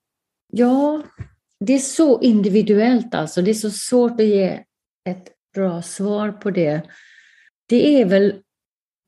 Ja, 0.52 1.02
det 1.60 1.74
är 1.74 1.78
så 1.78 2.20
individuellt 2.20 3.14
alltså. 3.14 3.42
Det 3.42 3.50
är 3.50 3.54
så 3.54 3.70
svårt 3.70 4.20
att 4.20 4.26
ge 4.26 4.60
ett 5.10 5.28
bra 5.54 5.82
svar 5.82 6.32
på 6.32 6.50
det. 6.50 6.82
Det 7.68 8.00
är 8.00 8.04
väl 8.04 8.34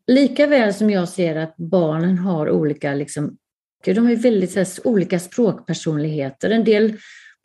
lika 0.06 0.46
väl 0.46 0.74
som 0.74 0.90
jag 0.90 1.08
ser 1.08 1.36
att 1.36 1.56
barnen 1.56 2.18
har 2.18 2.50
olika, 2.50 2.94
liksom, 2.94 3.36
de 3.84 4.06
har 4.06 4.16
väldigt 4.16 4.56
här, 4.56 4.66
olika 4.84 5.18
språkpersonligheter. 5.18 6.50
En 6.50 6.64
del 6.64 6.96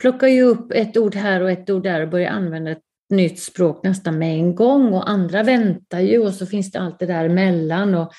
plockar 0.01 0.27
ju 0.27 0.41
upp 0.41 0.71
ett 0.71 0.97
ord 0.97 1.15
här 1.15 1.41
och 1.41 1.51
ett 1.51 1.69
ord 1.69 1.83
där 1.83 2.01
och 2.01 2.09
börjar 2.09 2.31
använda 2.31 2.71
ett 2.71 2.81
nytt 3.09 3.39
språk 3.39 3.83
nästan 3.83 4.17
med 4.17 4.33
en 4.33 4.55
gång 4.55 4.93
och 4.93 5.09
andra 5.09 5.43
väntar 5.43 5.99
ju 5.99 6.19
och 6.19 6.33
så 6.33 6.45
finns 6.45 6.71
det 6.71 6.79
allt 6.79 6.99
det 6.99 7.05
där 7.05 7.25
emellan. 7.25 7.95
Och 7.95 8.13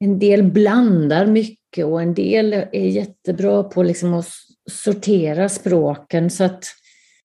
en 0.00 0.18
del 0.18 0.42
blandar 0.42 1.26
mycket 1.26 1.84
och 1.84 2.02
en 2.02 2.14
del 2.14 2.52
är 2.52 2.88
jättebra 2.88 3.62
på 3.62 3.82
liksom 3.82 4.14
att 4.14 4.28
sortera 4.70 5.48
språken. 5.48 6.30
Så 6.30 6.44
att, 6.44 6.64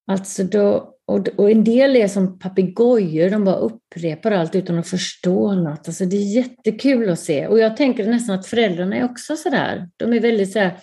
alltså 0.08 0.44
då, 0.44 0.94
och, 1.10 1.28
och 1.38 1.52
en 1.52 1.64
del 1.64 1.96
är 1.96 2.08
som 2.08 2.40
papegojor, 2.40 3.30
de 3.30 3.46
bara 3.46 3.56
upprepar 3.56 4.32
allt 4.32 4.56
utan 4.56 4.80
att 4.80 4.88
förstå 4.88 5.54
något. 5.54 5.88
Alltså 5.88 6.06
det 6.06 6.16
är 6.16 6.36
jättekul 6.36 7.10
att 7.10 7.20
se. 7.20 7.48
Och 7.48 7.60
jag 7.60 7.78
tänker 7.78 8.06
nästan 8.06 8.40
att 8.40 8.48
föräldrarna 8.48 8.96
är 8.96 9.06
också 9.06 9.36
sådär. 9.36 9.90
De 9.98 10.14
är 10.14 10.20
väldigt 10.20 10.52
sådär, 10.52 10.78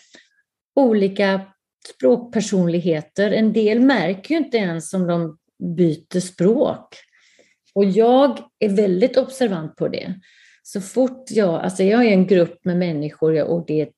olika 0.77 1.41
språkpersonligheter. 1.95 3.31
En 3.31 3.53
del 3.53 3.81
märker 3.81 4.35
ju 4.35 4.37
inte 4.37 4.57
ens 4.57 4.95
om 4.95 5.07
de 5.07 5.39
byter 5.77 6.21
språk. 6.21 6.97
Och 7.75 7.85
jag 7.85 8.39
är 8.59 8.69
väldigt 8.69 9.17
observant 9.17 9.77
på 9.77 9.89
det. 9.89 10.15
Så 10.63 10.81
fort 10.81 11.31
jag, 11.31 11.55
alltså 11.55 11.83
jag 11.83 12.07
är 12.07 12.11
en 12.11 12.27
grupp 12.27 12.65
med 12.65 12.77
människor 12.77 13.43
och 13.43 13.65
det 13.67 13.81
är 13.81 13.89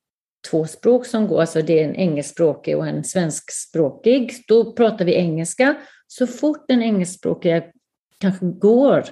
två 0.51 0.67
språk 0.67 1.05
som 1.05 1.27
går, 1.27 1.41
alltså 1.41 1.61
det 1.61 1.79
är 1.79 1.83
en 1.83 1.95
engelskspråkig 1.95 2.77
och 2.77 2.87
en 2.87 3.03
svenskspråkig, 3.03 4.33
då 4.47 4.73
pratar 4.73 5.05
vi 5.05 5.13
engelska. 5.13 5.75
Så 6.11 6.27
fort 6.27 6.65
den 6.67 6.81
engelskspråkiga 6.81 7.63
kanske 8.19 8.45
går, 8.45 9.03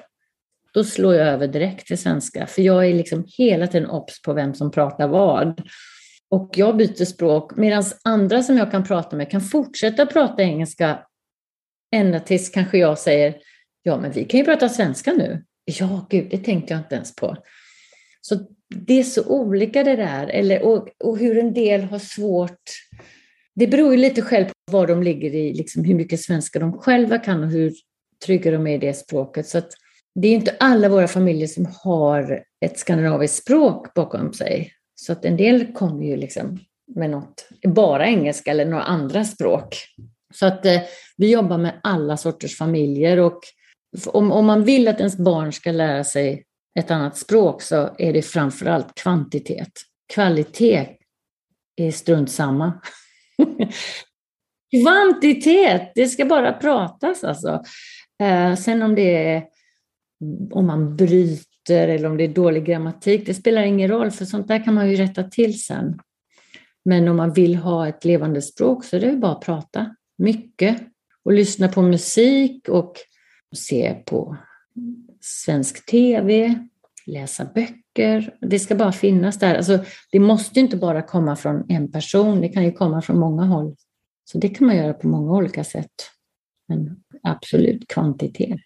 då 0.73 0.83
slår 0.83 1.15
jag 1.15 1.27
över 1.27 1.47
direkt 1.47 1.88
till 1.88 1.97
svenska. 1.97 2.47
För 2.47 2.62
jag 2.62 2.88
är 2.88 2.93
liksom 2.93 3.25
hela 3.38 3.67
tiden 3.67 3.89
obs 3.89 4.21
på 4.21 4.33
vem 4.33 4.53
som 4.53 4.71
pratar 4.71 5.07
vad. 5.07 5.62
Och 6.29 6.51
jag 6.55 6.77
byter 6.77 7.05
språk, 7.05 7.55
medan 7.55 7.83
andra 8.03 8.43
som 8.43 8.57
jag 8.57 8.71
kan 8.71 8.83
prata 8.83 9.15
med 9.15 9.31
kan 9.31 9.41
fortsätta 9.41 10.05
prata 10.05 10.43
engelska 10.43 10.99
ända 11.91 12.19
tills 12.19 12.49
kanske 12.49 12.77
jag 12.77 12.99
säger, 12.99 13.36
ja 13.83 13.97
men 13.97 14.12
vi 14.12 14.25
kan 14.25 14.39
ju 14.39 14.45
prata 14.45 14.69
svenska 14.69 15.13
nu. 15.13 15.43
Ja, 15.65 16.07
gud, 16.10 16.27
det 16.31 16.38
tänkte 16.38 16.73
jag 16.73 16.81
inte 16.81 16.95
ens 16.95 17.15
på. 17.15 17.38
Så 18.21 18.39
det 18.75 18.99
är 18.99 19.03
så 19.03 19.27
olika 19.27 19.83
det 19.83 19.95
där, 19.95 20.27
eller, 20.27 20.62
och, 20.62 20.89
och 21.03 21.17
hur 21.17 21.38
en 21.38 21.53
del 21.53 21.83
har 21.83 21.99
svårt. 21.99 22.62
Det 23.60 23.67
beror 23.67 23.91
ju 23.91 23.98
lite 23.98 24.22
själv 24.22 24.46
på 24.46 24.72
var 24.72 24.88
de 24.88 25.04
ligger 25.04 25.36
i, 25.36 25.54
liksom 25.54 25.84
hur 25.84 25.96
mycket 25.96 26.22
svenska 26.22 26.60
de 26.60 26.78
själva 26.78 27.17
kan 27.17 27.43
och 27.43 27.50
hur 27.50 27.74
trygga 28.26 28.52
de 28.52 28.67
är 28.67 28.76
i 28.76 28.78
det 28.78 28.93
språket. 28.93 29.48
Så 29.48 29.58
att 29.58 29.70
det 30.15 30.28
är 30.28 30.34
inte 30.34 30.56
alla 30.60 30.89
våra 30.89 31.08
familjer 31.08 31.48
som 31.48 31.67
har 31.84 32.43
ett 32.65 32.80
skandinaviskt 32.80 33.38
språk 33.38 33.93
bakom 33.93 34.34
sig. 34.34 34.72
Så 34.96 35.12
att 35.12 35.26
en 35.26 35.38
del 35.38 35.74
kommer 35.74 36.06
ju 36.06 36.17
liksom 36.17 36.60
med 36.96 37.10
något, 37.10 37.50
bara 37.67 38.08
engelska 38.08 38.52
eller 38.52 38.65
några 38.65 38.84
andra 38.84 39.24
språk. 39.24 39.76
Så 40.34 40.46
att 40.46 40.65
eh, 40.65 40.82
vi 41.17 41.32
jobbar 41.32 41.58
med 41.58 41.80
alla 41.84 42.17
sorters 42.17 42.58
familjer 42.58 43.20
och 43.20 43.39
om, 44.06 44.32
om 44.32 44.46
man 44.46 44.63
vill 44.63 44.88
att 44.88 45.00
ens 45.00 45.17
barn 45.17 45.54
ska 45.54 45.72
lära 45.72 46.04
sig 46.04 46.43
ett 46.80 46.91
annat 46.91 47.17
språk 47.17 47.62
så 47.62 47.89
är 47.98 48.13
det 48.13 48.22
framförallt 48.22 48.96
kvantitet. 48.96 49.72
Kvalitet 50.13 50.88
är 51.76 51.91
strunt 51.91 52.32
samma. 52.32 52.74
Kvantitet, 54.71 55.91
det 55.95 56.08
ska 56.08 56.26
bara 56.26 56.54
pratas 56.54 57.23
alltså. 57.23 57.63
Eh, 58.23 58.56
sen 58.56 58.82
om 58.82 58.95
det 58.95 59.15
är 59.15 59.43
om 60.52 60.67
man 60.67 60.95
bryter 60.95 61.88
eller 61.88 62.10
om 62.10 62.17
det 62.17 62.23
är 62.23 62.28
dålig 62.28 62.65
grammatik, 62.65 63.26
det 63.26 63.34
spelar 63.34 63.62
ingen 63.62 63.89
roll 63.89 64.12
för 64.12 64.26
sånt 64.26 64.47
där 64.47 64.63
kan 64.63 64.73
man 64.73 64.89
ju 64.89 64.95
rätta 64.95 65.23
till 65.23 65.62
sen. 65.62 66.00
Men 66.86 67.08
om 67.08 67.17
man 67.17 67.34
vill 67.34 67.56
ha 67.56 67.88
ett 67.88 68.06
levande 68.06 68.41
språk 68.41 68.86
så 68.86 68.95
är 68.95 69.00
det 69.00 69.13
bara 69.13 69.32
att 69.32 69.41
prata 69.41 69.95
mycket 70.17 70.82
och 71.23 71.34
lyssna 71.34 71.67
på 71.67 71.82
musik 71.82 72.69
och 72.69 72.95
se 73.56 73.93
på 74.06 74.38
svensk 75.21 75.86
tv, 75.86 76.56
läsa 77.08 77.46
böcker. 77.46 78.34
Det 78.41 78.60
ska 78.60 78.76
bara 78.76 78.91
finnas 78.91 79.39
där. 79.39 79.56
Alltså, 79.56 79.80
det 80.12 80.20
måste 80.20 80.60
inte 80.60 80.78
bara 80.78 81.02
komma 81.02 81.36
från 81.36 81.65
en 81.70 81.91
person, 81.91 82.41
det 82.41 82.50
kan 82.50 82.63
ju 82.63 82.72
komma 82.72 83.02
från 83.02 83.20
många 83.20 83.46
håll. 83.46 83.76
Så 84.32 84.38
det 84.38 84.50
kan 84.50 84.67
man 84.67 84.78
göra 84.78 84.93
på 84.93 85.08
många 85.08 85.32
olika 85.32 85.63
sätt. 85.63 85.91
Men 86.67 86.98
absolut 87.24 87.88
kvantitet. 87.88 88.60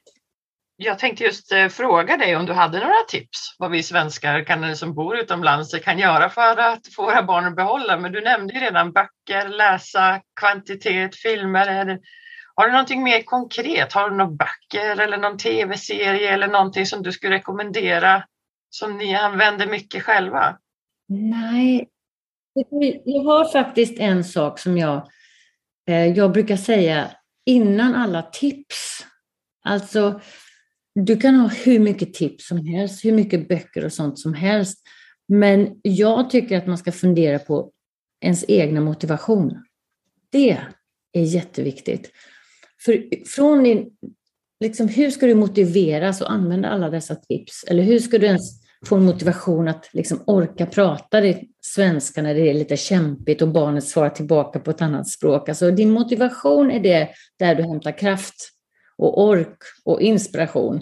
Jag 0.83 0.99
tänkte 0.99 1.23
just 1.23 1.51
eh, 1.51 1.67
fråga 1.67 2.17
dig 2.17 2.35
om 2.35 2.45
du 2.45 2.53
hade 2.53 2.79
några 2.79 3.03
tips 3.07 3.55
vad 3.59 3.71
vi 3.71 3.83
svenskar 3.83 4.43
kan, 4.43 4.75
som 4.75 4.93
bor 4.93 5.17
utomlands 5.17 5.73
eh, 5.73 5.79
kan 5.79 5.99
göra 5.99 6.29
för 6.29 6.57
att 6.57 6.87
få 6.95 7.03
våra 7.03 7.23
barn 7.23 7.45
att 7.45 7.55
behålla. 7.55 7.97
Men 7.97 8.11
du 8.11 8.21
nämnde 8.21 8.53
ju 8.53 8.59
redan 8.59 8.91
böcker, 8.91 9.49
läsa, 9.49 10.21
kvantitet, 10.39 11.15
filmer. 11.15 11.99
Har 12.55 12.65
du 12.65 12.71
någonting 12.71 13.03
mer 13.03 13.23
konkret? 13.23 13.93
Har 13.93 14.09
du 14.09 14.15
några 14.15 14.31
böcker 14.31 14.99
eller 14.99 15.17
någon 15.17 15.37
tv-serie 15.37 16.33
eller 16.33 16.47
någonting 16.47 16.85
som 16.85 17.03
du 17.03 17.11
skulle 17.11 17.35
rekommendera 17.35 18.23
som 18.71 18.97
ni 18.97 19.15
använder 19.15 19.67
mycket 19.67 20.03
själva? 20.03 20.57
Nej, 21.07 21.89
jag 23.05 23.23
har 23.23 23.51
faktiskt 23.51 23.99
en 23.99 24.23
sak 24.23 24.59
som 24.59 24.77
jag, 24.77 25.07
eh, 25.89 26.07
jag 26.07 26.31
brukar 26.31 26.57
säga 26.57 27.11
innan 27.45 27.95
alla 27.95 28.21
tips. 28.21 29.05
Alltså, 29.63 30.21
du 30.95 31.17
kan 31.17 31.35
ha 31.35 31.47
hur 31.47 31.79
mycket 31.79 32.13
tips 32.13 32.47
som 32.47 32.65
helst, 32.65 33.05
hur 33.05 33.11
mycket 33.11 33.47
böcker 33.47 33.85
och 33.85 33.93
sånt 33.93 34.19
som 34.19 34.33
helst. 34.33 34.81
Men 35.27 35.79
jag 35.81 36.29
tycker 36.29 36.57
att 36.57 36.67
man 36.67 36.77
ska 36.77 36.91
fundera 36.91 37.39
på 37.39 37.71
ens 38.21 38.45
egna 38.47 38.81
motivation. 38.81 39.63
Det 40.29 40.57
är 41.13 41.23
jätteviktigt. 41.23 42.11
För 42.85 43.25
från 43.25 43.63
din, 43.63 43.89
liksom, 44.59 44.87
hur 44.87 45.11
ska 45.11 45.25
du 45.25 45.35
motiveras 45.35 46.21
att 46.21 46.27
använda 46.27 46.69
alla 46.69 46.89
dessa 46.89 47.15
tips? 47.15 47.63
Eller 47.63 47.83
hur 47.83 47.99
ska 47.99 48.17
du 48.17 48.25
ens 48.25 48.60
få 48.85 48.99
motivation 48.99 49.67
att 49.67 49.89
liksom 49.93 50.23
orka 50.27 50.65
prata 50.65 51.21
det 51.21 51.41
svenska 51.61 52.21
när 52.21 52.33
det 52.33 52.49
är 52.49 52.53
lite 52.53 52.77
kämpigt 52.77 53.41
och 53.41 53.47
barnet 53.47 53.83
svarar 53.83 54.09
tillbaka 54.09 54.59
på 54.59 54.71
ett 54.71 54.81
annat 54.81 55.09
språk? 55.09 55.49
Alltså 55.49 55.71
din 55.71 55.91
motivation 55.91 56.71
är 56.71 56.79
det 56.79 57.09
där 57.39 57.55
du 57.55 57.63
hämtar 57.63 57.97
kraft 57.97 58.49
och 58.97 59.23
ork 59.23 59.57
och 59.85 60.01
inspiration. 60.01 60.81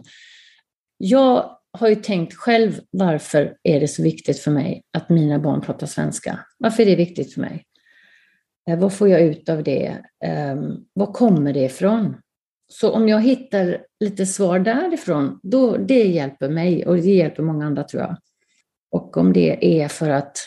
Jag 0.97 1.58
har 1.72 1.88
ju 1.88 1.95
tänkt 1.95 2.34
själv, 2.34 2.80
varför 2.91 3.58
är 3.64 3.80
det 3.80 3.88
så 3.88 4.04
viktigt 4.04 4.39
för 4.39 4.52
mig 4.52 4.84
att 4.97 5.10
mina 5.10 5.39
barn 5.39 5.62
pratar 5.62 5.88
svenska? 5.88 6.39
Varför 6.58 6.84
är 6.84 6.88
det 6.88 6.95
viktigt 6.95 7.34
för 7.34 7.41
mig? 7.41 7.66
Eh, 8.70 8.80
vad 8.80 8.93
får 8.93 9.10
jag 9.10 9.22
ut 9.22 9.50
av 9.50 9.64
det? 9.64 9.97
Ehm, 10.26 10.76
var 10.93 11.14
kommer 11.14 11.54
det 11.54 11.64
ifrån? 11.64 12.16
Så 12.74 12.91
om 12.91 13.09
jag 13.09 13.22
hittar 13.22 13.82
lite 13.99 14.26
svar 14.26 14.59
därifrån, 14.59 15.39
då, 15.43 15.78
det 15.78 16.03
hjälper 16.03 16.49
mig 16.49 16.86
och 16.86 16.95
det 16.95 17.01
hjälper 17.01 17.43
många 17.43 17.65
andra 17.65 17.84
tror 17.84 18.01
jag. 18.01 18.17
Och 18.91 19.17
om 19.17 19.34
det 19.34 19.82
är 19.82 19.88
för 19.88 20.09
att, 20.09 20.38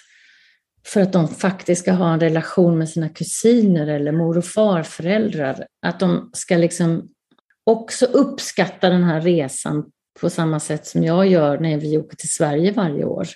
för 0.86 1.00
att 1.00 1.12
de 1.12 1.28
faktiskt 1.28 1.82
ska 1.82 1.92
ha 1.92 2.12
en 2.12 2.20
relation 2.20 2.78
med 2.78 2.88
sina 2.88 3.08
kusiner 3.08 3.86
eller 3.86 4.12
mor 4.12 4.38
och 4.38 4.44
farföräldrar. 4.44 5.66
Att 5.86 6.00
de 6.00 6.30
ska 6.32 6.56
liksom 6.56 7.08
också 7.64 8.06
uppskatta 8.06 8.88
den 8.88 9.04
här 9.04 9.20
resan 9.20 9.90
på 10.20 10.30
samma 10.30 10.60
sätt 10.60 10.86
som 10.86 11.04
jag 11.04 11.26
gör 11.26 11.58
när 11.58 11.78
vi 11.78 11.98
åker 11.98 12.16
till 12.16 12.32
Sverige 12.32 12.72
varje 12.72 13.04
år. 13.04 13.26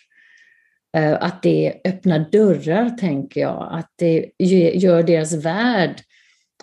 Eh, 0.96 1.16
att 1.20 1.42
det 1.42 1.80
öppnar 1.84 2.28
dörrar, 2.32 2.90
tänker 2.90 3.40
jag. 3.40 3.68
Att 3.72 3.90
det 3.96 4.30
gör 4.74 5.02
deras 5.02 5.32
värld 5.32 6.00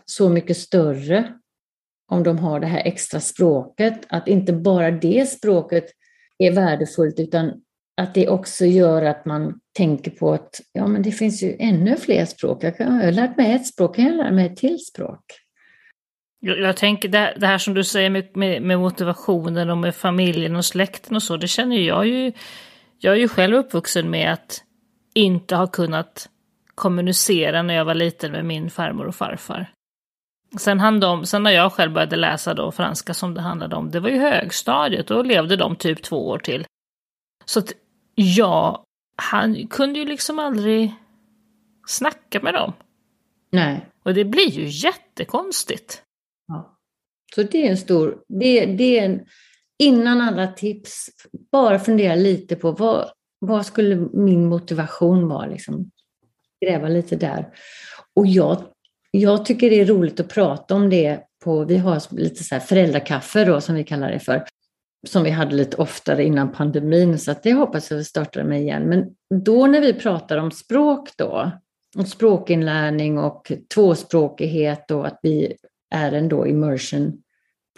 så 0.05 0.29
mycket 0.29 0.57
större 0.57 1.33
om 2.11 2.23
de 2.23 2.39
har 2.39 2.59
det 2.59 2.67
här 2.67 2.81
extra 2.85 3.19
språket. 3.19 4.01
Att 4.07 4.27
inte 4.27 4.53
bara 4.53 4.91
det 4.91 5.29
språket 5.29 5.85
är 6.37 6.51
värdefullt 6.51 7.19
utan 7.19 7.51
att 8.01 8.13
det 8.13 8.29
också 8.29 8.65
gör 8.65 9.01
att 9.05 9.25
man 9.25 9.59
tänker 9.77 10.11
på 10.11 10.33
att 10.33 10.61
ja, 10.71 10.87
men 10.87 11.01
det 11.01 11.11
finns 11.11 11.43
ju 11.43 11.55
ännu 11.59 11.95
fler 11.95 12.25
språk. 12.25 12.63
Jag, 12.63 12.77
kan, 12.77 12.95
jag 12.95 13.05
har 13.05 13.11
lärt 13.11 13.37
mig 13.37 13.53
ett 13.53 13.67
språk, 13.67 13.95
kan 13.95 14.05
jag 14.05 14.15
lära 14.15 14.31
mig 14.31 14.45
ett 14.45 14.57
till 14.57 14.79
språk? 14.79 15.19
Jag, 16.39 16.59
jag 16.59 16.77
tänker 16.77 17.09
det, 17.09 17.33
det, 17.39 17.47
här 17.47 17.57
som 17.57 17.73
du 17.73 17.83
säger 17.83 18.09
med, 18.09 18.37
med, 18.37 18.61
med, 18.61 18.79
motivationen 18.79 19.69
och 19.69 19.77
med 19.77 19.95
familjen 19.95 20.55
och 20.55 20.65
släkten 20.65 21.15
och 21.15 21.23
så, 21.23 21.37
det 21.37 21.47
känner 21.47 21.77
jag 21.77 22.07
ju. 22.07 22.31
Jag 22.99 23.13
är 23.13 23.19
ju 23.19 23.27
själv 23.27 23.55
uppvuxen 23.55 24.09
med 24.09 24.33
att 24.33 24.63
inte 25.13 25.55
ha 25.55 25.67
kunnat 25.67 26.29
kommunicera 26.75 27.61
när 27.61 27.73
jag 27.73 27.85
var 27.85 27.95
liten 27.95 28.31
med 28.31 28.45
min 28.45 28.69
farmor 28.69 29.05
och 29.05 29.15
farfar. 29.15 29.71
Sen, 30.57 30.79
han 30.79 30.99
de, 30.99 31.25
sen 31.25 31.43
när 31.43 31.51
jag 31.51 31.73
själv 31.73 31.93
började 31.93 32.15
läsa 32.15 32.53
då 32.53 32.71
franska 32.71 33.13
som 33.13 33.33
det 33.33 33.41
handlade 33.41 33.75
om, 33.75 33.91
det 33.91 33.99
var 33.99 34.09
ju 34.09 34.17
högstadiet, 34.17 35.07
då 35.07 35.23
levde 35.23 35.55
de 35.55 35.75
typ 35.75 36.03
två 36.03 36.27
år 36.27 36.39
till. 36.39 36.65
Så 37.45 37.59
att 37.59 37.73
ja, 38.15 38.83
han 39.15 39.67
kunde 39.67 39.99
ju 39.99 40.05
liksom 40.05 40.39
aldrig 40.39 40.93
snacka 41.87 42.39
med 42.41 42.53
dem. 42.53 42.73
Nej. 43.51 43.89
Och 44.03 44.13
det 44.13 44.25
blir 44.25 44.49
ju 44.49 44.67
jättekonstigt. 44.67 46.03
Ja. 46.47 46.77
Så 47.35 47.43
det 47.43 47.67
är 47.67 47.71
en 47.71 47.77
stor, 47.77 48.17
det, 48.27 48.65
det 48.65 48.99
är 48.99 49.05
en, 49.05 49.25
innan 49.79 50.21
alla 50.21 50.47
tips, 50.47 51.09
bara 51.51 51.79
fundera 51.79 52.15
lite 52.15 52.55
på 52.55 52.71
vad, 52.71 53.11
vad 53.39 53.65
skulle 53.65 53.95
min 53.95 54.45
motivation 54.45 55.27
vara? 55.27 55.45
Liksom. 55.45 55.91
Gräva 56.65 56.87
lite 56.87 57.15
där. 57.15 57.47
Och 58.15 58.27
jag 58.27 58.72
jag 59.17 59.45
tycker 59.45 59.69
det 59.69 59.79
är 59.79 59.85
roligt 59.85 60.19
att 60.19 60.27
prata 60.27 60.75
om 60.75 60.89
det 60.89 61.19
på, 61.43 61.65
vi 61.65 61.77
har 61.77 62.15
lite 62.15 62.43
så 62.43 62.55
här 62.55 62.59
föräldrakaffe 62.59 63.45
då 63.45 63.61
som 63.61 63.75
vi 63.75 63.83
kallar 63.83 64.11
det 64.11 64.19
för, 64.19 64.43
som 65.07 65.23
vi 65.23 65.29
hade 65.29 65.55
lite 65.55 65.77
oftare 65.77 66.23
innan 66.23 66.51
pandemin, 66.51 67.19
så 67.19 67.31
att 67.31 67.43
det 67.43 67.53
hoppas 67.53 67.91
jag 67.91 67.97
vi 67.97 68.03
startar 68.03 68.43
med 68.43 68.61
igen. 68.61 68.83
Men 68.83 69.05
då 69.43 69.67
när 69.67 69.81
vi 69.81 69.93
pratar 69.93 70.37
om 70.37 70.51
språk 70.51 71.09
då, 71.17 71.51
om 71.95 72.05
språkinlärning 72.05 73.17
och 73.17 73.51
tvåspråkighet 73.73 74.91
och 74.91 75.07
att 75.07 75.19
vi 75.23 75.55
är 75.95 76.11
en 76.11 76.47
immersion 76.47 77.21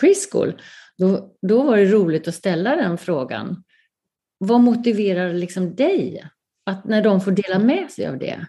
preschool, 0.01 0.61
då, 0.97 1.35
då 1.41 1.63
var 1.63 1.77
det 1.77 1.85
roligt 1.85 2.27
att 2.27 2.35
ställa 2.35 2.75
den 2.75 2.97
frågan. 2.97 3.63
Vad 4.37 4.61
motiverar 4.61 5.33
liksom 5.33 5.75
dig 5.75 6.23
att 6.65 6.85
när 6.85 7.01
de 7.01 7.21
får 7.21 7.31
dela 7.31 7.59
med 7.59 7.91
sig 7.91 8.07
av 8.07 8.17
det? 8.17 8.45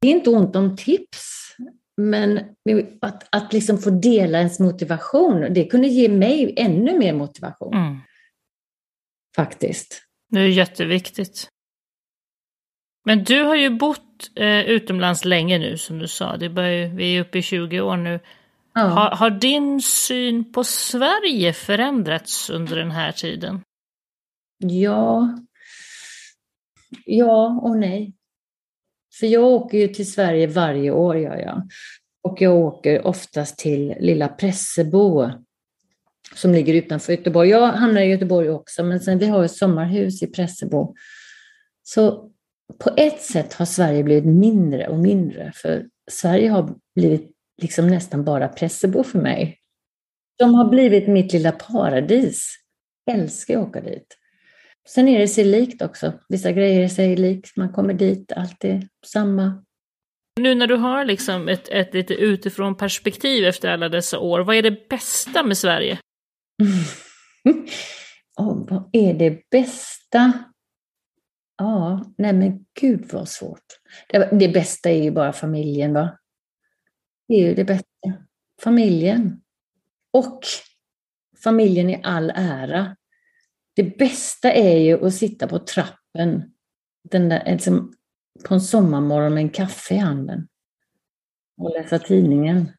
Det 0.00 0.08
är 0.08 0.12
inte 0.12 0.30
ont 0.30 0.56
om 0.56 0.76
tips 0.76 1.38
men 1.98 2.40
att, 3.00 3.28
att 3.36 3.52
liksom 3.52 3.78
få 3.78 3.90
dela 3.90 4.38
ens 4.38 4.60
motivation, 4.60 5.54
det 5.54 5.64
kunde 5.64 5.88
ge 5.88 6.08
mig 6.08 6.54
ännu 6.56 6.98
mer 6.98 7.12
motivation. 7.12 7.74
Mm. 7.74 7.98
Faktiskt. 9.36 10.02
Det 10.30 10.40
är 10.40 10.48
jätteviktigt. 10.48 11.48
Men 13.04 13.24
du 13.24 13.42
har 13.42 13.56
ju 13.56 13.70
bott 13.70 14.30
eh, 14.34 14.60
utomlands 14.60 15.24
länge 15.24 15.58
nu 15.58 15.78
som 15.78 15.98
du 15.98 16.08
sa. 16.08 16.36
Det 16.36 16.48
börjar, 16.48 16.88
vi 16.88 17.16
är 17.16 17.20
uppe 17.20 17.38
i 17.38 17.42
20 17.42 17.80
år 17.80 17.96
nu. 17.96 18.20
Ja. 18.74 18.80
Har, 18.80 19.10
har, 19.10 19.30
din 19.30 19.82
syn 19.82 20.52
på 20.52 20.64
Sverige 20.64 21.52
förändrats 21.52 22.50
under 22.50 22.76
den 22.76 22.90
här 22.90 23.12
tiden? 23.12 23.60
Ja. 24.58 25.38
Ja 27.04 27.60
och 27.62 27.76
nej. 27.76 28.17
För 29.18 29.26
jag 29.26 29.44
åker 29.44 29.78
ju 29.78 29.88
till 29.88 30.12
Sverige 30.12 30.46
varje 30.46 30.90
år, 30.90 31.18
gör 31.18 31.36
jag. 31.36 31.68
Och 32.22 32.42
jag 32.42 32.56
åker 32.56 33.06
oftast 33.06 33.58
till 33.58 33.94
lilla 34.00 34.28
Pressebo 34.28 35.30
som 36.34 36.52
ligger 36.52 36.74
utanför 36.74 37.12
Göteborg. 37.12 37.48
Jag 37.48 37.66
hamnar 37.66 38.00
i 38.00 38.10
Göteborg 38.10 38.50
också, 38.50 38.84
men 38.84 39.00
sen 39.00 39.18
vi 39.18 39.26
har 39.26 39.44
ett 39.44 39.52
sommarhus 39.52 40.22
i 40.22 40.26
Pressebo. 40.26 40.94
Så 41.82 42.30
på 42.78 42.90
ett 42.96 43.22
sätt 43.22 43.52
har 43.54 43.66
Sverige 43.66 44.02
blivit 44.02 44.24
mindre 44.24 44.88
och 44.88 44.98
mindre, 44.98 45.52
för 45.54 45.86
Sverige 46.10 46.48
har 46.48 46.74
blivit 46.94 47.30
liksom 47.62 47.86
nästan 47.86 48.24
bara 48.24 48.48
Pressebo 48.48 49.02
för 49.02 49.18
mig. 49.18 49.58
De 50.38 50.54
har 50.54 50.68
blivit 50.68 51.08
mitt 51.08 51.32
lilla 51.32 51.52
paradis. 51.52 52.54
Jag 53.04 53.18
älskar 53.18 53.58
att 53.58 53.68
åka 53.68 53.80
dit. 53.80 54.17
Sen 54.88 55.08
är 55.08 55.18
det 55.18 55.28
sig 55.28 55.44
likt 55.44 55.82
också. 55.82 56.12
Vissa 56.28 56.52
grejer 56.52 56.80
är 56.80 56.88
sig 56.88 57.16
likt. 57.16 57.56
Man 57.56 57.72
kommer 57.72 57.94
dit, 57.94 58.32
allt 58.32 58.64
är 58.64 58.88
samma. 59.06 59.64
Nu 60.40 60.54
när 60.54 60.66
du 60.66 60.76
har 60.76 61.04
liksom 61.04 61.48
ett, 61.48 61.68
ett 61.68 61.94
lite 61.94 62.14
utifrån 62.14 62.76
perspektiv 62.76 63.44
efter 63.44 63.68
alla 63.68 63.88
dessa 63.88 64.18
år, 64.18 64.40
vad 64.40 64.56
är 64.56 64.62
det 64.62 64.88
bästa 64.88 65.42
med 65.42 65.58
Sverige? 65.58 65.98
oh, 68.36 68.66
vad 68.68 68.90
är 68.92 69.14
det 69.14 69.50
bästa? 69.50 70.32
Ja, 71.58 72.04
nej 72.18 72.32
men 72.32 72.66
gud 72.80 73.08
vad 73.12 73.28
svårt. 73.28 73.64
Det, 74.08 74.28
det 74.32 74.48
bästa 74.48 74.90
är 74.90 75.02
ju 75.02 75.10
bara 75.10 75.32
familjen 75.32 75.92
va? 75.92 76.18
Det 77.28 77.34
är 77.34 77.48
ju 77.48 77.54
det 77.54 77.64
bästa. 77.64 77.86
Familjen. 78.62 79.40
Och 80.12 80.40
familjen 81.44 81.90
i 81.90 82.00
all 82.04 82.32
ära. 82.34 82.96
Det 83.78 83.98
bästa 83.98 84.52
är 84.52 84.78
ju 84.78 85.06
att 85.06 85.14
sitta 85.14 85.48
på 85.48 85.58
trappen 85.58 86.42
den 87.10 87.28
där, 87.28 87.42
liksom, 87.46 87.92
på 88.48 88.54
en 88.54 88.60
sommarmorgon 88.60 89.34
med 89.34 89.42
en 89.42 89.50
kaffe 89.50 89.94
i 89.94 89.98
handen 89.98 90.48
och 91.60 91.70
läsa 91.70 91.98
tidningen. 91.98 92.72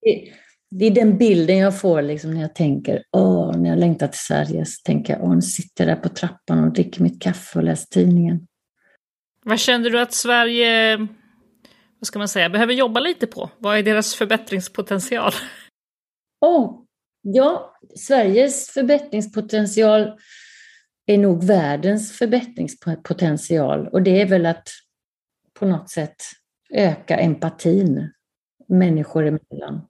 Det, 0.00 0.32
det 0.70 0.84
är 0.84 0.90
den 0.90 1.18
bilden 1.18 1.58
jag 1.58 1.80
får 1.80 2.02
liksom 2.02 2.30
när 2.30 2.40
jag 2.40 2.54
tänker, 2.54 3.02
åh, 3.12 3.56
när 3.56 3.70
jag 3.70 3.78
längtar 3.78 4.08
till 4.08 4.20
Sverige, 4.20 4.64
så 4.66 4.82
tänker 4.84 5.12
jag, 5.12 5.24
åh, 5.24 5.34
nu 5.34 5.42
sitter 5.42 5.86
jag 5.86 5.96
där 5.96 6.02
på 6.02 6.08
trappan 6.08 6.64
och 6.64 6.72
dricker 6.72 7.02
mitt 7.02 7.22
kaffe 7.22 7.58
och 7.58 7.64
läser 7.64 7.86
tidningen. 7.86 8.46
Vad 9.44 9.60
känner 9.60 9.90
du 9.90 10.00
att 10.00 10.12
Sverige, 10.12 10.96
vad 11.98 12.06
ska 12.06 12.18
man 12.18 12.28
säga, 12.28 12.50
behöver 12.50 12.72
jobba 12.72 13.00
lite 13.00 13.26
på? 13.26 13.50
Vad 13.58 13.78
är 13.78 13.82
deras 13.82 14.14
förbättringspotential? 14.14 15.32
Åh, 16.40 16.82
Ja, 17.22 17.76
Sveriges 17.96 18.70
förbättringspotential 18.70 20.18
är 21.06 21.18
nog 21.18 21.44
världens 21.44 22.12
förbättringspotential 22.12 23.88
och 23.88 24.02
det 24.02 24.20
är 24.20 24.26
väl 24.26 24.46
att 24.46 24.68
på 25.54 25.66
något 25.66 25.90
sätt 25.90 26.16
öka 26.74 27.16
empatin 27.16 28.12
människor 28.68 29.26
emellan. 29.26 29.86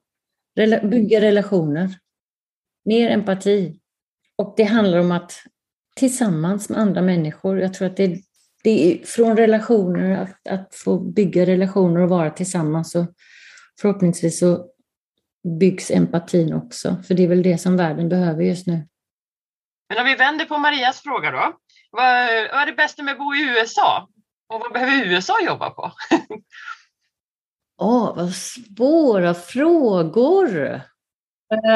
Bygga 0.90 1.20
relationer. 1.20 1.90
Mer 2.84 3.10
empati. 3.10 3.80
Och 4.36 4.54
det 4.56 4.64
handlar 4.64 4.98
om 4.98 5.12
att 5.12 5.32
tillsammans 5.96 6.68
med 6.68 6.78
andra 6.78 7.02
människor, 7.02 7.60
jag 7.60 7.74
tror 7.74 7.88
att 7.88 7.96
det, 7.96 8.16
det 8.64 8.92
är 8.92 9.04
från 9.04 9.36
relationer, 9.36 10.22
att, 10.22 10.48
att 10.48 10.74
få 10.74 11.00
bygga 11.00 11.46
relationer 11.46 12.00
och 12.00 12.08
vara 12.08 12.30
tillsammans 12.30 12.94
och 12.94 13.06
förhoppningsvis 13.80 14.38
så 14.38 14.69
byggs 15.60 15.90
empatin 15.90 16.52
också, 16.52 16.96
för 17.06 17.14
det 17.14 17.24
är 17.24 17.28
väl 17.28 17.42
det 17.42 17.58
som 17.58 17.76
världen 17.76 18.08
behöver 18.08 18.42
just 18.42 18.66
nu. 18.66 18.88
Men 19.88 19.98
om 19.98 20.06
vi 20.06 20.14
vänder 20.14 20.44
på 20.44 20.58
Marias 20.58 21.00
fråga 21.00 21.30
då. 21.30 21.56
Vad, 21.90 22.28
vad 22.52 22.62
är 22.62 22.66
det 22.66 22.72
bästa 22.72 23.02
med 23.02 23.12
att 23.12 23.18
bo 23.18 23.34
i 23.34 23.58
USA? 23.58 24.08
Och 24.48 24.60
vad 24.60 24.72
behöver 24.72 25.06
USA 25.06 25.34
jobba 25.44 25.70
på? 25.70 25.92
Åh, 27.82 28.10
oh, 28.10 28.16
vad 28.16 28.34
svåra 28.34 29.34
frågor! 29.34 30.80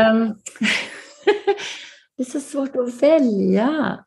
Um, 0.08 0.38
det 2.16 2.22
är 2.22 2.30
så 2.30 2.40
svårt 2.40 2.76
att 2.76 3.02
välja. 3.02 4.04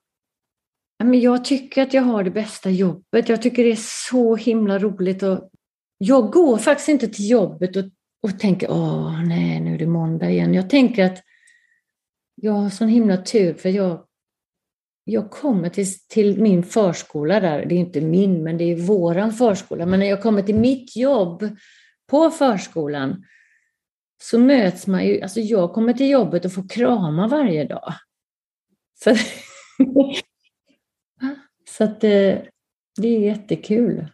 Men 1.03 1.19
jag 1.19 1.45
tycker 1.45 1.83
att 1.83 1.93
jag 1.93 2.01
har 2.01 2.23
det 2.23 2.31
bästa 2.31 2.69
jobbet. 2.69 3.29
Jag 3.29 3.41
tycker 3.41 3.63
det 3.63 3.71
är 3.71 4.09
så 4.09 4.35
himla 4.35 4.79
roligt. 4.79 5.23
Och 5.23 5.49
jag 5.97 6.31
går 6.31 6.57
faktiskt 6.57 6.89
inte 6.89 7.07
till 7.07 7.29
jobbet 7.29 7.75
och 7.75 7.83
och 8.27 8.39
tänker, 8.39 8.71
åh 8.71 9.23
nej, 9.27 9.59
nu 9.59 9.73
är 9.73 9.77
det 9.77 9.87
måndag 9.87 10.29
igen. 10.29 10.53
Jag 10.53 10.69
tänker 10.69 11.05
att 11.05 11.23
jag 12.35 12.51
har 12.51 12.69
sån 12.69 12.87
himla 12.87 13.17
tur 13.17 13.53
för 13.53 13.69
jag, 13.69 14.05
jag 15.03 15.31
kommer 15.31 15.69
till, 15.69 15.85
till 16.07 16.41
min 16.41 16.63
förskola 16.63 17.39
där, 17.39 17.65
det 17.65 17.75
är 17.75 17.79
inte 17.79 18.01
min, 18.01 18.43
men 18.43 18.57
det 18.57 18.63
är 18.63 18.75
våran 18.75 19.33
förskola. 19.33 19.85
Men 19.85 19.99
när 19.99 20.07
jag 20.07 20.21
kommer 20.21 20.41
till 20.41 20.55
mitt 20.55 20.95
jobb 20.95 21.49
på 22.07 22.29
förskolan 22.29 23.23
så 24.23 24.39
möts 24.39 24.87
man 24.87 25.05
ju, 25.05 25.21
alltså 25.21 25.39
jag 25.39 25.73
kommer 25.73 25.93
till 25.93 26.09
jobbet 26.09 26.45
och 26.45 26.53
får 26.53 26.69
krama 26.69 27.27
varje 27.27 27.63
dag. 27.63 27.93
Så, 29.03 29.15
Så 31.69 31.83
att 31.83 32.01
det, 32.01 32.49
det 33.01 33.07
är 33.07 33.19
jättekul. 33.19 34.07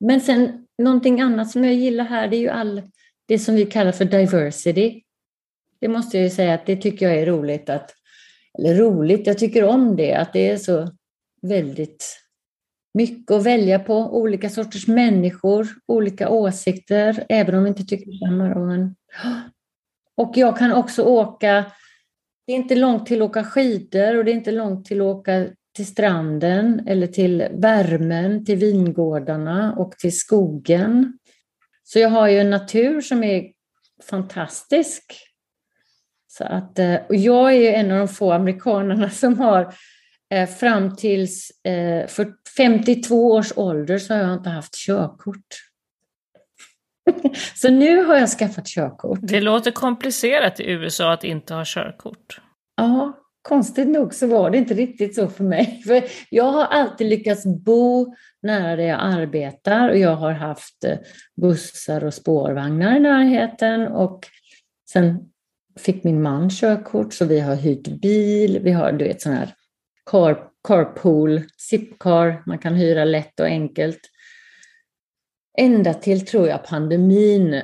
Men 0.00 0.20
sen 0.20 0.66
någonting 0.78 1.20
annat 1.20 1.50
som 1.50 1.64
jag 1.64 1.74
gillar 1.74 2.04
här, 2.04 2.28
det 2.28 2.36
är 2.36 2.40
ju 2.40 2.48
all 2.48 2.82
det 3.30 3.38
som 3.38 3.54
vi 3.54 3.66
kallar 3.66 3.92
för 3.92 4.04
diversity. 4.04 5.02
Det 5.80 5.88
måste 5.88 6.16
jag 6.16 6.24
ju 6.24 6.30
säga 6.30 6.54
att 6.54 6.66
det 6.66 6.76
tycker 6.76 7.08
jag 7.08 7.18
är 7.18 7.26
roligt 7.26 7.70
att, 7.70 7.94
eller 8.58 8.74
roligt, 8.74 9.26
jag 9.26 9.38
tycker 9.38 9.64
om 9.64 9.96
det, 9.96 10.14
att 10.14 10.32
det 10.32 10.50
är 10.50 10.56
så 10.56 10.90
väldigt 11.42 12.06
mycket 12.94 13.30
att 13.30 13.42
välja 13.42 13.78
på, 13.78 13.94
olika 13.94 14.50
sorters 14.50 14.88
människor, 14.88 15.68
olika 15.86 16.28
åsikter, 16.28 17.24
även 17.28 17.54
om 17.54 17.62
vi 17.62 17.68
inte 17.68 17.84
tycker 17.84 18.12
samma. 18.12 18.94
Och 20.16 20.32
jag 20.34 20.58
kan 20.58 20.72
också 20.72 21.02
åka, 21.02 21.64
det 22.46 22.52
är 22.52 22.56
inte 22.56 22.74
långt 22.74 23.06
till 23.06 23.22
att 23.22 23.30
åka 23.30 23.44
skidor 23.44 24.16
och 24.16 24.24
det 24.24 24.30
är 24.30 24.34
inte 24.34 24.52
långt 24.52 24.84
till 24.84 25.00
att 25.00 25.06
åka 25.16 25.46
till 25.76 25.86
stranden 25.86 26.82
eller 26.86 27.06
till 27.06 27.48
värmen, 27.52 28.44
till 28.44 28.58
vingårdarna 28.58 29.74
och 29.76 29.92
till 29.92 30.18
skogen. 30.18 31.18
Så 31.92 31.98
jag 31.98 32.08
har 32.08 32.28
ju 32.28 32.38
en 32.38 32.50
natur 32.50 33.00
som 33.00 33.24
är 33.24 33.52
fantastisk. 34.10 35.04
Så 36.28 36.44
att, 36.44 36.78
eh, 36.78 36.94
och 37.08 37.16
jag 37.16 37.54
är 37.54 37.72
en 37.72 37.90
av 37.90 37.98
de 37.98 38.08
få 38.08 38.32
amerikanerna 38.32 39.10
som 39.10 39.38
har 39.38 39.74
eh, 40.34 40.48
fram 40.48 40.96
tills 40.96 41.64
eh, 41.64 42.06
för 42.06 42.32
52 42.56 43.32
års 43.32 43.52
ålder 43.56 43.98
så 43.98 44.14
har 44.14 44.20
jag 44.20 44.34
inte 44.34 44.50
haft 44.50 44.74
körkort. 44.74 45.46
så 47.54 47.70
nu 47.70 48.04
har 48.04 48.16
jag 48.16 48.28
skaffat 48.28 48.66
körkort. 48.66 49.18
Det 49.22 49.40
låter 49.40 49.70
komplicerat 49.70 50.60
i 50.60 50.70
USA 50.70 51.12
att 51.12 51.24
inte 51.24 51.54
ha 51.54 51.62
körkort. 51.66 52.40
Ja, 52.76 53.19
konstigt 53.42 53.88
nog 53.88 54.14
så 54.14 54.26
var 54.26 54.50
det 54.50 54.58
inte 54.58 54.74
riktigt 54.74 55.14
så 55.14 55.28
för 55.28 55.44
mig. 55.44 55.82
För 55.86 56.02
jag 56.30 56.44
har 56.44 56.64
alltid 56.64 57.06
lyckats 57.06 57.44
bo 57.46 58.14
nära 58.42 58.76
där 58.76 58.84
jag 58.84 59.00
arbetar 59.00 59.88
och 59.88 59.98
jag 59.98 60.16
har 60.16 60.32
haft 60.32 60.84
eh, 60.84 60.98
bussar 61.36 62.04
och 62.04 62.14
spårvagnar 62.14 62.96
i 62.96 63.00
närheten 63.00 63.86
och 63.86 64.26
sen 64.92 65.18
fick 65.78 66.04
min 66.04 66.22
man 66.22 66.50
körkort 66.50 67.14
så 67.14 67.24
vi 67.24 67.40
har 67.40 67.56
hyrt 67.56 67.88
bil, 67.88 68.60
vi 68.62 68.70
har 68.70 68.92
du 68.92 69.04
vet 69.04 69.22
sån 69.22 69.32
här 69.32 69.54
car, 70.10 70.38
carpool, 70.68 71.42
zipcar, 71.58 72.42
man 72.46 72.58
kan 72.58 72.74
hyra 72.74 73.04
lätt 73.04 73.40
och 73.40 73.46
enkelt. 73.46 74.00
Ända 75.58 75.94
till, 75.94 76.26
tror 76.26 76.48
jag, 76.48 76.64
pandemin 76.64 77.62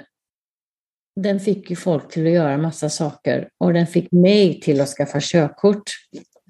den 1.20 1.40
fick 1.40 1.70
ju 1.70 1.76
folk 1.76 2.08
till 2.08 2.26
att 2.26 2.32
göra 2.32 2.58
massa 2.58 2.88
saker 2.88 3.48
och 3.58 3.72
den 3.72 3.86
fick 3.86 4.12
mig 4.12 4.60
till 4.60 4.80
att 4.80 4.88
skaffa 4.88 5.18
körkort. 5.20 5.82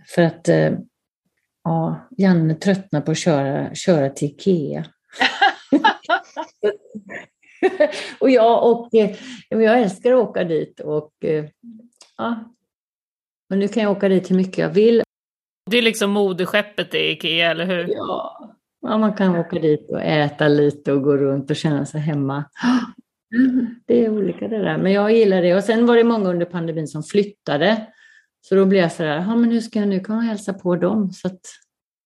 För 0.08 0.22
att 0.22 0.48
eh, 0.48 0.72
ja, 1.64 2.08
Janne 2.16 2.54
tröttnar 2.54 3.00
på 3.00 3.10
att 3.10 3.18
köra, 3.18 3.74
köra 3.74 4.10
till 4.10 4.28
Ikea. 4.28 4.84
och 8.20 8.30
jag, 8.30 8.70
och, 8.70 8.94
eh, 8.94 9.16
jag 9.48 9.82
älskar 9.82 10.12
att 10.12 10.28
åka 10.28 10.44
dit 10.44 10.80
och 10.80 11.24
eh, 11.24 11.44
ja, 12.16 12.54
men 13.48 13.58
nu 13.58 13.68
kan 13.68 13.82
jag 13.82 13.92
åka 13.92 14.08
dit 14.08 14.30
hur 14.30 14.36
mycket 14.36 14.58
jag 14.58 14.70
vill. 14.70 15.02
Det 15.70 15.78
är 15.78 15.82
liksom 15.82 16.10
moderskeppet 16.10 16.94
i 16.94 16.98
Ikea, 16.98 17.50
eller 17.50 17.66
hur? 17.66 17.88
Ja. 17.88 18.50
ja, 18.80 18.98
man 18.98 19.14
kan 19.14 19.36
åka 19.36 19.58
dit 19.58 19.90
och 19.90 20.02
äta 20.02 20.48
lite 20.48 20.92
och 20.92 21.02
gå 21.02 21.16
runt 21.16 21.50
och 21.50 21.56
känna 21.56 21.86
sig 21.86 22.00
hemma. 22.00 22.44
Det 23.86 24.04
är 24.04 24.08
olika 24.08 24.48
det 24.48 24.58
där, 24.58 24.78
men 24.78 24.92
jag 24.92 25.12
gillar 25.12 25.42
det. 25.42 25.54
Och 25.54 25.64
sen 25.64 25.86
var 25.86 25.96
det 25.96 26.04
många 26.04 26.28
under 26.28 26.46
pandemin 26.46 26.88
som 26.88 27.02
flyttade. 27.02 27.86
Så 28.40 28.54
då 28.54 28.66
blev 28.66 28.82
jag 28.82 28.92
så 28.92 29.02
där, 29.02 29.16
ja 29.16 29.36
men 29.36 29.50
hur 29.50 29.60
ska 29.60 29.78
jag 29.78 29.88
nu 29.88 30.00
komma 30.00 30.18
och 30.18 30.24
hälsa 30.24 30.54
på 30.54 30.76
dem? 30.76 31.12
Så 31.12 31.26
att, 31.26 31.40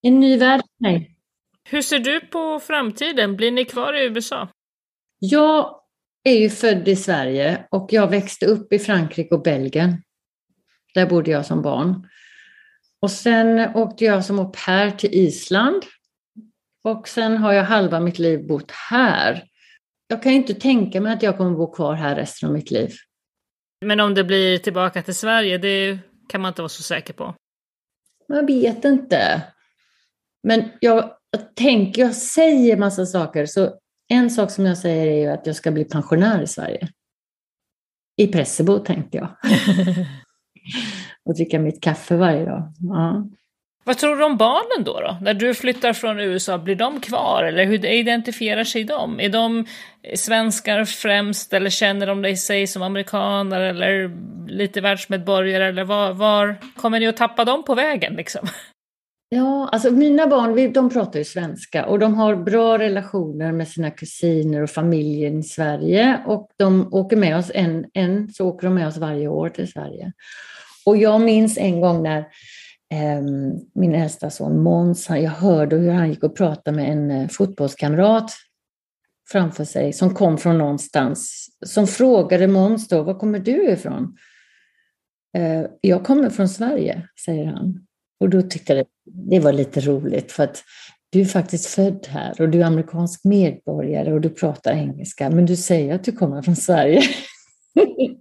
en 0.03 0.21
ny 0.21 0.37
värld 0.37 0.61
för 0.61 0.85
mig. 0.89 1.17
Hur 1.65 1.83
ser 1.83 1.99
du 1.99 2.21
på 2.21 2.61
framtiden? 2.61 3.37
Blir 3.37 3.51
ni 3.51 3.65
kvar 3.65 3.95
i 3.95 4.05
USA? 4.05 4.49
Jag 5.19 5.81
är 6.25 6.39
ju 6.39 6.51
född 6.51 6.89
i 6.89 6.97
Sverige 6.97 7.67
och 7.71 7.89
jag 7.93 8.11
växte 8.11 8.47
upp 8.47 8.73
i 8.73 8.79
Frankrike 8.79 9.35
och 9.35 9.43
Belgien. 9.43 10.03
Där 10.95 11.07
bodde 11.07 11.31
jag 11.31 11.47
som 11.47 11.63
barn. 11.63 12.09
Och 13.01 13.11
sen 13.11 13.75
åkte 13.75 14.05
jag 14.05 14.25
som 14.25 14.39
au 14.39 14.53
pair 14.67 14.91
till 14.91 15.15
Island. 15.15 15.83
Och 16.85 17.09
sen 17.09 17.37
har 17.37 17.53
jag 17.53 17.65
halva 17.65 18.01
mitt 18.01 18.19
liv 18.19 18.47
bott 18.47 18.71
här 18.71 19.50
jag 20.11 20.23
kan 20.23 20.33
inte 20.33 20.55
tänka 20.55 21.01
mig 21.01 21.13
att 21.13 21.23
jag 21.23 21.37
kommer 21.37 21.57
bo 21.57 21.73
kvar 21.73 21.95
här 21.95 22.17
resten 22.17 22.49
av 22.49 22.53
mitt 22.53 22.71
liv. 22.71 22.91
Men 23.85 24.01
om 24.01 24.15
det 24.15 24.25
blir 24.25 24.59
tillbaka 24.59 25.03
till 25.03 25.15
Sverige, 25.15 25.59
det 25.59 25.99
kan 26.29 26.41
man 26.41 26.49
inte 26.49 26.63
vara 26.63 26.69
så 26.69 26.83
säker 26.83 27.13
på. 27.13 27.35
Man 28.29 28.47
vet 28.47 28.85
inte. 28.85 29.43
Men 30.43 30.71
jag, 30.81 31.13
jag 31.31 31.55
tänker, 31.55 32.03
jag 32.03 32.15
säger 32.15 32.77
massa 32.77 33.07
saker. 33.07 33.47
Så 33.47 33.75
en 34.09 34.31
sak 34.31 34.51
som 34.51 34.67
jag 34.67 34.79
säger 34.79 35.07
är 35.07 35.21
ju 35.21 35.27
att 35.27 35.47
jag 35.47 35.57
ska 35.57 35.71
bli 35.71 35.85
pensionär 35.85 36.43
i 36.43 36.47
Sverige. 36.47 36.89
I 38.17 38.27
Pressebo 38.27 38.79
tänkte 38.79 39.17
jag. 39.19 39.29
och 41.25 41.35
dricka 41.35 41.59
mitt 41.59 41.83
kaffe 41.83 42.17
varje 42.17 42.45
dag. 42.45 42.73
Ja. 42.81 43.29
Vad 43.85 43.99
tror 43.99 44.17
du 44.17 44.25
om 44.25 44.37
barnen 44.37 44.85
då, 44.85 45.01
då? 45.01 45.17
När 45.21 45.35
du 45.35 45.55
flyttar 45.55 45.93
från 45.93 46.21
USA, 46.21 46.59
blir 46.59 46.75
de 46.75 47.01
kvar 47.01 47.45
eller 47.45 47.65
hur 47.65 47.85
identifierar 47.85 48.65
sig 48.65 48.85
de? 48.85 49.21
Är 49.21 49.29
de 49.29 49.67
svenskar 50.15 50.85
främst 50.85 51.53
eller 51.53 51.71
känner 51.71 52.07
de 52.07 52.37
sig 52.37 52.67
som 52.67 52.83
amerikaner 52.83 53.61
eller 53.61 54.11
lite 54.49 54.81
världsmedborgare 54.81 55.69
eller 55.69 55.85
var, 55.85 56.13
var 56.13 56.57
kommer 56.77 57.01
ni 57.01 57.07
att 57.07 57.17
tappa 57.17 57.45
dem 57.45 57.65
på 57.65 57.75
vägen 57.75 58.15
liksom? 58.15 58.49
Ja, 59.33 59.69
alltså 59.73 59.91
mina 59.91 60.27
barn 60.27 60.73
de 60.73 60.91
pratar 60.91 61.19
ju 61.19 61.25
svenska 61.25 61.87
och 61.87 61.99
de 61.99 62.15
har 62.15 62.37
bra 62.37 62.79
relationer 62.79 63.53
med 63.53 63.69
sina 63.69 63.91
kusiner 63.91 64.63
och 64.63 64.71
familjen 64.71 65.39
i 65.39 65.43
Sverige 65.43 66.21
och 66.27 66.49
de 66.57 66.95
åker 66.95 67.17
med 67.17 67.37
oss, 67.37 67.51
en, 67.55 67.85
en 67.93 68.33
så 68.33 68.47
åker 68.47 68.67
de 68.67 68.75
med 68.75 68.89
oss 68.89 68.97
varje 68.97 69.29
år 69.29 69.49
till 69.49 69.73
Sverige. 69.73 70.13
Och 70.87 70.97
jag 70.97 71.21
minns 71.21 71.59
en 71.59 71.81
gång 71.81 72.03
när 72.03 72.25
Ehm, 72.91 73.53
min 73.75 73.95
äldsta 73.95 74.31
son 74.31 74.63
Måns, 74.63 75.09
jag 75.09 75.31
hörde 75.31 75.77
hur 75.77 75.91
han 75.91 76.11
gick 76.11 76.23
och 76.23 76.37
pratade 76.37 76.77
med 76.77 76.93
en 76.93 77.11
eh, 77.11 77.29
fotbollskamrat 77.29 78.33
framför 79.31 79.65
sig 79.65 79.93
som 79.93 80.15
kom 80.15 80.39
från 80.39 80.59
någonstans. 80.59 81.49
Som 81.67 81.87
frågade 81.87 82.47
Måns 82.47 82.89
då, 82.89 83.03
var 83.03 83.15
kommer 83.15 83.39
du 83.39 83.71
ifrån? 83.71 84.17
Ehm, 85.37 85.67
jag 85.81 86.05
kommer 86.05 86.31
från 86.31 86.49
Sverige, 86.49 87.09
säger 87.25 87.47
han. 87.47 87.87
Och 88.21 88.31
då 88.31 88.43
tyckte 88.43 88.75
jag 88.75 88.87
det 89.05 89.41
var 89.41 89.53
lite 89.53 89.81
roligt 89.81 90.33
för 90.33 90.45
att 90.45 90.63
du 91.11 91.21
är 91.21 91.25
faktiskt 91.25 91.67
född 91.67 92.07
här 92.11 92.41
och 92.41 92.49
du 92.49 92.61
är 92.61 92.65
amerikansk 92.65 93.25
medborgare 93.25 94.13
och 94.13 94.21
du 94.21 94.29
pratar 94.29 94.73
engelska, 94.73 95.31
men 95.31 95.47
du 95.47 95.57
säger 95.57 95.95
att 95.95 96.05
du 96.05 96.13
kommer 96.13 96.43
från 96.43 96.57
Sverige. 96.57 97.03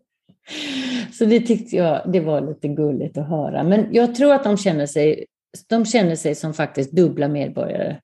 Så 1.12 1.26
det 1.26 1.40
tyckte 1.40 1.76
jag 1.76 2.12
det 2.14 2.20
var 2.20 2.42
lite 2.42 2.68
gulligt 2.68 3.18
att 3.18 3.30
höra. 3.30 3.64
Men 3.64 3.88
jag 3.92 4.16
tror 4.16 4.34
att 4.34 4.44
de 4.44 4.58
känner 4.58 4.86
sig, 4.86 5.26
de 5.70 5.86
känner 5.86 6.16
sig 6.16 6.36
som 6.36 6.54
faktiskt 6.54 6.92
dubbla 6.92 7.28
medborgare. 7.28 8.00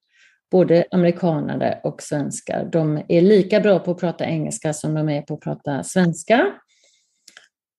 Både 0.51 0.85
amerikanare 0.91 1.79
och 1.83 2.01
svenskar. 2.01 2.69
De 2.71 3.01
är 3.07 3.21
lika 3.21 3.59
bra 3.59 3.79
på 3.79 3.91
att 3.91 3.99
prata 3.99 4.25
engelska 4.25 4.73
som 4.73 4.93
de 4.93 5.09
är 5.09 5.21
på 5.21 5.33
att 5.33 5.39
prata 5.39 5.83
svenska. 5.83 6.53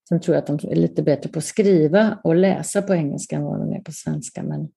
Sen 0.08 0.20
tror 0.20 0.34
jag 0.34 0.42
att 0.42 0.60
de 0.60 0.70
är 0.70 0.76
lite 0.76 1.02
bättre 1.02 1.28
på 1.30 1.38
att 1.38 1.44
skriva 1.44 2.18
och 2.24 2.34
läsa 2.34 2.82
på 2.82 2.94
engelska 2.94 3.36
än 3.36 3.44
vad 3.44 3.60
de 3.60 3.72
är 3.72 3.80
på 3.80 3.92
svenska. 3.92 4.42
Men 4.42 4.68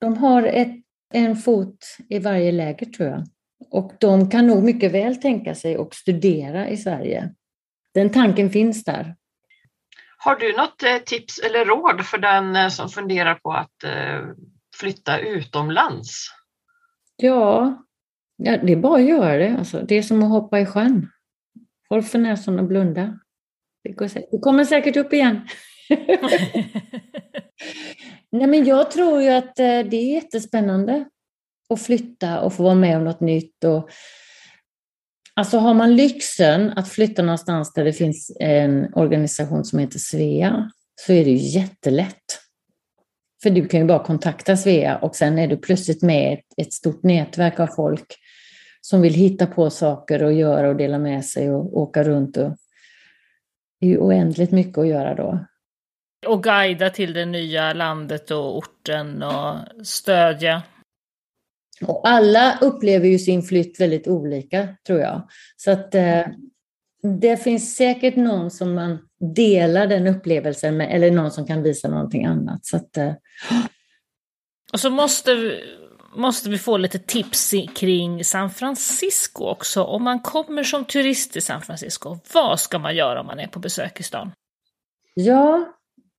de 0.00 0.16
har 0.16 0.42
ett, 0.42 0.72
en 1.14 1.36
fot 1.36 1.78
i 2.08 2.18
varje 2.18 2.52
läger 2.52 2.86
tror 2.86 3.08
jag. 3.08 3.24
Och 3.70 3.92
de 4.00 4.30
kan 4.30 4.46
nog 4.46 4.62
mycket 4.62 4.92
väl 4.92 5.16
tänka 5.16 5.54
sig 5.54 5.76
att 5.76 5.94
studera 5.94 6.68
i 6.68 6.76
Sverige 6.76 7.34
den 7.94 8.10
tanken 8.10 8.50
finns 8.50 8.84
där. 8.84 9.16
Har 10.24 10.36
du 10.36 10.56
något 10.56 10.82
eh, 10.82 10.96
tips 10.96 11.38
eller 11.38 11.64
råd 11.64 12.06
för 12.06 12.18
den 12.18 12.56
eh, 12.56 12.68
som 12.68 12.88
funderar 12.88 13.34
på 13.34 13.52
att 13.52 13.84
eh, 13.84 14.20
flytta 14.76 15.18
utomlands? 15.18 16.28
Ja, 17.16 17.82
ja 18.36 18.56
det 18.56 18.72
är 18.72 18.76
bara 18.76 19.00
att 19.00 19.08
göra 19.08 19.36
det. 19.36 19.56
Alltså, 19.58 19.80
det 19.80 19.94
är 19.94 20.02
som 20.02 20.22
att 20.22 20.30
hoppa 20.30 20.60
i 20.60 20.66
sjön. 20.66 21.08
Håll 21.88 22.02
för 22.02 22.18
näsan 22.18 22.58
och 22.58 22.64
blunda. 22.64 23.18
Det, 23.84 24.08
säkert. 24.08 24.30
det 24.30 24.38
kommer 24.38 24.64
säkert 24.64 24.96
upp 24.96 25.12
igen. 25.12 25.48
Nej, 28.32 28.46
men 28.46 28.64
jag 28.64 28.90
tror 28.90 29.22
ju 29.22 29.28
att 29.28 29.56
det 29.56 29.96
är 29.96 30.14
jättespännande 30.14 31.04
att 31.70 31.82
flytta 31.82 32.40
och 32.40 32.54
få 32.54 32.62
vara 32.62 32.74
med 32.74 32.96
om 32.96 33.04
något 33.04 33.20
nytt. 33.20 33.64
Och 33.64 33.90
Alltså 35.34 35.58
har 35.58 35.74
man 35.74 35.96
lyxen 35.96 36.72
att 36.76 36.88
flytta 36.88 37.22
någonstans 37.22 37.72
där 37.72 37.84
det 37.84 37.92
finns 37.92 38.36
en 38.40 38.94
organisation 38.94 39.64
som 39.64 39.78
heter 39.78 39.98
Svea 39.98 40.70
så 40.94 41.12
är 41.12 41.24
det 41.24 41.30
ju 41.30 41.60
jättelätt. 41.60 42.38
För 43.42 43.50
du 43.50 43.68
kan 43.68 43.80
ju 43.80 43.86
bara 43.86 44.04
kontakta 44.04 44.56
Svea 44.56 44.96
och 44.96 45.16
sen 45.16 45.38
är 45.38 45.48
du 45.48 45.56
plötsligt 45.56 46.02
med 46.02 46.32
ett, 46.32 46.66
ett 46.66 46.72
stort 46.72 47.02
nätverk 47.02 47.60
av 47.60 47.66
folk 47.66 48.06
som 48.80 49.00
vill 49.00 49.14
hitta 49.14 49.46
på 49.46 49.70
saker 49.70 50.22
och 50.22 50.32
göra 50.32 50.68
och 50.68 50.76
dela 50.76 50.98
med 50.98 51.24
sig 51.24 51.50
och 51.50 51.76
åka 51.78 52.02
runt. 52.02 52.36
Och, 52.36 52.56
det 53.80 53.86
är 53.86 53.90
ju 53.90 53.98
oändligt 53.98 54.50
mycket 54.50 54.78
att 54.78 54.86
göra 54.86 55.14
då. 55.14 55.46
Och 56.26 56.42
guida 56.42 56.90
till 56.90 57.12
det 57.12 57.24
nya 57.24 57.72
landet 57.72 58.30
och 58.30 58.56
orten 58.56 59.22
och 59.22 59.56
stödja. 59.86 60.62
Och 61.86 62.08
alla 62.08 62.58
upplever 62.60 63.08
ju 63.08 63.18
sin 63.18 63.42
flytt 63.42 63.80
väldigt 63.80 64.08
olika, 64.08 64.68
tror 64.86 65.00
jag. 65.00 65.28
Så 65.56 65.70
att 65.70 65.94
eh, 65.94 66.26
det 67.20 67.36
finns 67.36 67.76
säkert 67.76 68.16
någon 68.16 68.50
som 68.50 68.74
man 68.74 68.98
delar 69.34 69.86
den 69.86 70.06
upplevelsen 70.06 70.76
med, 70.76 70.96
eller 70.96 71.10
någon 71.10 71.30
som 71.30 71.46
kan 71.46 71.62
visa 71.62 71.88
någonting 71.88 72.24
annat. 72.24 72.66
Så 72.66 72.76
att, 72.76 72.96
eh. 72.96 73.12
Och 74.72 74.80
så 74.80 74.90
måste 74.90 75.34
vi, 75.34 75.60
måste 76.16 76.50
vi 76.50 76.58
få 76.58 76.76
lite 76.76 76.98
tips 76.98 77.54
kring 77.74 78.24
San 78.24 78.50
Francisco 78.50 79.44
också. 79.44 79.82
Om 79.82 80.02
man 80.02 80.20
kommer 80.20 80.62
som 80.62 80.84
turist 80.84 81.32
till 81.32 81.42
San 81.42 81.62
Francisco, 81.62 82.18
vad 82.34 82.60
ska 82.60 82.78
man 82.78 82.96
göra 82.96 83.20
om 83.20 83.26
man 83.26 83.40
är 83.40 83.46
på 83.46 83.58
besök 83.58 84.00
i 84.00 84.02
stan? 84.02 84.32
Ja, 85.14 85.72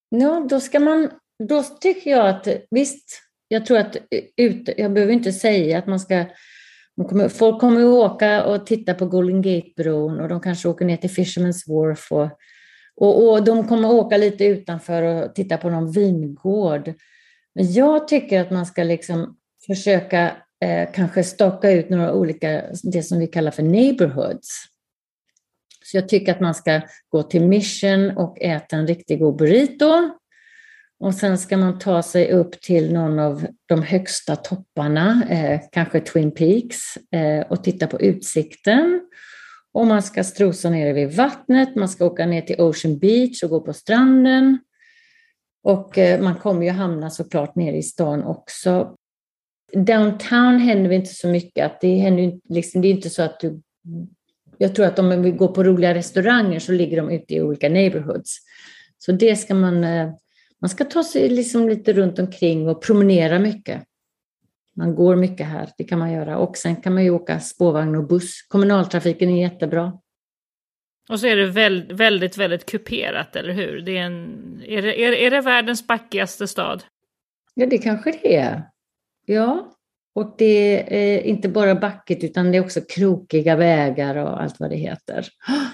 ja 0.09 0.45
då 0.49 0.59
ska 0.59 0.80
man, 0.80 1.11
då 1.49 1.64
tycker 1.64 2.11
jag 2.11 2.30
att 2.30 2.47
visst, 2.72 3.22
jag 3.54 3.66
tror 3.66 3.78
att 3.78 3.97
ut, 4.38 4.70
jag 4.78 4.93
behöver 4.93 5.14
inte 5.14 5.32
säga 5.32 5.78
att 5.78 5.88
man 5.88 5.99
ska 5.99 6.26
Kommer, 7.10 7.30
folk 7.30 7.60
kommer 7.60 7.82
att 7.82 8.12
åka 8.12 8.45
och 8.45 8.66
titta 8.66 8.93
på 8.93 9.06
Golden 9.06 9.41
Gate-bron 9.41 10.20
och 10.20 10.30
de 10.30 10.41
kanske 10.41 10.70
åker 10.70 10.86
ner 10.86 10.97
till 10.97 11.10
Fisherman's 11.10 11.68
Wharf 11.68 12.12
och, 12.12 12.30
och, 12.95 13.32
och 13.32 13.43
de 13.43 13.68
kommer 13.68 13.88
att 13.88 13.93
åka 13.93 14.18
lite 14.18 14.45
utanför 14.45 15.04
och 15.04 15.36
titta 15.36 15.58
på 15.58 15.70
någon 15.70 15.91
vingård. 15.91 16.93
Men 17.56 17.74
jag 17.74 18.08
tycker 18.08 18.41
att 18.41 18.51
man 18.51 18.66
ska 18.66 18.84
liksom 18.84 19.38
försöka 19.68 20.32
eh, 20.64 20.91
kanske 20.93 21.24
staka 21.24 21.72
ut 21.72 21.89
några 21.89 22.14
olika, 22.14 22.64
det 22.84 23.04
som 23.04 23.20
vi 23.20 23.28
kallar 23.28 23.51
för 23.51 23.64
neighborhoods. 23.64 24.49
Så 25.84 25.97
jag 25.97 26.10
tycker 26.10 26.32
att 26.32 26.41
man 26.41 26.56
ska 26.56 26.82
gå 27.10 27.24
till 27.24 27.47
Mission 27.47 28.18
och 28.18 28.41
äta 28.41 28.76
en 28.76 28.88
riktig 28.88 29.20
god 29.20 29.38
burrito. 29.38 30.10
Och 31.00 31.16
sen 31.16 31.38
ska 31.38 31.58
man 31.58 31.80
ta 31.80 32.04
sig 32.04 32.32
upp 32.32 32.62
till 32.62 32.94
någon 32.94 33.20
av 33.20 33.48
de 33.66 33.82
högsta 33.82 34.36
topparna, 34.36 35.24
eh, 35.30 35.62
kanske 35.72 36.00
Twin 36.00 36.32
Peaks, 36.32 36.98
eh, 37.12 37.48
och 37.50 37.64
titta 37.64 37.88
på 37.88 38.02
utsikten. 38.02 39.02
Och 39.74 39.88
man 39.88 40.04
ska 40.04 40.24
strosa 40.24 40.70
ner 40.70 40.94
vid 40.94 41.12
vattnet, 41.12 41.76
man 41.76 41.89
ska 41.89 42.06
åka 42.06 42.26
ner 42.26 42.41
till 42.41 42.62
Ocean 42.62 43.00
Beach 43.00 43.44
och 43.44 43.50
gå 43.50 43.62
på 43.62 43.74
stranden. 43.74 44.60
Och 45.64 45.98
eh, 45.98 46.22
man 46.22 46.36
kommer 46.36 46.66
ju 46.66 46.72
hamna 46.72 47.10
såklart 47.10 47.56
nere 47.56 47.78
i 47.78 47.84
stan 47.84 48.24
också. 48.24 48.96
Downtown 49.74 50.60
händer 50.60 50.91
inte 50.91 51.14
så 51.14 51.28
mycket. 51.28 51.66
Att 51.66 51.82
det, 51.82 51.96
händer, 51.96 52.39
liksom, 52.50 52.82
det 52.82 52.88
är 52.88 52.91
inte 52.91 53.10
så 53.10 53.24
att 53.24 53.39
du... 53.39 53.62
Jag 54.58 54.76
tror 54.76 54.86
att 54.86 55.00
om 55.00 55.22
vi 55.22 55.32
går 55.32 55.48
på 55.48 55.64
roliga 55.64 55.94
restauranger 55.94 56.60
så 56.60 56.72
ligger 56.72 56.98
de 56.98 57.10
ute 57.10 57.34
i 57.34 57.41
olika 57.41 57.70
neighborhoods. 57.70 58.38
Så 58.98 59.12
det 59.12 59.36
ska 59.36 59.54
man 59.54 59.84
eh, 59.84 60.14
man 60.64 60.70
ska 60.70 60.86
ta 60.86 61.03
sig 61.03 61.30
liksom 61.30 61.70
lite 61.70 61.93
runt 61.93 62.20
omkring 62.20 62.70
och 62.70 62.82
promenera 62.82 63.39
mycket. 63.39 63.84
Man 64.76 64.95
går 64.95 65.16
mycket 65.16 65.47
här, 65.47 65.70
det 65.78 65.84
kan 65.84 65.99
man 65.99 66.11
göra. 66.11 66.38
Och 66.38 66.57
sen 66.57 66.76
kan 66.76 66.93
man 66.93 67.03
ju 67.03 67.09
åka 67.09 67.39
spårvagn 67.39 67.95
och 67.95 68.07
buss. 68.07 68.41
Kommunaltrafiken 68.47 69.30
är 69.30 69.41
jättebra. 69.41 69.99
Och 71.09 71.20
så 71.20 71.28
är 71.28 71.36
det 71.36 71.45
väldigt, 71.45 71.91
väldigt, 71.91 72.38
väldigt 72.38 72.66
kuperat, 72.66 73.36
eller 73.36 73.53
hur? 73.53 73.82
Det 73.82 73.97
är, 73.97 74.01
en, 74.01 74.61
är, 74.68 74.82
det, 74.82 75.03
är, 75.03 75.11
är 75.11 75.32
det 75.32 75.41
världens 75.41 75.88
backigaste 75.88 76.47
stad? 76.47 76.84
Ja, 77.53 77.66
det 77.66 77.78
kanske 77.78 78.11
det 78.11 78.36
är. 78.36 78.64
Ja, 79.26 79.74
och 80.16 80.36
det 80.38 80.95
är 80.95 81.22
inte 81.22 81.49
bara 81.49 81.76
backigt 81.76 82.24
utan 82.24 82.51
det 82.51 82.57
är 82.57 82.64
också 82.64 82.82
krokiga 82.89 83.55
vägar 83.55 84.16
och 84.16 84.41
allt 84.41 84.59
vad 84.59 84.70
det 84.70 84.78
heter. 84.78 85.28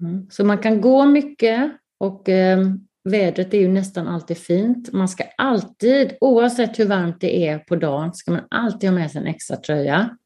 Mm. 0.00 0.30
Så 0.30 0.44
man 0.44 0.58
kan 0.58 0.80
gå 0.80 1.04
mycket 1.04 1.72
och 1.98 2.28
ehm, 2.28 2.85
Vädret 3.10 3.54
är 3.54 3.58
ju 3.58 3.68
nästan 3.68 4.08
alltid 4.08 4.38
fint. 4.38 4.92
Man 4.92 5.08
ska 5.08 5.24
alltid, 5.38 6.16
oavsett 6.20 6.78
hur 6.78 6.86
varmt 6.86 7.20
det 7.20 7.48
är 7.48 7.58
på 7.58 7.76
dagen, 7.76 8.14
ska 8.14 8.30
man 8.30 8.46
alltid 8.50 8.90
ha 8.90 8.94
med 8.94 9.10
sig 9.10 9.20
en 9.20 9.26
extra 9.26 9.56
tröja. 9.56 10.16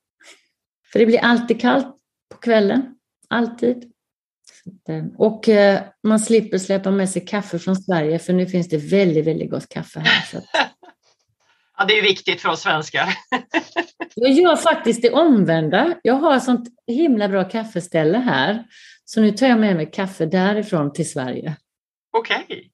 För 0.92 0.98
det 0.98 1.06
blir 1.06 1.18
alltid 1.18 1.60
kallt 1.60 1.96
på 2.34 2.38
kvällen. 2.38 2.94
Alltid. 3.28 3.92
Och 5.16 5.48
eh, 5.48 5.80
man 6.02 6.20
slipper 6.20 6.58
släppa 6.58 6.90
med 6.90 7.10
sig 7.10 7.26
kaffe 7.26 7.58
från 7.58 7.76
Sverige 7.76 8.18
för 8.18 8.32
nu 8.32 8.46
finns 8.46 8.68
det 8.68 8.76
väldigt, 8.76 9.26
väldigt 9.26 9.50
gott 9.50 9.68
kaffe 9.68 10.00
här. 10.00 10.42
Ja, 11.78 11.86
det 11.86 11.98
är 11.98 12.02
viktigt 12.02 12.40
för 12.40 12.48
oss 12.48 12.60
svenskar. 12.60 13.08
Jag 14.14 14.30
gör 14.30 14.56
faktiskt 14.56 15.02
det 15.02 15.10
omvända. 15.10 15.94
Jag 16.02 16.14
har 16.14 16.36
ett 16.36 16.42
sånt 16.42 16.68
himla 16.86 17.28
bra 17.28 17.44
kaffeställe 17.44 18.18
här. 18.18 18.64
Så 19.04 19.20
nu 19.20 19.30
tar 19.30 19.46
jag 19.46 19.60
med 19.60 19.76
mig 19.76 19.90
kaffe 19.90 20.26
därifrån 20.26 20.92
till 20.92 21.10
Sverige. 21.10 21.56
Okej. 22.10 22.44
Okay. 22.44 22.70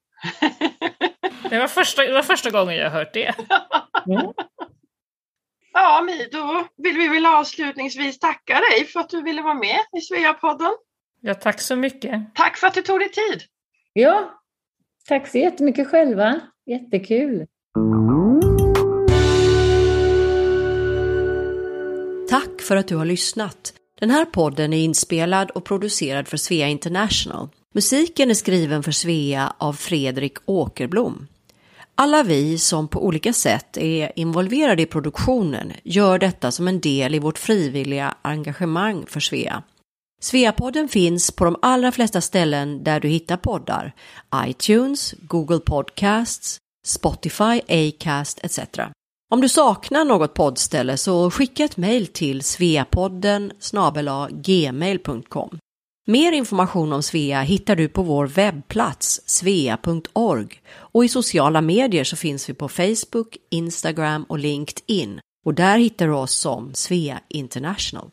det, 1.51 1.59
var 1.59 1.69
första, 1.69 2.03
det 2.03 2.13
var 2.13 2.23
första 2.23 2.51
gången 2.51 2.77
jag 2.77 2.91
hört 2.91 3.15
det. 3.15 3.35
Mm. 4.07 4.33
Ja, 5.73 6.03
Mi, 6.07 6.29
då 6.33 6.67
vill 6.77 6.97
vi 6.97 7.09
väl 7.09 7.27
avslutningsvis 7.27 8.19
tacka 8.19 8.61
dig 8.71 8.87
för 8.87 9.01
att 9.01 9.09
du 9.09 9.23
ville 9.23 9.43
vara 9.43 9.55
med 9.55 9.79
i 9.99 10.01
Sveapodden. 10.01 10.73
Ja, 11.21 11.35
tack 11.35 11.61
så 11.61 11.77
mycket. 11.77 12.35
Tack 12.35 12.57
för 12.57 12.67
att 12.67 12.75
du 12.75 12.83
tog 12.83 13.01
dig 13.01 13.13
tid. 13.13 13.43
Ja, 13.93 14.43
tack 15.09 15.29
så 15.29 15.39
jättemycket 15.39 15.89
själva. 15.89 16.41
Jättekul. 16.67 17.47
Tack 22.31 22.63
för 22.63 22.77
att 22.77 22.89
du 22.89 22.97
har 22.97 23.05
lyssnat. 23.05 23.73
Den 24.01 24.11
här 24.11 24.25
podden 24.25 24.73
är 24.73 24.79
inspelad 24.79 25.51
och 25.51 25.65
producerad 25.65 26.29
för 26.29 26.37
Svea 26.37 26.69
International. 26.69 27.49
Musiken 27.77 28.31
är 28.31 28.35
skriven 28.35 28.83
för 28.83 28.93
Svea 28.93 29.53
av 29.59 29.73
Fredrik 29.73 30.37
Åkerblom. 30.45 31.27
Alla 31.95 32.23
vi 32.23 32.59
som 32.59 32.89
på 32.89 33.07
olika 33.07 33.33
sätt 33.33 33.77
är 33.77 34.13
involverade 34.17 34.83
i 34.83 34.87
produktionen 34.87 35.73
gör 35.83 36.19
detta 36.19 36.51
som 36.51 36.69
en 36.69 36.81
del 36.81 37.15
i 37.15 37.19
vårt 37.19 37.39
frivilliga 37.39 38.15
engagemang 38.23 39.07
för 39.07 39.21
Svea. 39.21 39.63
Sveapodden 40.21 40.89
finns 40.89 41.31
på 41.31 41.45
de 41.45 41.57
allra 41.63 41.93
flesta 41.93 42.21
ställen 42.21 42.85
där 42.85 43.01
du 43.01 43.09
hittar 43.09 43.37
poddar. 43.37 43.95
iTunes, 44.47 45.15
Google 45.19 45.61
Podcasts, 45.61 46.59
Spotify, 46.87 47.61
Acast 47.69 48.41
etc. 48.43 48.61
Om 49.33 49.41
du 49.41 49.49
saknar 49.49 50.05
något 50.05 50.35
poddställe 50.35 50.97
så 50.97 51.31
skicka 51.31 51.65
ett 51.65 51.77
mejl 51.77 52.07
till 52.07 52.43
sveapodden 52.43 53.53
gmail.com. 54.31 55.59
Mer 56.09 56.33
information 56.33 56.93
om 56.93 57.03
Svea 57.03 57.43
hittar 57.43 57.77
du 57.77 57.89
på 57.89 58.03
vår 58.03 58.27
webbplats 58.27 59.21
svea.org 59.27 60.61
och 60.69 61.05
i 61.05 61.09
sociala 61.09 61.61
medier 61.61 62.05
så 62.05 62.17
finns 62.17 62.49
vi 62.49 62.55
på 62.55 62.69
Facebook, 62.69 63.37
Instagram 63.51 64.25
och 64.25 64.39
LinkedIn 64.39 65.21
och 65.45 65.55
där 65.55 65.79
hittar 65.79 66.07
du 66.07 66.13
oss 66.13 66.33
som 66.33 66.75
Svea 66.75 67.21
International. 67.29 68.11